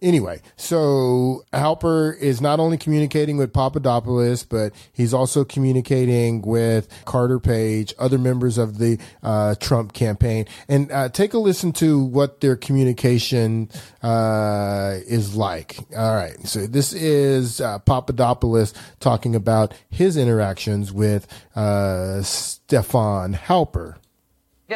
[0.00, 7.40] Anyway, so Halper is not only communicating with Papadopoulos, but he's also communicating with Carter
[7.40, 10.46] Page, other members of the uh, Trump campaign.
[10.68, 13.68] And uh, take a listen to what their communication
[14.00, 15.78] uh, is like.
[15.96, 16.36] All right.
[16.46, 21.26] So this is uh, Papadopoulos talking about his interactions with
[21.56, 23.96] uh, Stefan Halper.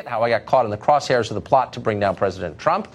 [0.05, 2.89] How I got caught in the crosshairs of the plot to bring down President Trump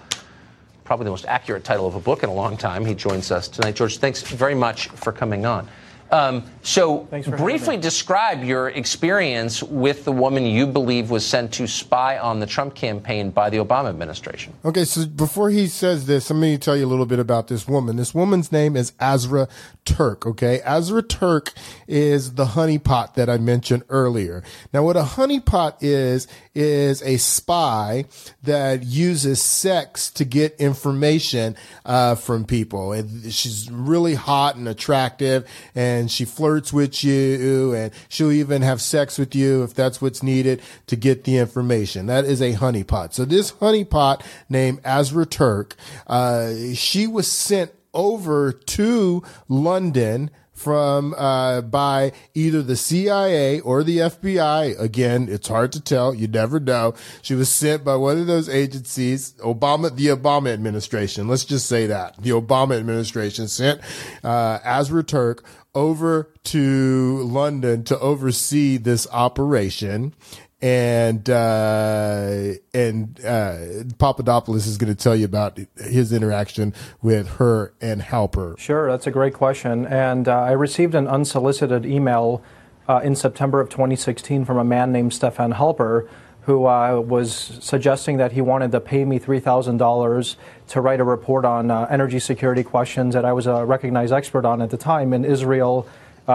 [0.91, 2.85] probably the most accurate title of a book in a long time.
[2.85, 3.75] He joins us tonight.
[3.75, 5.65] George, thanks very much for coming on.
[6.11, 7.07] Um, so,
[7.37, 12.45] briefly describe your experience with the woman you believe was sent to spy on the
[12.45, 14.53] Trump campaign by the Obama administration.
[14.65, 17.47] Okay, so before he says this, I'm going to tell you a little bit about
[17.47, 17.95] this woman.
[17.95, 19.47] This woman's name is Azra
[19.85, 20.61] Turk, okay?
[20.61, 21.53] Azra Turk
[21.87, 24.43] is the honeypot that I mentioned earlier.
[24.73, 28.05] Now, what a honeypot is, is a spy
[28.43, 31.55] that uses sex to get information
[31.85, 32.93] uh, from people.
[32.93, 38.81] And she's really hot and attractive, and she flirts with you, and she'll even have
[38.81, 42.05] sex with you if that's what's needed to get the information.
[42.05, 43.13] That is a honeypot.
[43.13, 45.75] So this honeypot named Azra Turk,
[46.07, 50.31] uh, she was sent over to London
[50.61, 54.79] from uh, by either the CIA or the FBI.
[54.79, 56.13] Again, it's hard to tell.
[56.13, 56.93] You never know.
[57.23, 61.27] She was sent by one of those agencies, Obama, the Obama administration.
[61.27, 63.81] Let's just say that the Obama administration sent
[64.23, 65.43] uh, Azra Turk
[65.73, 70.13] over to London to oversee this operation
[70.61, 73.57] and uh, and uh,
[73.97, 78.59] Papadopoulos is going to tell you about his interaction with her and Halper.
[78.59, 79.87] Sure, that's a great question.
[79.87, 82.43] And uh, I received an unsolicited email
[82.87, 86.07] uh, in September of 2016 from a man named Stefan Halper,
[86.41, 90.35] who uh, was suggesting that he wanted to pay me $3,000
[90.69, 94.45] to write a report on uh, energy security questions that I was a recognized expert
[94.45, 95.87] on at the time in Israel,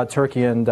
[0.09, 0.67] Turkey, and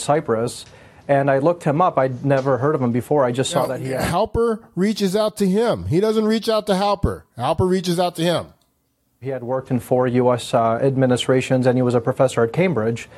[0.00, 0.64] Cyprus
[1.10, 1.98] and I looked him up.
[1.98, 3.24] I'd never heard of him before.
[3.24, 4.02] I just saw that he had.
[4.12, 5.86] Halper reaches out to him.
[5.86, 7.24] He doesn't reach out to Halper.
[7.36, 8.54] Halper reaches out to him.
[9.20, 10.54] He had worked in four U.S.
[10.54, 13.08] Uh, administrations, and he was a professor at Cambridge.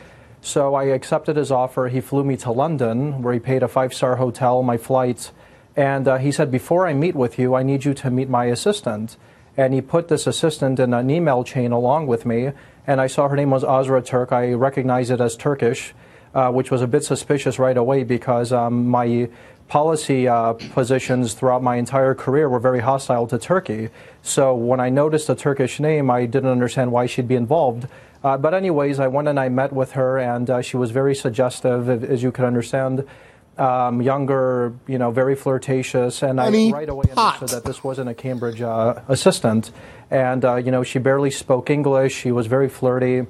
[0.41, 1.89] So I accepted his offer.
[1.89, 5.31] He flew me to London, where he paid a five-star hotel, my flight,
[5.77, 8.47] and uh, he said, "Before I meet with you, I need you to meet my
[8.47, 9.17] assistant."
[9.57, 12.53] And he put this assistant in an email chain along with me.
[12.87, 14.33] And I saw her name was Azra Turk.
[14.33, 15.93] I recognized it as Turkish
[16.35, 19.29] uh, which was a bit suspicious right away because um, my
[19.69, 23.89] policy uh, positions throughout my entire career were very hostile to Turkey.
[24.23, 27.87] So when I noticed a Turkish name, I didn't understand why she'd be involved.
[28.23, 31.15] Uh, but anyways, I went and I met with her, and uh, she was very
[31.15, 33.05] suggestive, as you can understand.
[33.59, 38.09] Um, younger, you know, very flirtatious, and Honey, I right away understood that this wasn't
[38.09, 39.73] a Cambridge uh, assistant.
[40.11, 42.15] And uh, you know, she barely spoke English.
[42.15, 43.27] She was very flirty,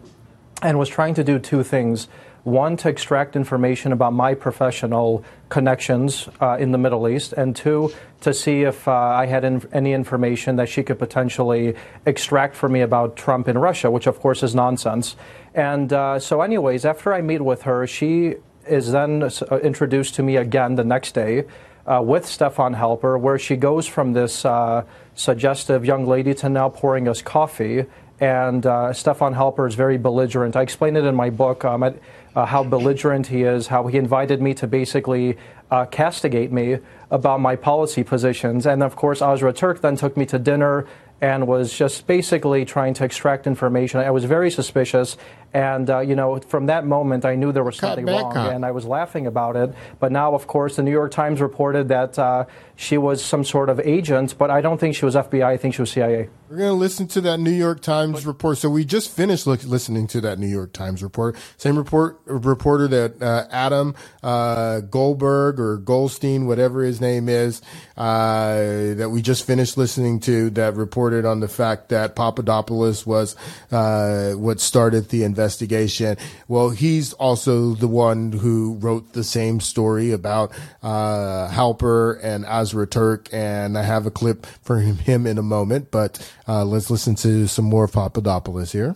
[0.62, 2.06] and was trying to do two things
[2.44, 7.92] one, to extract information about my professional connections uh, in the Middle East, and two,
[8.20, 12.68] to see if uh, I had in- any information that she could potentially extract for
[12.68, 15.14] me about Trump in Russia, which of course is nonsense.
[15.54, 18.36] And uh, so, anyways, after I meet with her, she
[18.66, 21.44] is then uh, introduced to me again the next day.
[21.84, 24.84] Uh, with Stefan Halper, where she goes from this uh,
[25.16, 27.86] suggestive young lady to now pouring us coffee.
[28.20, 28.62] And
[28.94, 30.54] Stefan Halper is very belligerent.
[30.54, 31.64] I explain it in my book.
[31.64, 31.96] Um, at,
[32.34, 35.36] uh, how belligerent he is, how he invited me to basically
[35.70, 36.78] uh, castigate me
[37.10, 38.66] about my policy positions.
[38.66, 40.86] And of course, Azra Turk then took me to dinner
[41.20, 44.00] and was just basically trying to extract information.
[44.00, 45.16] I was very suspicious.
[45.54, 48.70] And, uh, you know, from that moment, I knew there was something wrong, and I
[48.70, 49.74] was laughing about it.
[50.00, 53.68] But now, of course, the New York Times reported that uh, she was some sort
[53.68, 55.44] of agent, but I don't think she was FBI.
[55.44, 56.30] I think she was CIA.
[56.48, 58.58] We're going to listen to that New York Times report.
[58.58, 61.36] So we just finished look, listening to that New York Times report.
[61.58, 67.62] Same report reporter that uh, Adam uh, Goldberg or Goldstein, whatever his name is,
[67.96, 73.36] uh, that we just finished listening to, that reported on the fact that Papadopoulos was
[73.70, 76.16] uh, what started the investigation investigation.
[76.46, 82.86] Well, he's also the one who wrote the same story about uh, Halper and Azra
[82.86, 85.90] Turk, and I have a clip for him in a moment.
[85.90, 88.94] But uh, let's listen to some more Papadopoulos here.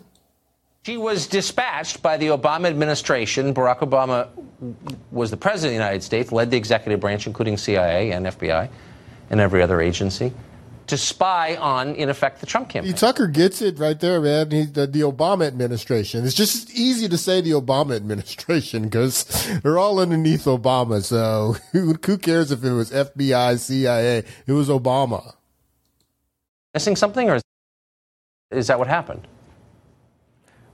[0.84, 3.52] She was dispatched by the Obama administration.
[3.52, 4.28] Barack Obama
[5.10, 8.68] was the president of the United States, led the executive branch, including CIA and FBI
[9.30, 10.32] and every other agency
[10.86, 12.94] to spy on, in effect, the Trump campaign.
[12.94, 14.50] Tucker gets it right there, man.
[14.50, 16.24] He, the, the, Obama administration.
[16.24, 19.24] It's just easy to say the Obama administration because
[19.62, 21.02] they're all underneath Obama.
[21.02, 24.24] So who, who cares if it was FBI, CIA?
[24.46, 25.34] It was Obama.
[26.74, 27.40] Missing something, or
[28.50, 29.26] is that what happened?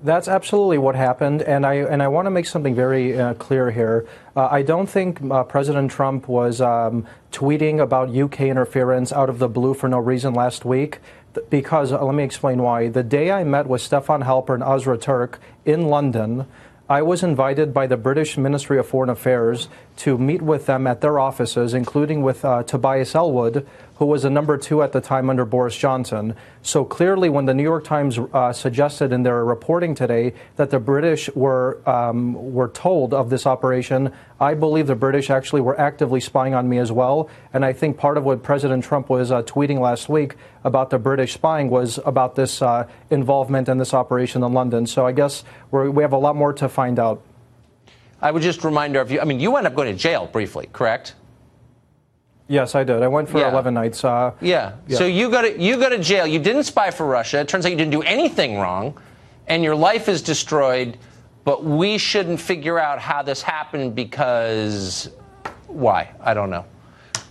[0.05, 3.71] That's absolutely what happened, and I and I want to make something very uh, clear
[3.71, 4.05] here.
[4.35, 9.39] Uh, I don't think uh, President Trump was um, tweeting about UK interference out of
[9.39, 10.99] the blue for no reason last week.
[11.51, 12.89] Because uh, let me explain why.
[12.89, 16.47] The day I met with Stefan Halper and Azra Turk in London,
[16.89, 21.01] I was invited by the British Ministry of Foreign Affairs to meet with them at
[21.01, 23.67] their offices, including with uh, Tobias Ellwood,
[23.97, 26.35] who was the number two at the time under Boris Johnson.
[26.63, 30.81] So clearly, when the New York Times uh, suggested in their reporting today that the
[30.81, 36.21] British were um, were told of this operation, I believe the British actually were actively
[36.21, 37.31] spying on me as well.
[37.53, 40.99] And I think part of what President Trump was uh, tweeting last week about the
[40.99, 44.87] British spying was about this uh, involvement in this operation in London.
[44.87, 47.23] So I guess we have a lot more to find out.
[48.23, 49.21] I would just remind of you.
[49.21, 51.15] I mean, you end up going to jail briefly, correct?
[52.49, 53.03] Yes, I did.
[53.03, 53.51] I went for Yeah.
[53.51, 54.05] 11 nights.
[54.05, 54.73] Uh, Yeah.
[54.89, 56.27] So you go to you go to jail.
[56.27, 57.41] You didn't spy for Russia.
[57.41, 58.95] It turns out you didn't do anything wrong,
[59.49, 60.99] and your life is destroyed.
[61.45, 65.11] But we shouldn't figure out how this happened because
[65.67, 66.11] why?
[66.21, 66.65] I don't know.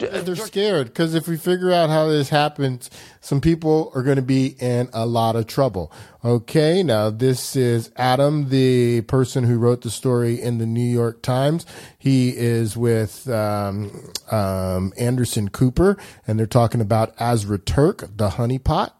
[0.01, 4.21] They're scared because if we figure out how this happens, some people are going to
[4.21, 5.91] be in a lot of trouble.
[6.23, 11.21] Okay, now this is Adam, the person who wrote the story in the New York
[11.21, 11.65] Times.
[11.97, 15.97] He is with um, um, Anderson Cooper,
[16.27, 18.91] and they're talking about Azra Turk, the honeypot.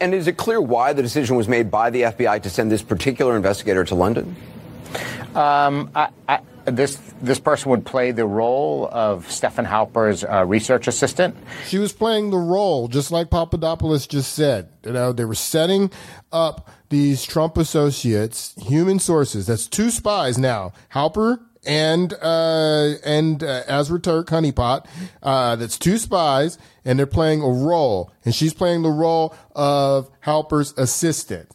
[0.00, 2.82] And is it clear why the decision was made by the FBI to send this
[2.82, 4.36] particular investigator to London?
[5.34, 10.88] Um, I, I, this this person would play the role of Stefan Halper's uh, research
[10.88, 11.36] assistant.
[11.66, 14.68] She was playing the role, just like Papadopoulos just said.
[14.84, 15.90] You know, they were setting
[16.32, 19.46] up these Trump associates, human sources.
[19.46, 24.86] That's two spies now, Halper and uh, and uh, Azra Turk Honeypot.
[25.22, 30.10] Uh, that's two spies, and they're playing a role, and she's playing the role of
[30.22, 31.50] Halper's assistant.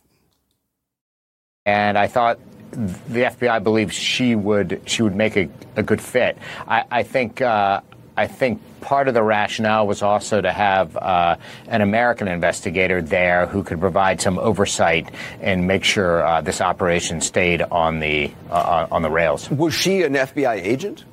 [1.65, 2.39] and I thought
[2.72, 6.38] the FBI believes she would she would make a, a good fit.
[6.68, 7.81] I, I think uh,
[8.15, 11.38] I think part of the rationale was also to have uh,
[11.68, 17.22] an American investigator there who could provide some oversight and make sure uh, this operation
[17.22, 19.49] stayed on the uh, on the rails.
[19.49, 21.06] Was she an FBI agent?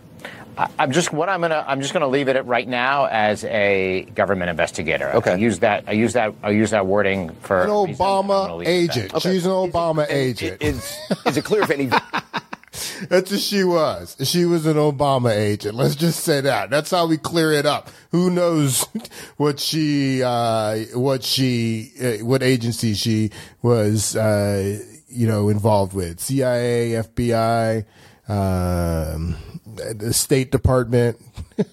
[0.59, 3.45] I, I'm just what I'm gonna I'm just gonna leave it at right now as
[3.45, 5.11] a government investigator.
[5.15, 5.33] Okay.
[5.33, 8.05] I use that I use that I use that wording for An a reason.
[8.05, 9.13] I'm gonna Obama leave it agent.
[9.13, 9.23] that.
[9.23, 10.61] She's an Obama agent.
[10.63, 11.91] Is is it clear if any?
[13.09, 14.17] That's what she was.
[14.25, 15.75] She was an Obama agent.
[15.75, 16.71] Let's just say that.
[16.71, 17.91] That's how we clear it up.
[18.13, 18.85] Who knows
[19.37, 23.31] what she, uh, what she, uh, what agency she
[23.63, 24.79] was, uh,
[25.09, 26.21] you know, involved with?
[26.21, 27.85] CIA, FBI,
[28.29, 29.37] um,
[29.79, 31.21] the State Department.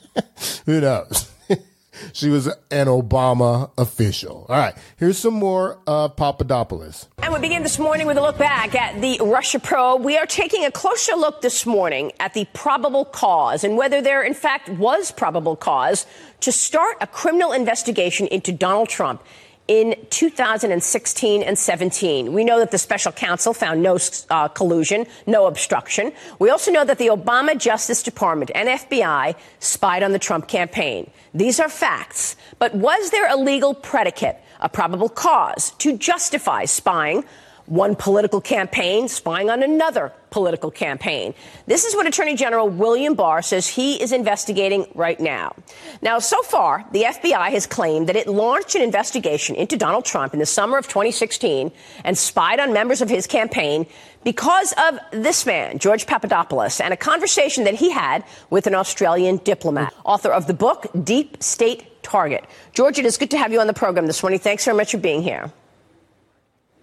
[0.65, 1.32] Who knows?
[2.14, 4.45] she was an Obama official.
[4.49, 4.76] All right.
[4.98, 7.07] Here's some more of Papadopoulos.
[7.19, 10.03] And we begin this morning with a look back at the Russia probe.
[10.03, 14.23] We are taking a closer look this morning at the probable cause and whether there,
[14.23, 16.06] in fact, was probable cause
[16.41, 19.23] to start a criminal investigation into Donald Trump
[19.67, 22.33] in 2016 and 17.
[22.33, 23.97] We know that the special counsel found no
[24.29, 26.11] uh, collusion, no obstruction.
[26.39, 31.09] We also know that the Obama Justice Department and FBI spied on the Trump campaign.
[31.33, 32.35] These are facts.
[32.59, 37.23] But was there a legal predicate, a probable cause to justify spying?
[37.65, 41.34] One political campaign spying on another political campaign.
[41.66, 45.56] This is what Attorney General William Barr says he is investigating right now.
[46.02, 50.34] Now, so far, the FBI has claimed that it launched an investigation into Donald Trump
[50.34, 51.72] in the summer of 2016
[52.03, 53.86] and spied on members of his campaign
[54.26, 59.38] because of this man, George Papadopoulos, and a conversation that he had with an Australian
[59.38, 62.44] diplomat, author of the book Deep State Target.
[62.74, 64.40] George, it is good to have you on the program this morning.
[64.40, 65.53] Thanks very much for being here.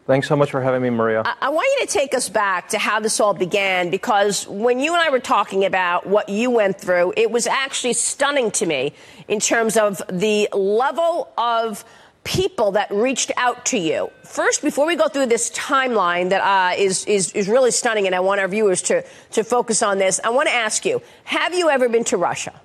[0.04, 1.22] Thanks so much for having me, Maria.
[1.24, 4.80] I, I want you to take us back to how this all began because when
[4.80, 8.66] you and I were talking about what you went through, it was actually stunning to
[8.66, 8.94] me
[9.28, 11.84] in terms of the level of
[12.24, 14.10] people that reached out to you.
[14.24, 18.14] First, before we go through this timeline that uh, is is is really stunning, and
[18.14, 21.54] I want our viewers to to focus on this, I want to ask you: Have
[21.54, 22.60] you ever been to Russia?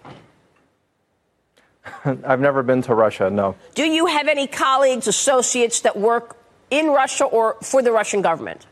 [2.05, 3.55] I've never been to Russia, no.
[3.75, 6.36] Do you have any colleagues, associates that work
[6.69, 8.65] in Russia or for the Russian government?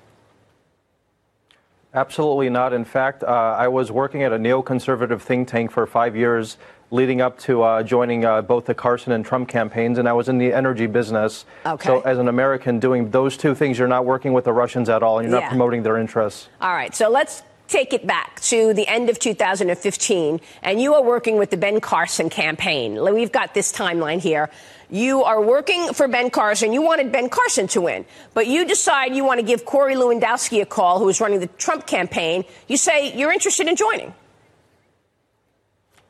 [1.94, 2.74] Absolutely not.
[2.74, 6.58] In fact, uh, I was working at a neoconservative think tank for five years
[6.92, 10.30] leading up to uh, joining uh, both the Carson and Trump campaigns, and I was
[10.30, 11.46] in the energy business.
[11.66, 11.86] Okay.
[11.88, 15.02] So, as an American doing those two things, you're not working with the Russians at
[15.04, 15.46] all, and you're Yeah.
[15.46, 16.50] not promoting their interests.
[16.62, 21.04] All right, so let's take it back to the end of 2015, and you are
[21.04, 23.02] working with the Ben Carson campaign.
[23.14, 24.50] We've got this timeline here.
[24.90, 26.72] You are working for Ben Carson.
[26.72, 30.62] You wanted Ben Carson to win, but you decide you want to give Corey Lewandowski
[30.62, 32.46] a call, who is running the Trump campaign.
[32.68, 34.14] You say you're interested in joining.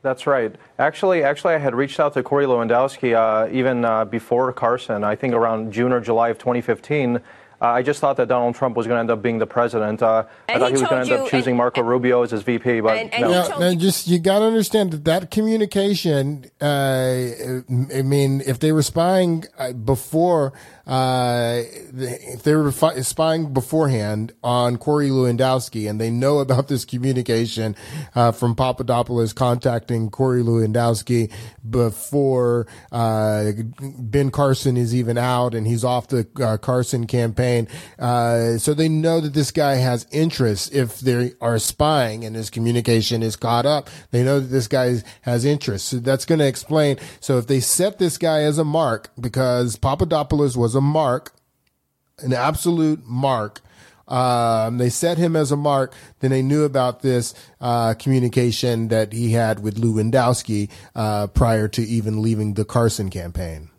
[0.02, 0.54] That's right.
[0.78, 5.02] Actually, actually, I had reached out to Corey Lewandowski uh, even uh, before Carson.
[5.02, 7.20] I think around June or July of 2015.
[7.60, 10.02] Uh, I just thought that Donald Trump was going to end up being the president.
[10.02, 12.42] Uh, I thought he he was going to end up choosing Marco Rubio as his
[12.42, 13.48] VP, but And- and no.
[13.48, 16.50] Now, now just you got to understand that that communication.
[16.60, 16.64] Uh,
[17.94, 20.52] I mean, if they were spying uh, before,
[20.86, 21.60] uh,
[21.94, 27.74] if they were fi- spying beforehand on Corey Lewandowski, and they know about this communication
[28.14, 31.32] uh, from Papadopoulos contacting Corey Lewandowski
[31.68, 33.52] before uh,
[33.98, 37.45] Ben Carson is even out, and he's off the uh, Carson campaign.
[37.98, 42.50] Uh, so they know that this guy has interests If they are spying and his
[42.50, 45.88] communication is caught up, they know that this guy has interests.
[45.88, 46.98] So that's going to explain.
[47.20, 51.32] So if they set this guy as a mark, because Papadopoulos was a mark,
[52.18, 53.60] an absolute mark.
[54.08, 55.92] Um, they set him as a mark.
[56.20, 61.82] Then they knew about this uh, communication that he had with Lewandowski uh, prior to
[61.82, 63.70] even leaving the Carson campaign.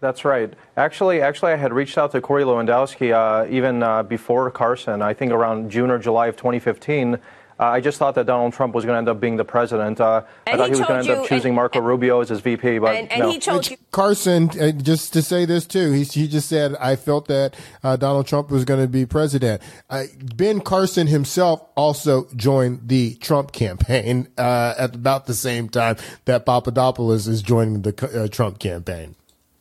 [0.00, 0.52] That's right.
[0.76, 5.02] Actually, actually, I had reached out to Corey Lewandowski uh, even uh, before Carson.
[5.02, 7.18] I think around June or July of 2015.
[7.60, 10.00] Uh, I just thought that Donald Trump was going to end up being the president.
[10.00, 12.40] Uh, I thought he he was going to end up choosing Marco Rubio as his
[12.40, 13.28] VP, but no.
[13.28, 17.54] Which Carson, uh, just to say this too, he, he just said, I felt that
[17.84, 19.60] uh, Donald Trump was going to be president.
[19.90, 20.04] Uh,
[20.34, 26.46] ben Carson himself also joined the Trump campaign uh, at about the same time that
[26.46, 29.16] Papadopoulos is joining the uh, Trump campaign.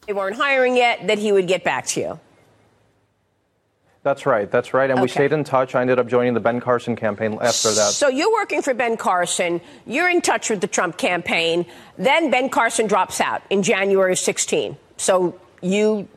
[0.09, 2.19] They weren't hiring yet, that he would get back to you.
[4.01, 4.49] That's right.
[4.49, 4.89] That's right.
[4.89, 5.75] And we stayed in touch.
[5.75, 7.91] I ended up joining the Ben Carson campaign after that.
[7.91, 9.61] So you're working for Ben Carson.
[9.85, 11.67] You're in touch with the Trump campaign.
[11.99, 14.75] Then Ben Carson drops out in January of 16.
[14.97, 16.07] So you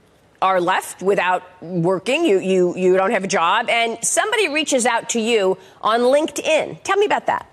[0.40, 2.24] are left without working.
[2.24, 3.68] You, you, you don't have a job.
[3.68, 6.82] And somebody reaches out to you on LinkedIn.
[6.82, 7.46] Tell me about that.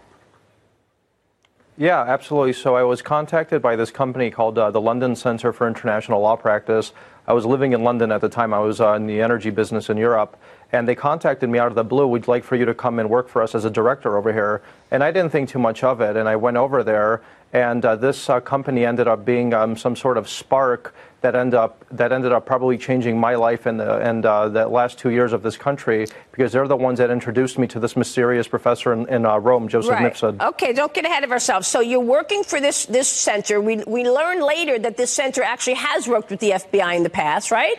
[1.80, 2.52] Yeah, absolutely.
[2.52, 6.36] So I was contacted by this company called uh, the London Center for International Law
[6.36, 6.92] Practice.
[7.26, 8.54] I was living in London at the time.
[8.54, 10.38] I was uh, in the energy business in Europe.
[10.74, 12.06] And they contacted me out of the blue.
[12.06, 14.62] We'd like for you to come and work for us as a director over here.
[14.92, 16.18] And I didn't think too much of it.
[16.18, 17.22] And I went over there.
[17.54, 21.56] And uh, this uh, company ended up being um, some sort of spark that ended
[21.56, 25.10] up that ended up probably changing my life and the and uh, the last two
[25.10, 28.94] years of this country because they're the ones that introduced me to this mysterious professor
[28.94, 30.14] in, in uh, Rome, Joseph right.
[30.14, 30.42] Mifsud.
[30.42, 31.68] Okay, don't get ahead of ourselves.
[31.68, 33.60] So you're working for this, this center.
[33.60, 37.10] We, we learned later that this center actually has worked with the FBI in the
[37.10, 37.78] past, right?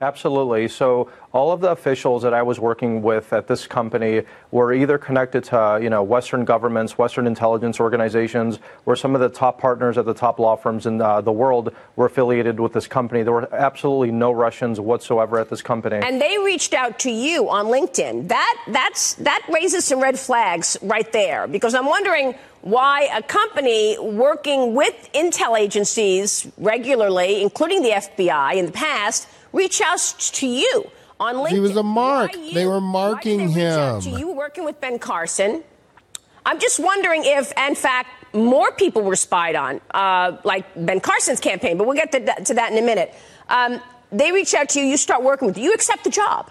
[0.00, 0.68] Absolutely.
[0.68, 4.22] So all of the officials that I was working with at this company
[4.52, 9.28] were either connected to, you know, Western governments, Western intelligence organizations, or some of the
[9.28, 12.86] top partners at the top law firms in uh, the world were affiliated with this
[12.86, 13.24] company.
[13.24, 15.96] There were absolutely no Russians whatsoever at this company.
[15.96, 18.28] And they reached out to you on LinkedIn.
[18.28, 23.96] That that's that raises some red flags right there because I'm wondering why a company
[23.98, 30.90] working with intel agencies regularly, including the FBI in the past, reach out to you
[31.20, 31.50] on LinkedIn.
[31.50, 32.32] He was a mark.
[32.52, 34.00] They were marking him.
[34.00, 35.62] So you working with Ben Carson.
[36.46, 41.40] I'm just wondering if, in fact, more people were spied on, uh, like Ben Carson's
[41.40, 43.14] campaign, but we'll get to that, to that in a minute.
[43.48, 43.80] Um,
[44.10, 46.50] they reach out to you, you start working with you, you accept the job.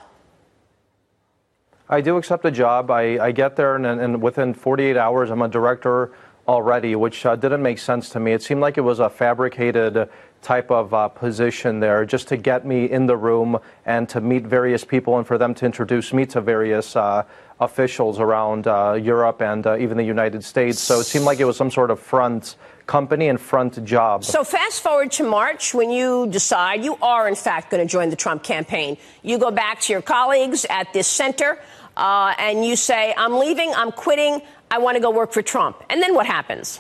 [1.90, 2.92] I do accept a job.
[2.92, 6.12] I, I get there, and, and within 48 hours, I'm a director
[6.48, 8.34] already, which uh, didn't make sense to me.
[8.34, 10.10] It seemed like it was a fabricated
[10.48, 14.44] type of uh, position there just to get me in the room and to meet
[14.48, 17.24] various people and for them to introduce me to various uh,
[17.60, 20.80] officials around uh, Europe and uh, even the United States.
[20.80, 22.56] So it seemed like it was some sort of front
[22.86, 24.24] company and front job.
[24.24, 28.10] So fast forward to March when you decide you are, in fact, going to join
[28.10, 28.96] the Trump campaign.
[29.24, 31.60] You go back to your colleagues at this center
[31.98, 34.42] uh, and you say, I'm leaving, I'm quitting,
[34.72, 35.84] I want to go work for Trump.
[35.90, 36.80] And then what happens?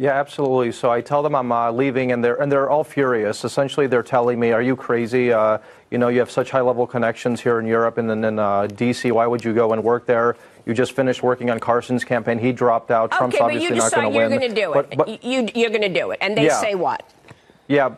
[0.00, 0.70] Yeah, absolutely.
[0.70, 3.44] So I tell them I'm uh, leaving, and they're and they're all furious.
[3.44, 5.32] Essentially, they're telling me, "Are you crazy?
[5.32, 5.58] Uh,
[5.90, 9.10] you know, you have such high-level connections here in Europe and then in uh, D.C.
[9.10, 10.36] Why would you go and work there?
[10.66, 12.38] You just finished working on Carson's campaign.
[12.38, 13.10] He dropped out.
[13.10, 14.98] Trump's okay, but obviously you not decide going to you're going to do But- it.
[14.98, 16.18] but- you, you're going to do it.
[16.20, 16.60] And they Yeah.
[16.60, 17.02] say what?
[17.68, 17.94] Yeah.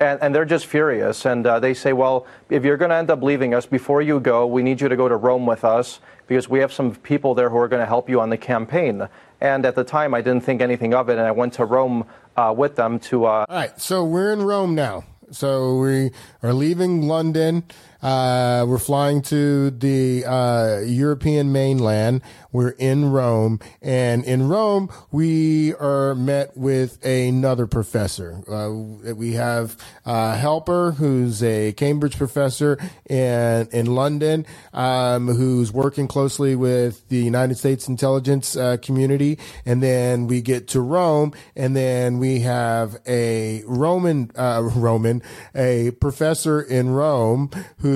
[0.00, 1.26] And, and they're just furious.
[1.26, 4.18] And uh, they say, well, if you're going to end up leaving us, before you
[4.18, 7.34] go, we need you to go to Rome with us because we have some people
[7.34, 9.06] there who are going to help you on the campaign.
[9.42, 11.18] And at the time, I didn't think anything of it.
[11.18, 12.06] And I went to Rome
[12.36, 13.26] uh, with them to.
[13.26, 15.04] Uh, All right, so we're in Rome now.
[15.32, 16.10] So we
[16.42, 17.64] are leaving London.
[18.02, 22.22] Uh, we're flying to the uh, European mainland.
[22.52, 28.42] We're in Rome, and in Rome we are met with another professor.
[28.50, 32.78] Uh, we have Halper, who's a Cambridge professor
[33.08, 39.82] in in London, um, who's working closely with the United States intelligence uh, community, and
[39.82, 45.22] then we get to Rome, and then we have a Roman uh, Roman,
[45.54, 47.89] a professor in Rome who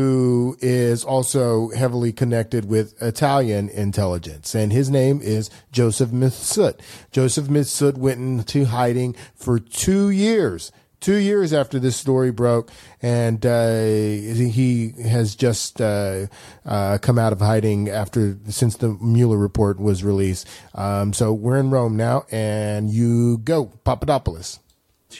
[0.60, 6.80] is also heavily connected with Italian intelligence, and his name is Joseph Mifsud.
[7.10, 10.72] Joseph Mifsud went into hiding for two years.
[11.00, 12.70] Two years after this story broke,
[13.02, 16.28] and uh, he has just uh,
[16.64, 20.48] uh, come out of hiding after since the Mueller report was released.
[20.74, 24.60] Um, so we're in Rome now, and you go, Papadopoulos.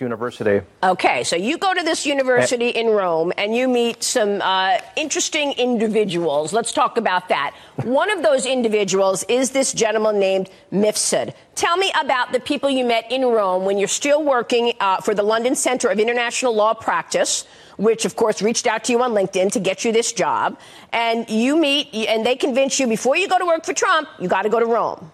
[0.01, 0.61] University.
[0.83, 5.53] Okay, so you go to this university in Rome and you meet some uh, interesting
[5.53, 6.53] individuals.
[6.53, 7.55] Let's talk about that.
[7.85, 11.35] One of those individuals is this gentleman named Mifsud.
[11.55, 15.15] Tell me about the people you met in Rome when you're still working uh, for
[15.15, 17.47] the London Center of International Law Practice,
[17.77, 20.59] which of course reached out to you on LinkedIn to get you this job.
[20.93, 24.29] And you meet, and they convince you before you go to work for Trump, you
[24.29, 25.13] got to go to Rome.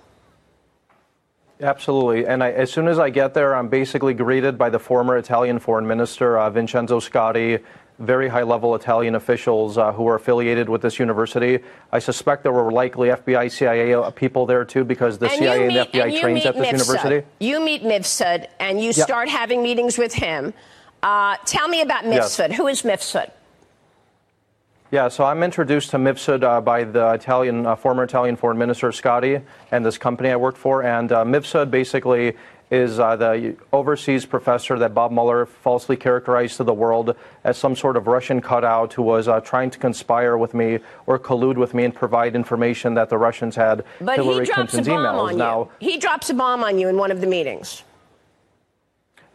[1.61, 2.27] Absolutely.
[2.27, 5.59] And I, as soon as I get there, I'm basically greeted by the former Italian
[5.59, 7.62] foreign minister, uh, Vincenzo Scotti,
[7.99, 11.59] very high level Italian officials uh, who are affiliated with this university.
[11.93, 15.57] I suspect there were likely FBI, CIA uh, people there too because the And CIA
[15.59, 16.73] you and the FBI you trains at this Mifsud.
[16.73, 17.27] university.
[17.41, 20.55] You meet Mifsud and you start having meetings with him.
[21.03, 22.39] Uh, tell me about Yes.
[22.39, 22.53] Mifsud.
[22.55, 23.31] Who is Mifsud?
[24.93, 28.89] Yeah, so I'm introduced to Mifsud uh, by the Italian uh, former Italian foreign minister
[28.89, 29.41] Scotti
[29.71, 30.83] and this company I worked for.
[30.83, 32.37] And uh, Mifsud basically
[32.73, 37.15] is uh, the overseas professor that Bob Mueller falsely characterized to the world
[37.45, 41.21] as some sort of Russian cutout who was uh, trying to conspire with me or
[41.21, 44.89] collude with me and provide information that the Russians had But Hillary he drops Clinton's
[44.89, 45.29] a bomb emails.
[45.31, 45.91] on now, you.
[45.91, 47.85] He drops a bomb on you in one of the meetings.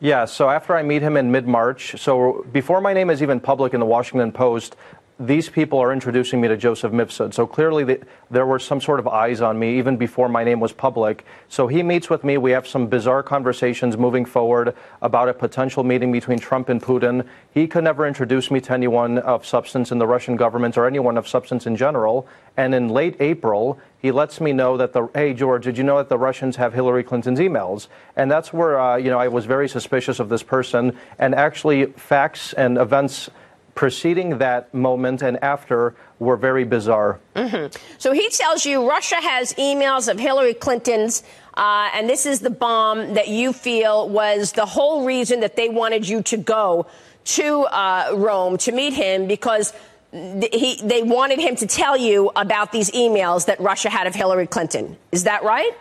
[0.02, 3.40] Yeah, so after I meet him in mid March, so before my name is even
[3.40, 4.76] public in the Washington Post,
[5.18, 7.34] these people are introducing me to Joseph Mifsud.
[7.34, 10.60] So clearly the, there were some sort of eyes on me even before my name
[10.60, 11.24] was public.
[11.48, 12.38] So he meets with me.
[12.38, 17.26] We have some bizarre conversations moving forward about a potential meeting between Trump and Putin.
[17.50, 21.18] He could never introduce me to anyone of substance in the Russian government or anyone
[21.18, 22.28] of substance in general.
[22.58, 25.98] And in late April, he lets me know that the hey George, did you know
[25.98, 27.88] that the Russians have Hillary Clinton's emails?
[28.18, 30.98] And that's where uh, you know I was very suspicious of this person.
[31.18, 33.30] And actually, facts and events
[33.76, 37.20] preceding that moment and after were very bizarre.
[37.36, 41.24] hmm So he tells you Russia has emails of Hillary Clinton's,
[41.56, 45.70] uh, and this is the bomb that you feel was the whole reason that they
[45.70, 46.88] wanted you to go
[47.26, 49.74] to uh, Rome to meet him because
[50.12, 54.16] th- he, they wanted him to tell you about these emails that Russia had of
[54.16, 54.98] Hillary Clinton.
[55.12, 55.74] Is that right?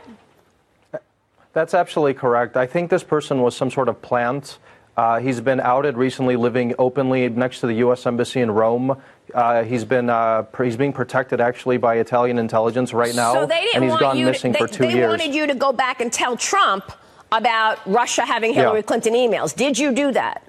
[1.52, 2.56] That's absolutely correct.
[2.56, 4.58] I think this person was some sort of plant.
[4.96, 8.06] Uh, he's been outed recently, living openly next to the U.S.
[8.06, 8.96] embassy in Rome.
[9.34, 13.60] Uh, he's been uh, he's being protected actually by Italian intelligence right now, so they
[13.62, 15.08] didn't and he's want gone missing to, for they, two they years.
[15.08, 16.92] wanted you to go back and tell Trump
[17.32, 18.62] about Russia having Yeah.
[18.62, 19.54] Hillary Clinton emails.
[19.54, 20.42] Did you do that?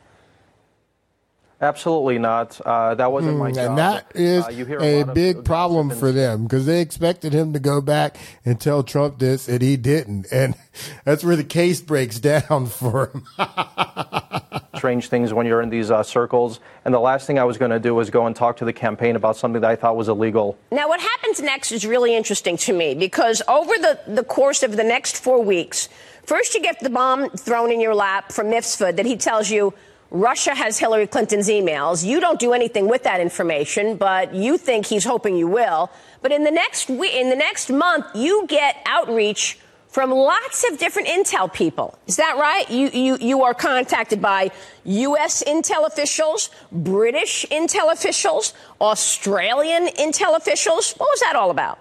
[1.61, 2.60] Absolutely not.
[2.65, 3.65] Uh, that wasn't my Hmm, job.
[3.69, 7.32] and that is Uh, you hear a lot big problem for them because they expected
[7.34, 10.27] him to go back and tell Trump this, and he didn't.
[10.32, 10.56] And
[11.06, 13.23] that's where the case breaks down for him.
[14.76, 16.60] strange things when you're in these uh, circles.
[16.84, 18.73] And the last thing I was going to do was go and talk to the
[18.73, 20.57] campaign about something that I thought was illegal.
[20.72, 24.76] Now, what happens next is really interesting to me because over the, the course of
[24.76, 25.88] the next four weeks,
[26.26, 29.73] first you get the bomb thrown in your lap from Mifsud that he tells you
[30.11, 32.06] Russia has Hillary Clinton's emails.
[32.06, 35.90] You don't do anything with that information, but you think he's hoping you will.
[36.22, 39.60] But in the next we- in the next month, you get outreach
[39.90, 41.98] from lots of different intel people.
[42.06, 42.69] Is that right?
[42.69, 44.52] You you you are contacted by
[44.84, 45.44] U.S.
[45.48, 50.94] intel officials, British intel officials, Australian intel officials.
[50.98, 51.80] What was that all about?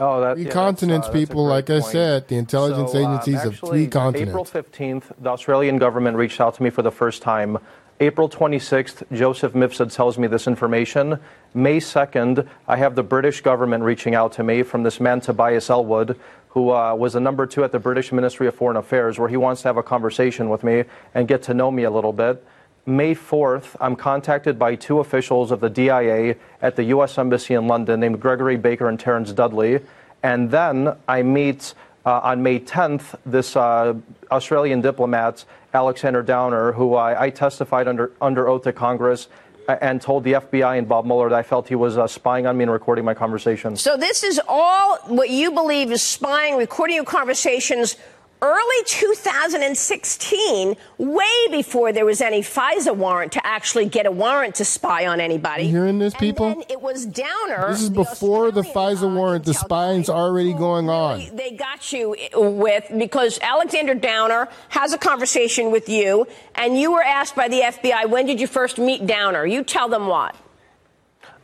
[0.00, 1.44] Oh, that Three yeah, continents, that's, uh, people.
[1.46, 4.30] Like I said, the intelligence So, uh, agencies of actually, three continents.
[4.30, 7.58] April 15th, the Australian government reached out to me for the first time.
[8.00, 11.20] April 26th, Joseph Mifsud tells me this information.
[11.54, 15.70] May 2nd, I have the British government reaching out to me from this man Tobias
[15.70, 16.18] Ellwood,
[16.48, 19.36] who uh, was the number two at the British Ministry of Foreign Affairs, where he
[19.36, 20.84] wants to have a conversation with me
[21.14, 22.44] and get to know me a little bit.
[22.86, 27.16] May 4th, I'm contacted by two officials of the DIA at the U.S.
[27.16, 29.80] Embassy in London named Gregory Baker and Terrence Dudley.
[30.22, 31.74] And then I meet
[32.04, 33.94] uh, on May 10th this uh,
[34.30, 39.28] Australian diplomat, Alexander Downer, who I, I testified under, under oath to Congress
[39.66, 42.56] and told the FBI and Bob Mueller that I felt he was uh, spying on
[42.56, 43.80] me and recording my conversations.
[43.80, 47.96] So this is all what you believe is spying, recording your conversations
[48.44, 54.64] early 2016, way before there was any FISA warrant to actually get a warrant to
[54.66, 55.62] spy on anybody.
[55.64, 56.46] You hearing this, people?
[56.48, 57.68] And it was Downer.
[57.70, 59.46] This is before the FISA warrant.
[59.46, 61.34] The spying's already going on.
[61.34, 67.02] They got you with because Alexander Downer has a conversation with you, and you were
[67.02, 69.46] asked by the FBI, when did you first meet Downer?
[69.46, 70.36] You tell them what.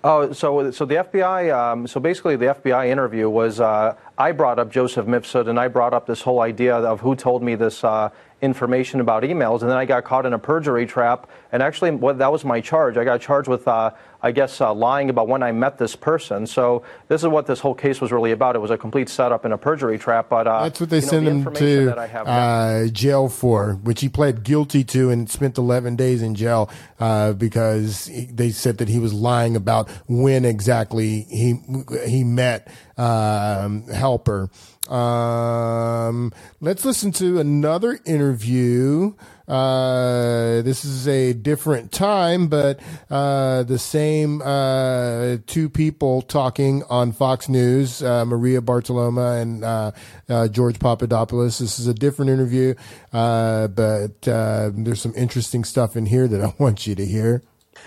[0.02, 1.54] Oh, so so the FBI.
[1.54, 5.68] Um, so basically, the FBI interview was uh, I brought up Joseph Mifsud, and I
[5.68, 8.08] brought up this whole idea of who told me this uh,
[8.40, 11.28] information about emails, and then I got caught in a perjury trap.
[11.52, 12.96] And actually, well, that was my charge.
[12.96, 13.90] I got charged with, uh,
[14.22, 16.46] I guess, uh, lying about when I met this person.
[16.46, 18.56] So this is what this whole case was really about.
[18.56, 20.28] It was a complete setup in a perjury trap.
[20.28, 22.88] But uh, that's what they you know, sent the him to that I have uh,
[22.88, 28.06] jail for, which he pled guilty to and spent 11 days in jail uh, because
[28.06, 31.60] he, they said that he was lying about when exactly he
[32.06, 32.68] he met
[32.98, 34.50] um, Halper.
[34.90, 39.14] Um, let's listen to another interview.
[39.50, 42.78] Uh, this is a different time, but
[43.10, 49.90] uh, the same uh, two people talking on Fox News, uh, Maria Bartiromo and uh,
[50.28, 51.58] uh, George Papadopoulos.
[51.58, 52.74] This is a different interview,
[53.10, 57.42] but there's some interesting stuff in here that I want you to hear.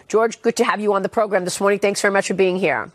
[0.10, 1.80] George, good to have you on the program this morning.
[1.80, 2.92] Thanks very much for being here.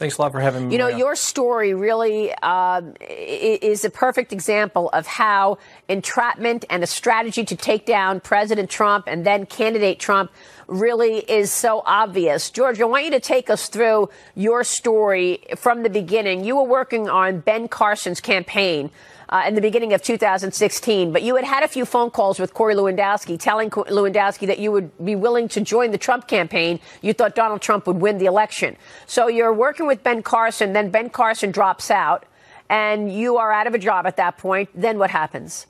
[0.00, 0.72] Thanks a lot for having me.
[0.72, 0.96] You know, Maria.
[0.96, 5.58] your story really uh, is a perfect example of how
[5.90, 10.30] entrapment and a strategy to take down President Trump and then candidate Trump
[10.68, 12.48] really is so obvious.
[12.48, 16.44] George, I want you to take us through your story from the beginning.
[16.44, 18.90] You were working on Ben Carson's campaign
[19.30, 21.12] uh, in the beginning of 2016.
[21.12, 24.72] But you had had a few phone calls with Corey Lewandowski telling Lewandowski that you
[24.72, 26.80] would be willing to join the Trump campaign.
[27.00, 28.76] You thought Donald Trump would win the election.
[29.06, 32.26] So you're working with Ben Carson, then Ben Carson drops out,
[32.68, 34.68] and you are out of a job at that point.
[34.74, 35.66] Then what happens?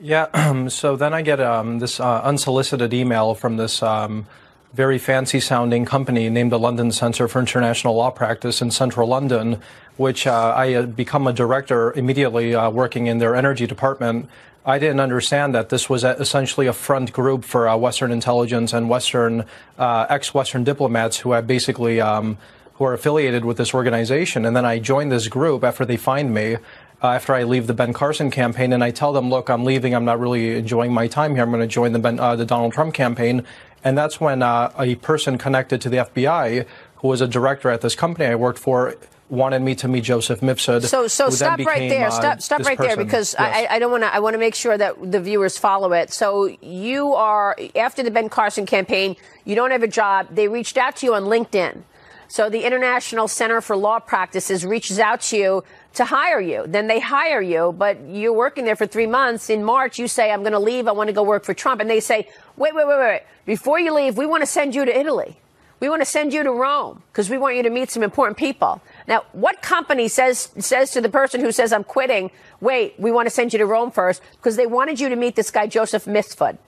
[0.00, 4.26] Yeah, so then I get um, this uh, unsolicited email from this um,
[4.72, 9.60] very fancy sounding company named the London Centre for International Law Practice in central London,
[9.96, 14.28] which uh, I had become a director immediately uh, working in their energy department.
[14.66, 18.90] I didn't understand that this was essentially a front group for uh, Western intelligence and
[18.90, 19.46] Western
[19.78, 22.36] uh, ex-Western diplomats who had basically um,
[22.74, 24.44] who are affiliated with this organization.
[24.44, 26.56] And then I joined this group after they find me.
[27.00, 29.94] Uh, after I leave the Ben Carson campaign, and I tell them, "Look, I'm leaving.
[29.94, 31.44] I'm not really enjoying my time here.
[31.44, 33.44] I'm going to join the ben, uh, the Donald Trump campaign."
[33.84, 37.80] And that's when uh, a person connected to the FBI, who was a director at
[37.80, 38.96] this company I worked for,
[39.28, 40.84] wanted me to meet Joseph Mifsud.
[40.84, 42.10] So, so stop became, right there.
[42.10, 42.96] Stop, stop right person.
[42.96, 43.68] there because yes.
[43.70, 44.14] I, I, don't want to.
[44.14, 46.12] I want to make sure that the viewers follow it.
[46.12, 49.16] So you are after the Ben Carson campaign.
[49.44, 50.28] You don't have a job.
[50.34, 51.82] They reached out to you on LinkedIn.
[52.28, 55.64] So the International Center for Law Practices reaches out to you
[55.98, 56.64] to hire you.
[56.66, 59.50] Then they hire you, but you're working there for three months.
[59.50, 60.88] In March, you say, I'm going to leave.
[60.88, 61.80] I want to go work for Trump.
[61.80, 63.22] And they say, wait, wait, wait, wait.
[63.44, 65.36] Before you leave, we want to send you to Italy.
[65.80, 68.36] We want to send you to Rome because we want you to meet some important
[68.36, 68.80] people.
[69.06, 73.26] Now, what company says says to the person who says I'm quitting, "Wait, we want
[73.26, 76.04] to send you to Rome first because they wanted you to meet this guy Joseph
[76.06, 76.58] Mifsud."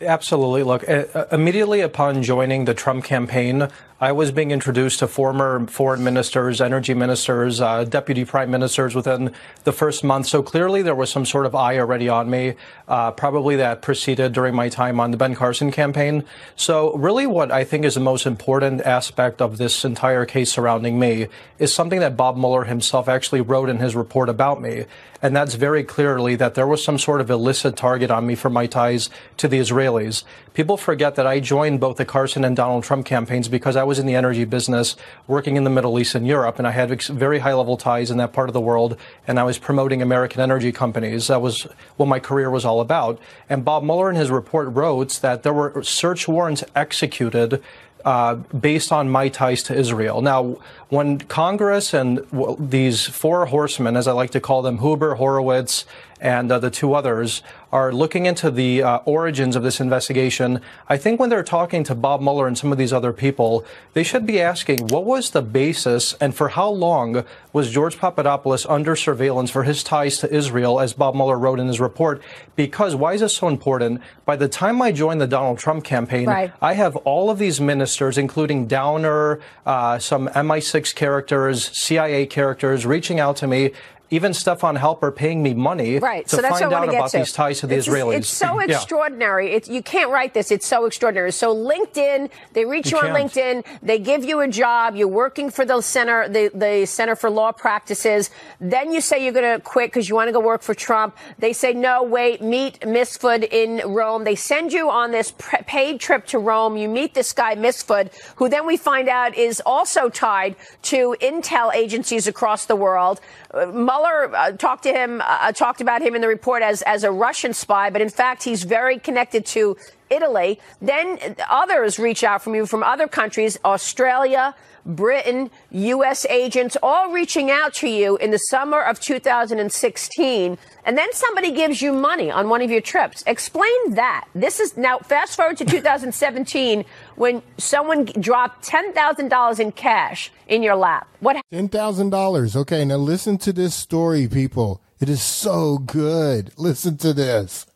[0.00, 0.62] Absolutely.
[0.62, 3.68] Look, uh, immediately upon joining the Trump campaign,
[4.04, 9.32] I was being introduced to former foreign ministers, energy ministers, uh, deputy prime ministers within
[9.62, 10.26] the first month.
[10.26, 12.52] So clearly there was some sort of eye already on me,
[12.86, 16.22] uh, probably that preceded during my time on the Ben Carson campaign.
[16.54, 20.98] So really what I think is the most important aspect of this entire case surrounding
[20.98, 21.28] me
[21.58, 24.84] is something that Bob Mueller himself actually wrote in his report about me.
[25.24, 28.50] And that's very clearly that there was some sort of illicit target on me for
[28.50, 29.08] my ties
[29.38, 30.22] to the Israelis.
[30.52, 33.93] People forget that I joined both the Carson and Donald Trump campaigns because I was
[33.98, 34.96] in the energy business
[35.26, 38.18] working in the Middle East and Europe, and I had very high level ties in
[38.18, 38.96] that part of the world,
[39.26, 41.26] and I was promoting American energy companies.
[41.28, 41.66] That was
[41.96, 43.18] what my career was all about.
[43.48, 47.62] And Bob Mueller in his report wrote that there were search warrants executed
[48.04, 50.20] uh, based on my ties to Israel.
[50.20, 50.58] Now,
[50.88, 52.26] when Congress and
[52.58, 55.84] these four horsemen, as I like to call them, Huber, Horowitz,
[56.20, 60.60] and uh, the two others are looking into the uh, origins of this investigation.
[60.88, 64.04] I think when they're talking to Bob Mueller and some of these other people, they
[64.04, 68.94] should be asking what was the basis and for how long was George Papadopoulos under
[68.96, 72.22] surveillance for his ties to Israel, as Bob Mueller wrote in his report?
[72.56, 74.00] Because why is this so important?
[74.24, 76.52] By the time I joined the Donald Trump campaign, right.
[76.62, 83.20] I have all of these ministers, including Downer, uh, some MI6 characters, CIA characters, reaching
[83.20, 83.72] out to me
[84.14, 86.26] even Stefan Halper paying me money Right.
[86.28, 87.18] to so find out want to get about to.
[87.18, 88.14] these ties to the it's, Israelis.
[88.18, 88.76] It's so Yeah.
[88.76, 89.52] extraordinary.
[89.52, 90.50] It's, you can't write this.
[90.50, 91.32] It's so extraordinary.
[91.32, 93.14] So LinkedIn, they reach you, You on.
[93.14, 93.64] LinkedIn.
[93.82, 94.94] They give you a job.
[94.94, 98.30] You're working for the center, the, the Center for Law Practices.
[98.60, 101.16] Then you say you're going to quit because you want to go work for Trump.
[101.38, 102.02] They say no.
[102.02, 102.42] Wait.
[102.42, 104.24] Meet Misfud in Rome.
[104.24, 106.76] They send you on this pre- paid trip to Rome.
[106.76, 111.74] You meet this guy Misfud, who then we find out is also tied to intel
[111.74, 113.20] agencies across the world.
[113.52, 117.04] Uh, Mueller uh, talked to him, uh, talked about him in the report as as
[117.04, 119.76] a Russian spy, but in fact he's very connected to
[120.10, 120.60] Italy.
[120.80, 124.54] Then others reach out from you from other countries, Australia.
[124.86, 126.26] Britain, U.S.
[126.26, 131.80] agents, all reaching out to you in the summer of 2016, and then somebody gives
[131.80, 133.24] you money on one of your trips.
[133.26, 134.26] Explain that.
[134.34, 136.84] This is now fast forward to 2017
[137.16, 141.08] when someone dropped $10,000 in cash in your lap.
[141.20, 142.54] What Ten thousand dollars.
[142.54, 144.82] Okay, now listen to this story, people.
[145.00, 146.52] It is so good.
[146.56, 147.66] Listen to this.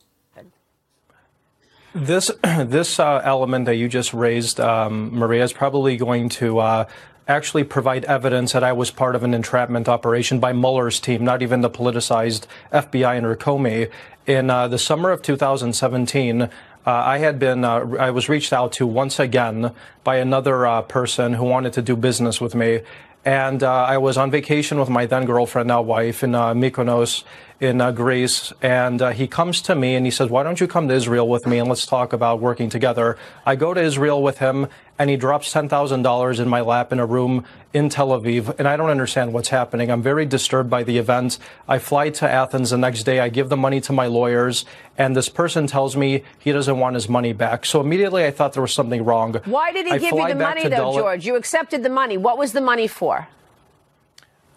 [1.94, 6.84] This this uh, element that you just raised, um, Maria, is probably going to uh,
[7.28, 11.42] actually provide evidence that I was part of an entrapment operation by Mueller's team, not
[11.42, 13.90] even the politicized FBI under Comey.
[14.26, 16.48] In uh, the summer of 2017, uh,
[16.86, 19.72] I had been uh, I was reached out to once again
[20.04, 22.80] by another uh, person who wanted to do business with me.
[23.24, 27.24] And uh, I was on vacation with my then girlfriend, now wife, in uh, Mykonos
[27.60, 28.52] in uh, Greece.
[28.62, 31.28] And uh, he comes to me and he says, Why don't you come to Israel
[31.28, 33.18] with me and let's talk about working together?
[33.44, 34.68] I go to Israel with him
[34.98, 38.58] and he drops $10,000 in my lap in a room in Tel Aviv.
[38.58, 39.90] And I don't understand what's happening.
[39.90, 41.38] I'm very disturbed by the event.
[41.68, 43.20] I fly to Athens the next day.
[43.20, 44.64] I give the money to my lawyers.
[44.96, 47.64] And this person tells me he doesn't want his money back.
[47.64, 49.34] So immediately I thought there was something wrong.
[49.44, 51.26] Why did he I give you the money, though, George?
[51.26, 52.16] You accepted the money.
[52.16, 53.28] What was the money for?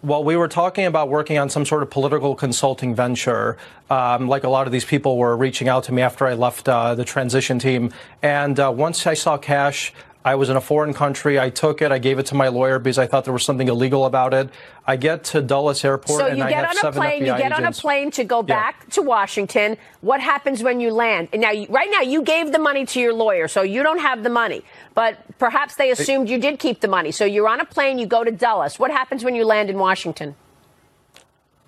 [0.04, 3.56] Well, we were talking about working on some sort of political consulting venture.
[3.88, 6.68] Um, like a lot of these people were reaching out to me after I left
[6.68, 7.92] uh, the transition team.
[8.20, 9.92] And uh, once I saw cash,
[10.24, 11.38] I was in a foreign country.
[11.38, 11.90] I took it.
[11.90, 14.50] I gave it to my lawyer because I thought there was something illegal about it.
[14.86, 17.20] I get to Dulles Airport So and you I get on a plane.
[17.24, 18.42] You get on a plane to go Yeah.
[18.54, 19.76] back to Washington.
[20.00, 21.28] What happens when you land?
[21.32, 24.22] And now, right now, you gave the money to your lawyer, so you don't have
[24.22, 24.64] the money.
[24.94, 27.12] But perhaps they assumed you did keep the money.
[27.12, 27.98] So you're on a plane.
[27.98, 28.78] You go to Dulles.
[28.78, 30.34] What happens when you land in Washington?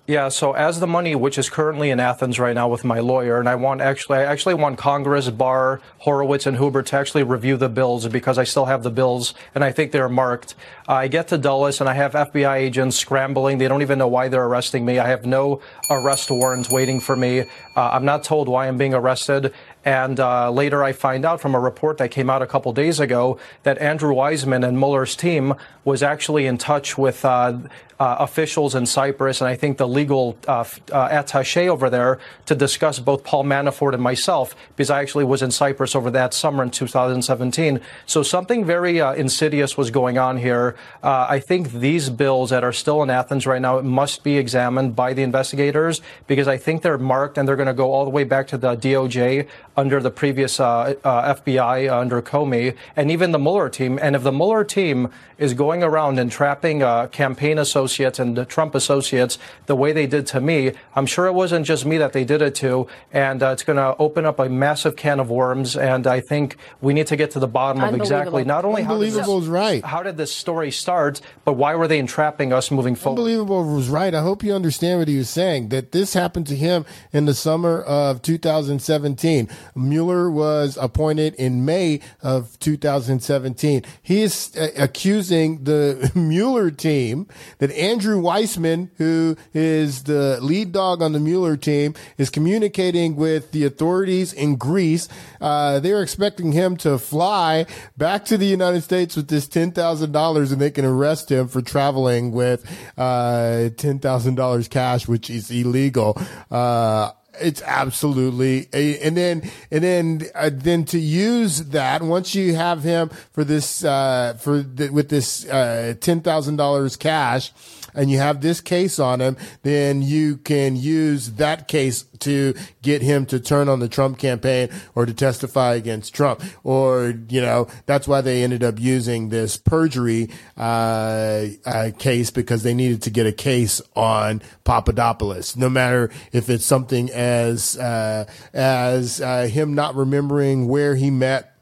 [0.07, 3.39] Yeah, so as the money, which is currently in Athens right now with my lawyer,
[3.39, 7.57] and I want actually, I actually want Congress, Barr, Horowitz, and Huber to actually review
[7.57, 10.53] the bills because I still have the bills and I think they're marked.
[10.87, 13.57] Uh, I get to Dulles and I have FBI agents scrambling.
[13.57, 14.99] They don't even know why they're arresting me.
[14.99, 17.39] I have no arrest warrants waiting for me.
[17.39, 17.45] Uh,
[17.75, 19.55] I'm not told why I'm being arrested.
[19.85, 22.99] And uh, later, I find out from a report that came out a couple days
[22.99, 25.53] ago that Andrew Weissmann and Mueller's team
[25.85, 27.59] was actually in touch with uh,
[27.97, 32.55] uh, officials in Cyprus and I think the legal uh, uh, attaché over there to
[32.55, 36.61] discuss both Paul Manafort and myself because I actually was in Cyprus over that summer
[36.61, 37.79] in 2017.
[38.05, 40.75] So something very uh, insidious was going on here.
[41.03, 45.13] I think these bills that are still in Athens right now must be examined by
[45.13, 48.23] the investigators because I think they're marked and they're going to go all the way
[48.23, 53.31] back to the DOJ under the previous uh, uh, FBI uh, under Comey and even
[53.31, 53.99] the Mueller team.
[54.01, 58.45] And if the Mueller team is going around and trapping uh, campaign associates and the
[58.45, 62.13] Trump associates the way they did to me, I'm sure it wasn't just me that
[62.13, 62.87] they did it to.
[63.11, 65.75] And uh, it's going to open up a massive can of worms.
[65.75, 68.97] And I think we need to get to the bottom of exactly not only how
[68.97, 69.83] did, Unbelievable is right.
[69.83, 73.19] how did this story start, but why were they entrapping us moving forward?
[73.19, 74.13] Unbelievable was right.
[74.13, 75.69] I hope you understand what he was saying.
[75.69, 79.49] That this happened to him in the summer of 2017.
[79.73, 83.83] Mueller was appointed in May of 2017.
[84.01, 87.27] He is uh, accusing the Mueller team
[87.59, 93.51] that Andrew Weissmann, who is the lead dog on the Mueller team, is communicating with
[93.51, 95.07] the authorities in Greece.
[95.41, 97.65] Uh, they're expecting him to fly
[97.97, 101.47] back to the United States with this ten thousand dollars, and they can arrest him
[101.47, 102.65] for traveling with
[102.97, 106.19] uh, ten thousand dollars cash, which is illegal.
[106.49, 112.83] Uh, it's absolutely and then and then uh, then to use that once you have
[112.83, 117.51] him for this uh for the, with this uh ten thousand dollars cash
[117.95, 123.01] and you have this case on him then you can use that case to get
[123.01, 126.41] him to turn on the Trump campaign or to testify against Trump.
[126.63, 132.63] Or you know that's why they ended up using this perjury uh, uh case because
[132.63, 135.55] they needed to get a case on Papadopoulos.
[135.55, 141.54] No matter if it's something as uh, as uh, him not remembering where he met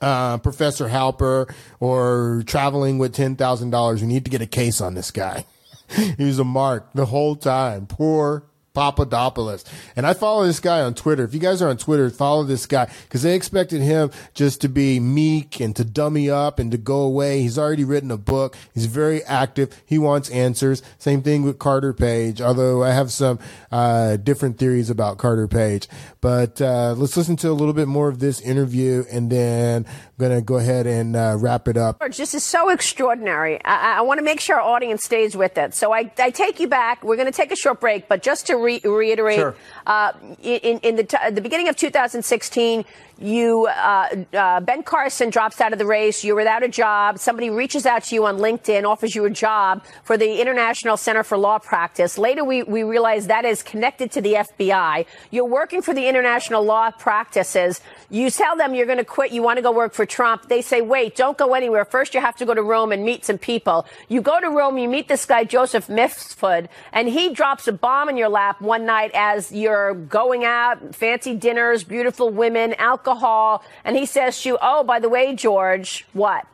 [0.00, 4.00] uh, Professor Halper or traveling with ten thousand dollars.
[4.00, 5.44] We need to get a case on this guy.
[6.18, 7.86] he was a mark the whole time.
[7.86, 8.44] Poor
[8.76, 9.64] Papadopoulos.
[9.96, 11.24] And I follow this guy on Twitter.
[11.24, 14.68] If you guys are on Twitter, follow this guy because they expected him just to
[14.68, 17.40] be meek and to dummy up and to go away.
[17.40, 18.54] He's already written a book.
[18.74, 19.82] He's very active.
[19.86, 20.82] He wants answers.
[20.98, 23.38] Same thing with Carter Page, although I have some
[23.72, 25.88] uh, different theories about Carter Page.
[26.20, 29.86] But uh, let's listen to a little bit more of this interview and then
[30.18, 31.98] going to go ahead and uh, wrap it up.
[32.00, 33.62] George, this is so extraordinary.
[33.64, 35.74] I, I want to make sure our audience stays with it.
[35.74, 37.04] So I, I take you back.
[37.04, 39.54] We're going to take a short break, but just to re- reiterate, Sure.
[39.86, 40.12] uh,
[40.42, 42.84] in, in the, t- the beginning of 2016,
[43.18, 46.22] you uh, uh, Ben Carson drops out of the race.
[46.22, 47.18] You're without a job.
[47.18, 51.22] Somebody reaches out to you on LinkedIn, offers you a job for the International Center
[51.22, 52.18] for Law Practice.
[52.18, 55.06] Later, we, we realize that is connected to the FBI.
[55.30, 57.80] You're working for the International Law Practices.
[58.10, 59.32] You tell them you're going to quit.
[59.32, 60.48] You want to go work for Trump.
[60.48, 61.86] They say, wait, don't go anywhere.
[61.86, 63.86] First, you have to go to Rome and meet some people.
[64.08, 68.10] You go to Rome, you meet this guy, Joseph Mifsud, and he drops a bomb
[68.10, 73.05] in your lap one night as you're going out, fancy dinners, beautiful women, alcohol.
[73.14, 76.46] And he says to you, oh, by the way, George, what?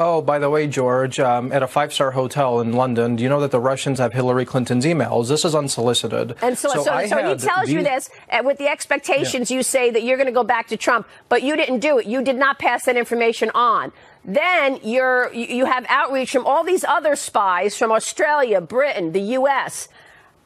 [0.00, 3.28] Oh, by the way, George, um, at a five star hotel in London, do you
[3.28, 5.28] know that the Russians have Hillary Clinton's emails?
[5.28, 6.36] This is unsolicited.
[6.40, 8.08] And so, so, so, I he tells you this
[8.44, 11.56] with the expectations you say that you're going to go back to Trump, but you
[11.56, 12.06] didn't do it.
[12.06, 13.90] You did not pass that information on.
[14.24, 19.20] Then you're, you you have outreach from all these other spies from Australia, Britain, the
[19.20, 19.88] U.S.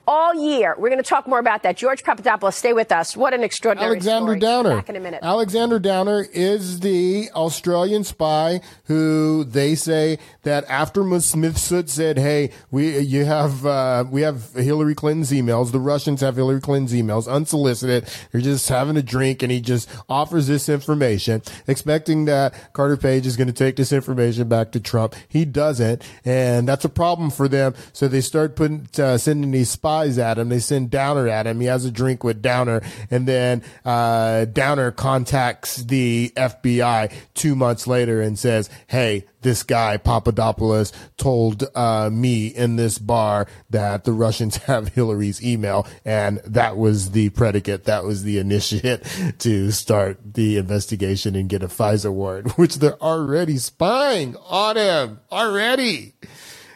[0.06, 0.74] all year.
[0.78, 1.76] We're going to talk more about that.
[1.76, 3.16] George Papadopoulos, stay with us.
[3.16, 4.40] What an extraordinary Alexander story.
[4.40, 4.76] Downer.
[4.76, 5.20] Back in a minute.
[5.22, 12.98] Alexander Downer is the Australian spy who they say that after Mifsud said, "Hey, we
[12.98, 15.72] you have uh, we have Hillary Clinton's emails.
[15.72, 18.08] The Russians have Hillary Clinton's emails, unsolicited.
[18.32, 23.26] They're just having a drink, and he just offers this information, expecting that Carter Page
[23.26, 25.14] is going to take this information back to Trump.
[25.28, 27.74] He doesn't, and that's a problem for them.
[27.92, 30.48] So they start putting uh, sending these spies at him.
[30.48, 31.60] They send Downer at him.
[31.60, 37.86] He has a drink with Downer, and then uh, Downer contacts the FBI two months
[37.86, 44.12] later and says, "Hey, this guy Papadopoulos told uh, me in this bar that the
[44.12, 47.84] Russians have Hillary's email, and that was the predicate.
[47.84, 49.04] That was the initiate
[49.40, 55.20] to start the investigation and get a FISA warrant, which they're already spying on him
[55.30, 56.14] already."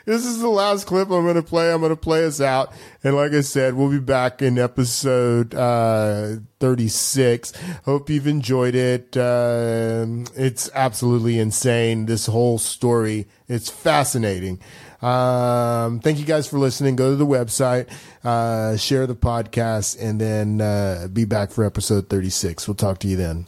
[0.06, 1.72] This is the last clip I'm going to play.
[1.72, 2.72] I'm going to play us out.
[3.02, 7.52] And like I said, we'll be back in episode uh, 36.
[7.84, 9.16] Hope you've enjoyed it.
[9.16, 12.06] Um it's absolutely insane.
[12.06, 13.26] This whole story.
[13.48, 14.60] It's fascinating.
[15.02, 16.96] Um, thank you guys for listening.
[16.96, 17.88] Go to the website,
[18.24, 22.66] uh, share the podcast, and then uh, be back for episode 36.
[22.66, 23.46] We'll talk to you then.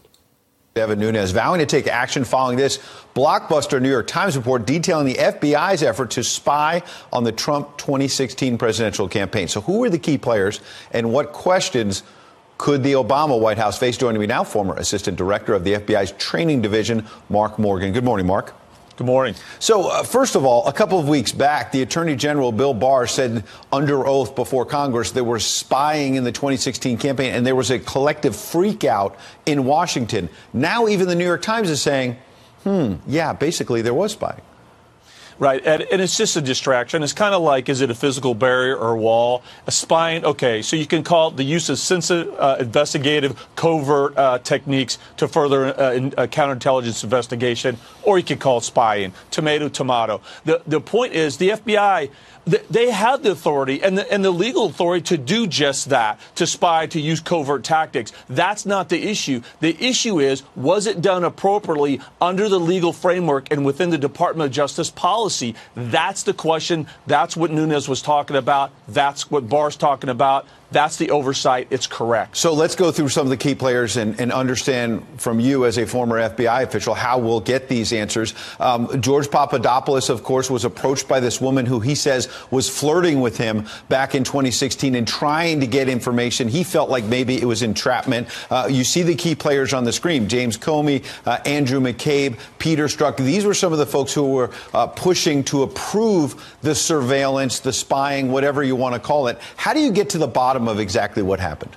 [0.79, 2.79] Devin Nunes vowing to take action following this
[3.13, 8.57] blockbuster New York Times report detailing the FBI's effort to spy on the Trump 2016
[8.57, 9.49] presidential campaign.
[9.49, 10.61] So, who were the key players
[10.93, 12.05] and what questions
[12.59, 13.97] could the Obama White House face?
[13.97, 17.93] Joining me now, former Assistant Director of the FBI's Training Division, Mark Morgan.
[17.93, 18.55] Good morning, Mark.
[18.99, 19.37] Good morning.
[19.61, 23.07] So, uh, first of all, a couple of weeks back, the Attorney General Bill Barr
[23.07, 27.71] said under oath before Congress there was spying in the 2016 campaign and there was
[27.71, 29.17] a collective freak out
[29.47, 30.29] in Washington.
[30.53, 32.17] Now, even the New York Times is saying,
[32.65, 34.43] hmm, yeah, basically there was spying.
[35.41, 37.05] Right, and, and it's just a distraction.
[37.05, 39.45] It's kind of like, is it a physical barrier or wall?
[39.69, 44.19] A spine, okay, so you can call it the use of sensitive, uh, investigative, covert
[44.19, 49.13] uh, techniques to further uh, in, uh, counterintelligence investigation, or you could call it spying.
[49.31, 50.21] Tomato, tomato.
[50.45, 52.11] The, the point is, the FBI,
[52.71, 56.47] they have the authority and the, and the legal authority to do just that, to
[56.47, 58.13] spy, to use covert tactics.
[58.29, 59.43] That's not the issue.
[59.61, 64.49] The issue is, was it done appropriately under the legal framework and within the Department
[64.49, 65.55] of Justice policy?
[65.75, 66.87] That's the question.
[67.07, 68.73] That's what Nunes was talking about.
[68.89, 70.47] That's what Barr's talking about.
[70.71, 71.69] That's the oversight.
[71.71, 72.37] It's correct.
[72.37, 75.79] So let's go through some of the key players and, and understand from you as
[75.79, 78.35] a former FBI official how we'll get these answers.
[78.61, 83.23] Um, George Papadopoulos, of course, was approached by this woman who he says was flirting
[83.23, 86.49] with him back in 2016 and trying to get information.
[86.49, 88.29] He felt like maybe it was entrapment.
[88.51, 92.85] Uh, you see the key players on the screen James Comey, uh, Andrew McCabe, Peter
[92.89, 93.17] Strzok.
[93.17, 97.73] These were some of the folks who were uh, pushing to approve the surveillance, the
[97.73, 99.39] spying, whatever you want to call it.
[99.57, 101.77] How do you get to the bottom of exactly what happened?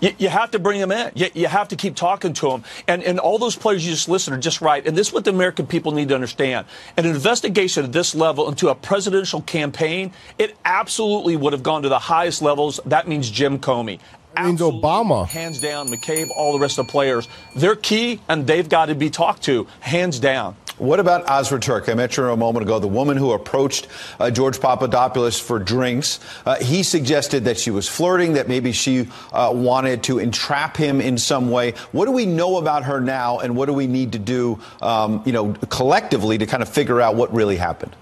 [0.00, 1.12] You, you have to bring them in.
[1.14, 2.64] You, you have to keep talking to them.
[2.88, 4.86] And, and all those players you just listed are just right.
[4.86, 6.66] And this is what the American people need to understand.
[6.96, 11.88] An investigation at this level into a presidential campaign, it absolutely would have gone to
[11.88, 12.80] the highest levels.
[12.86, 14.00] That means Jim Comey.
[14.34, 15.26] That means Obama.
[15.26, 17.28] Hands down, McCabe, all the rest of the players.
[17.56, 20.56] They're key and they've got to be talked to, hands down.
[20.78, 21.90] What about Azra Turk?
[21.90, 23.86] I mentioned her a moment ago, the woman who approached
[24.18, 26.20] uh, George Papadopoulos for drinks.
[26.46, 31.02] Uh, he suggested that she was flirting, that maybe she uh, wanted to entrap him
[31.02, 31.72] in some way.
[31.92, 35.22] What do we know about her now, and what do we need to do, um,
[35.26, 37.94] you know, collectively to kind of figure out what really happened?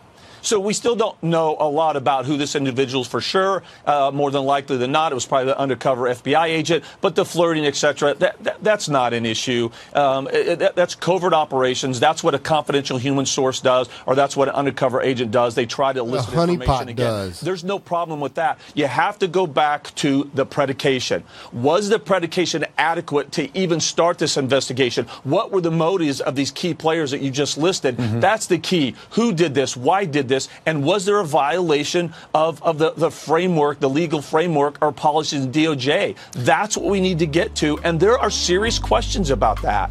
[0.42, 3.62] So we still don't know a lot about who this individual is for sure.
[3.86, 6.84] Uh, more than likely than not, it was probably the undercover FBI agent.
[7.00, 9.70] But the flirting, etc., that, that, that's not an issue.
[9.94, 12.00] Um, it, that, that's covert operations.
[12.00, 15.54] That's what a confidential human source does, or that's what an undercover agent does.
[15.54, 17.06] They try to elicit information again.
[17.06, 17.40] Does.
[17.40, 18.58] There's no problem with that.
[18.74, 21.24] You have to go back to the predication.
[21.52, 25.06] Was the predication adequate to even start this investigation?
[25.24, 27.96] What were the motives of these key players that you just listed?
[27.96, 28.20] Mm-hmm.
[28.20, 28.94] That's the key.
[29.10, 29.76] Who did this?
[29.76, 30.48] Why did this?
[30.66, 35.44] And was there a violation of, of the, the framework, the legal framework or policies
[35.44, 36.16] in DOJ?
[36.32, 37.78] That's what we need to get to.
[37.80, 39.90] And there are serious questions about that.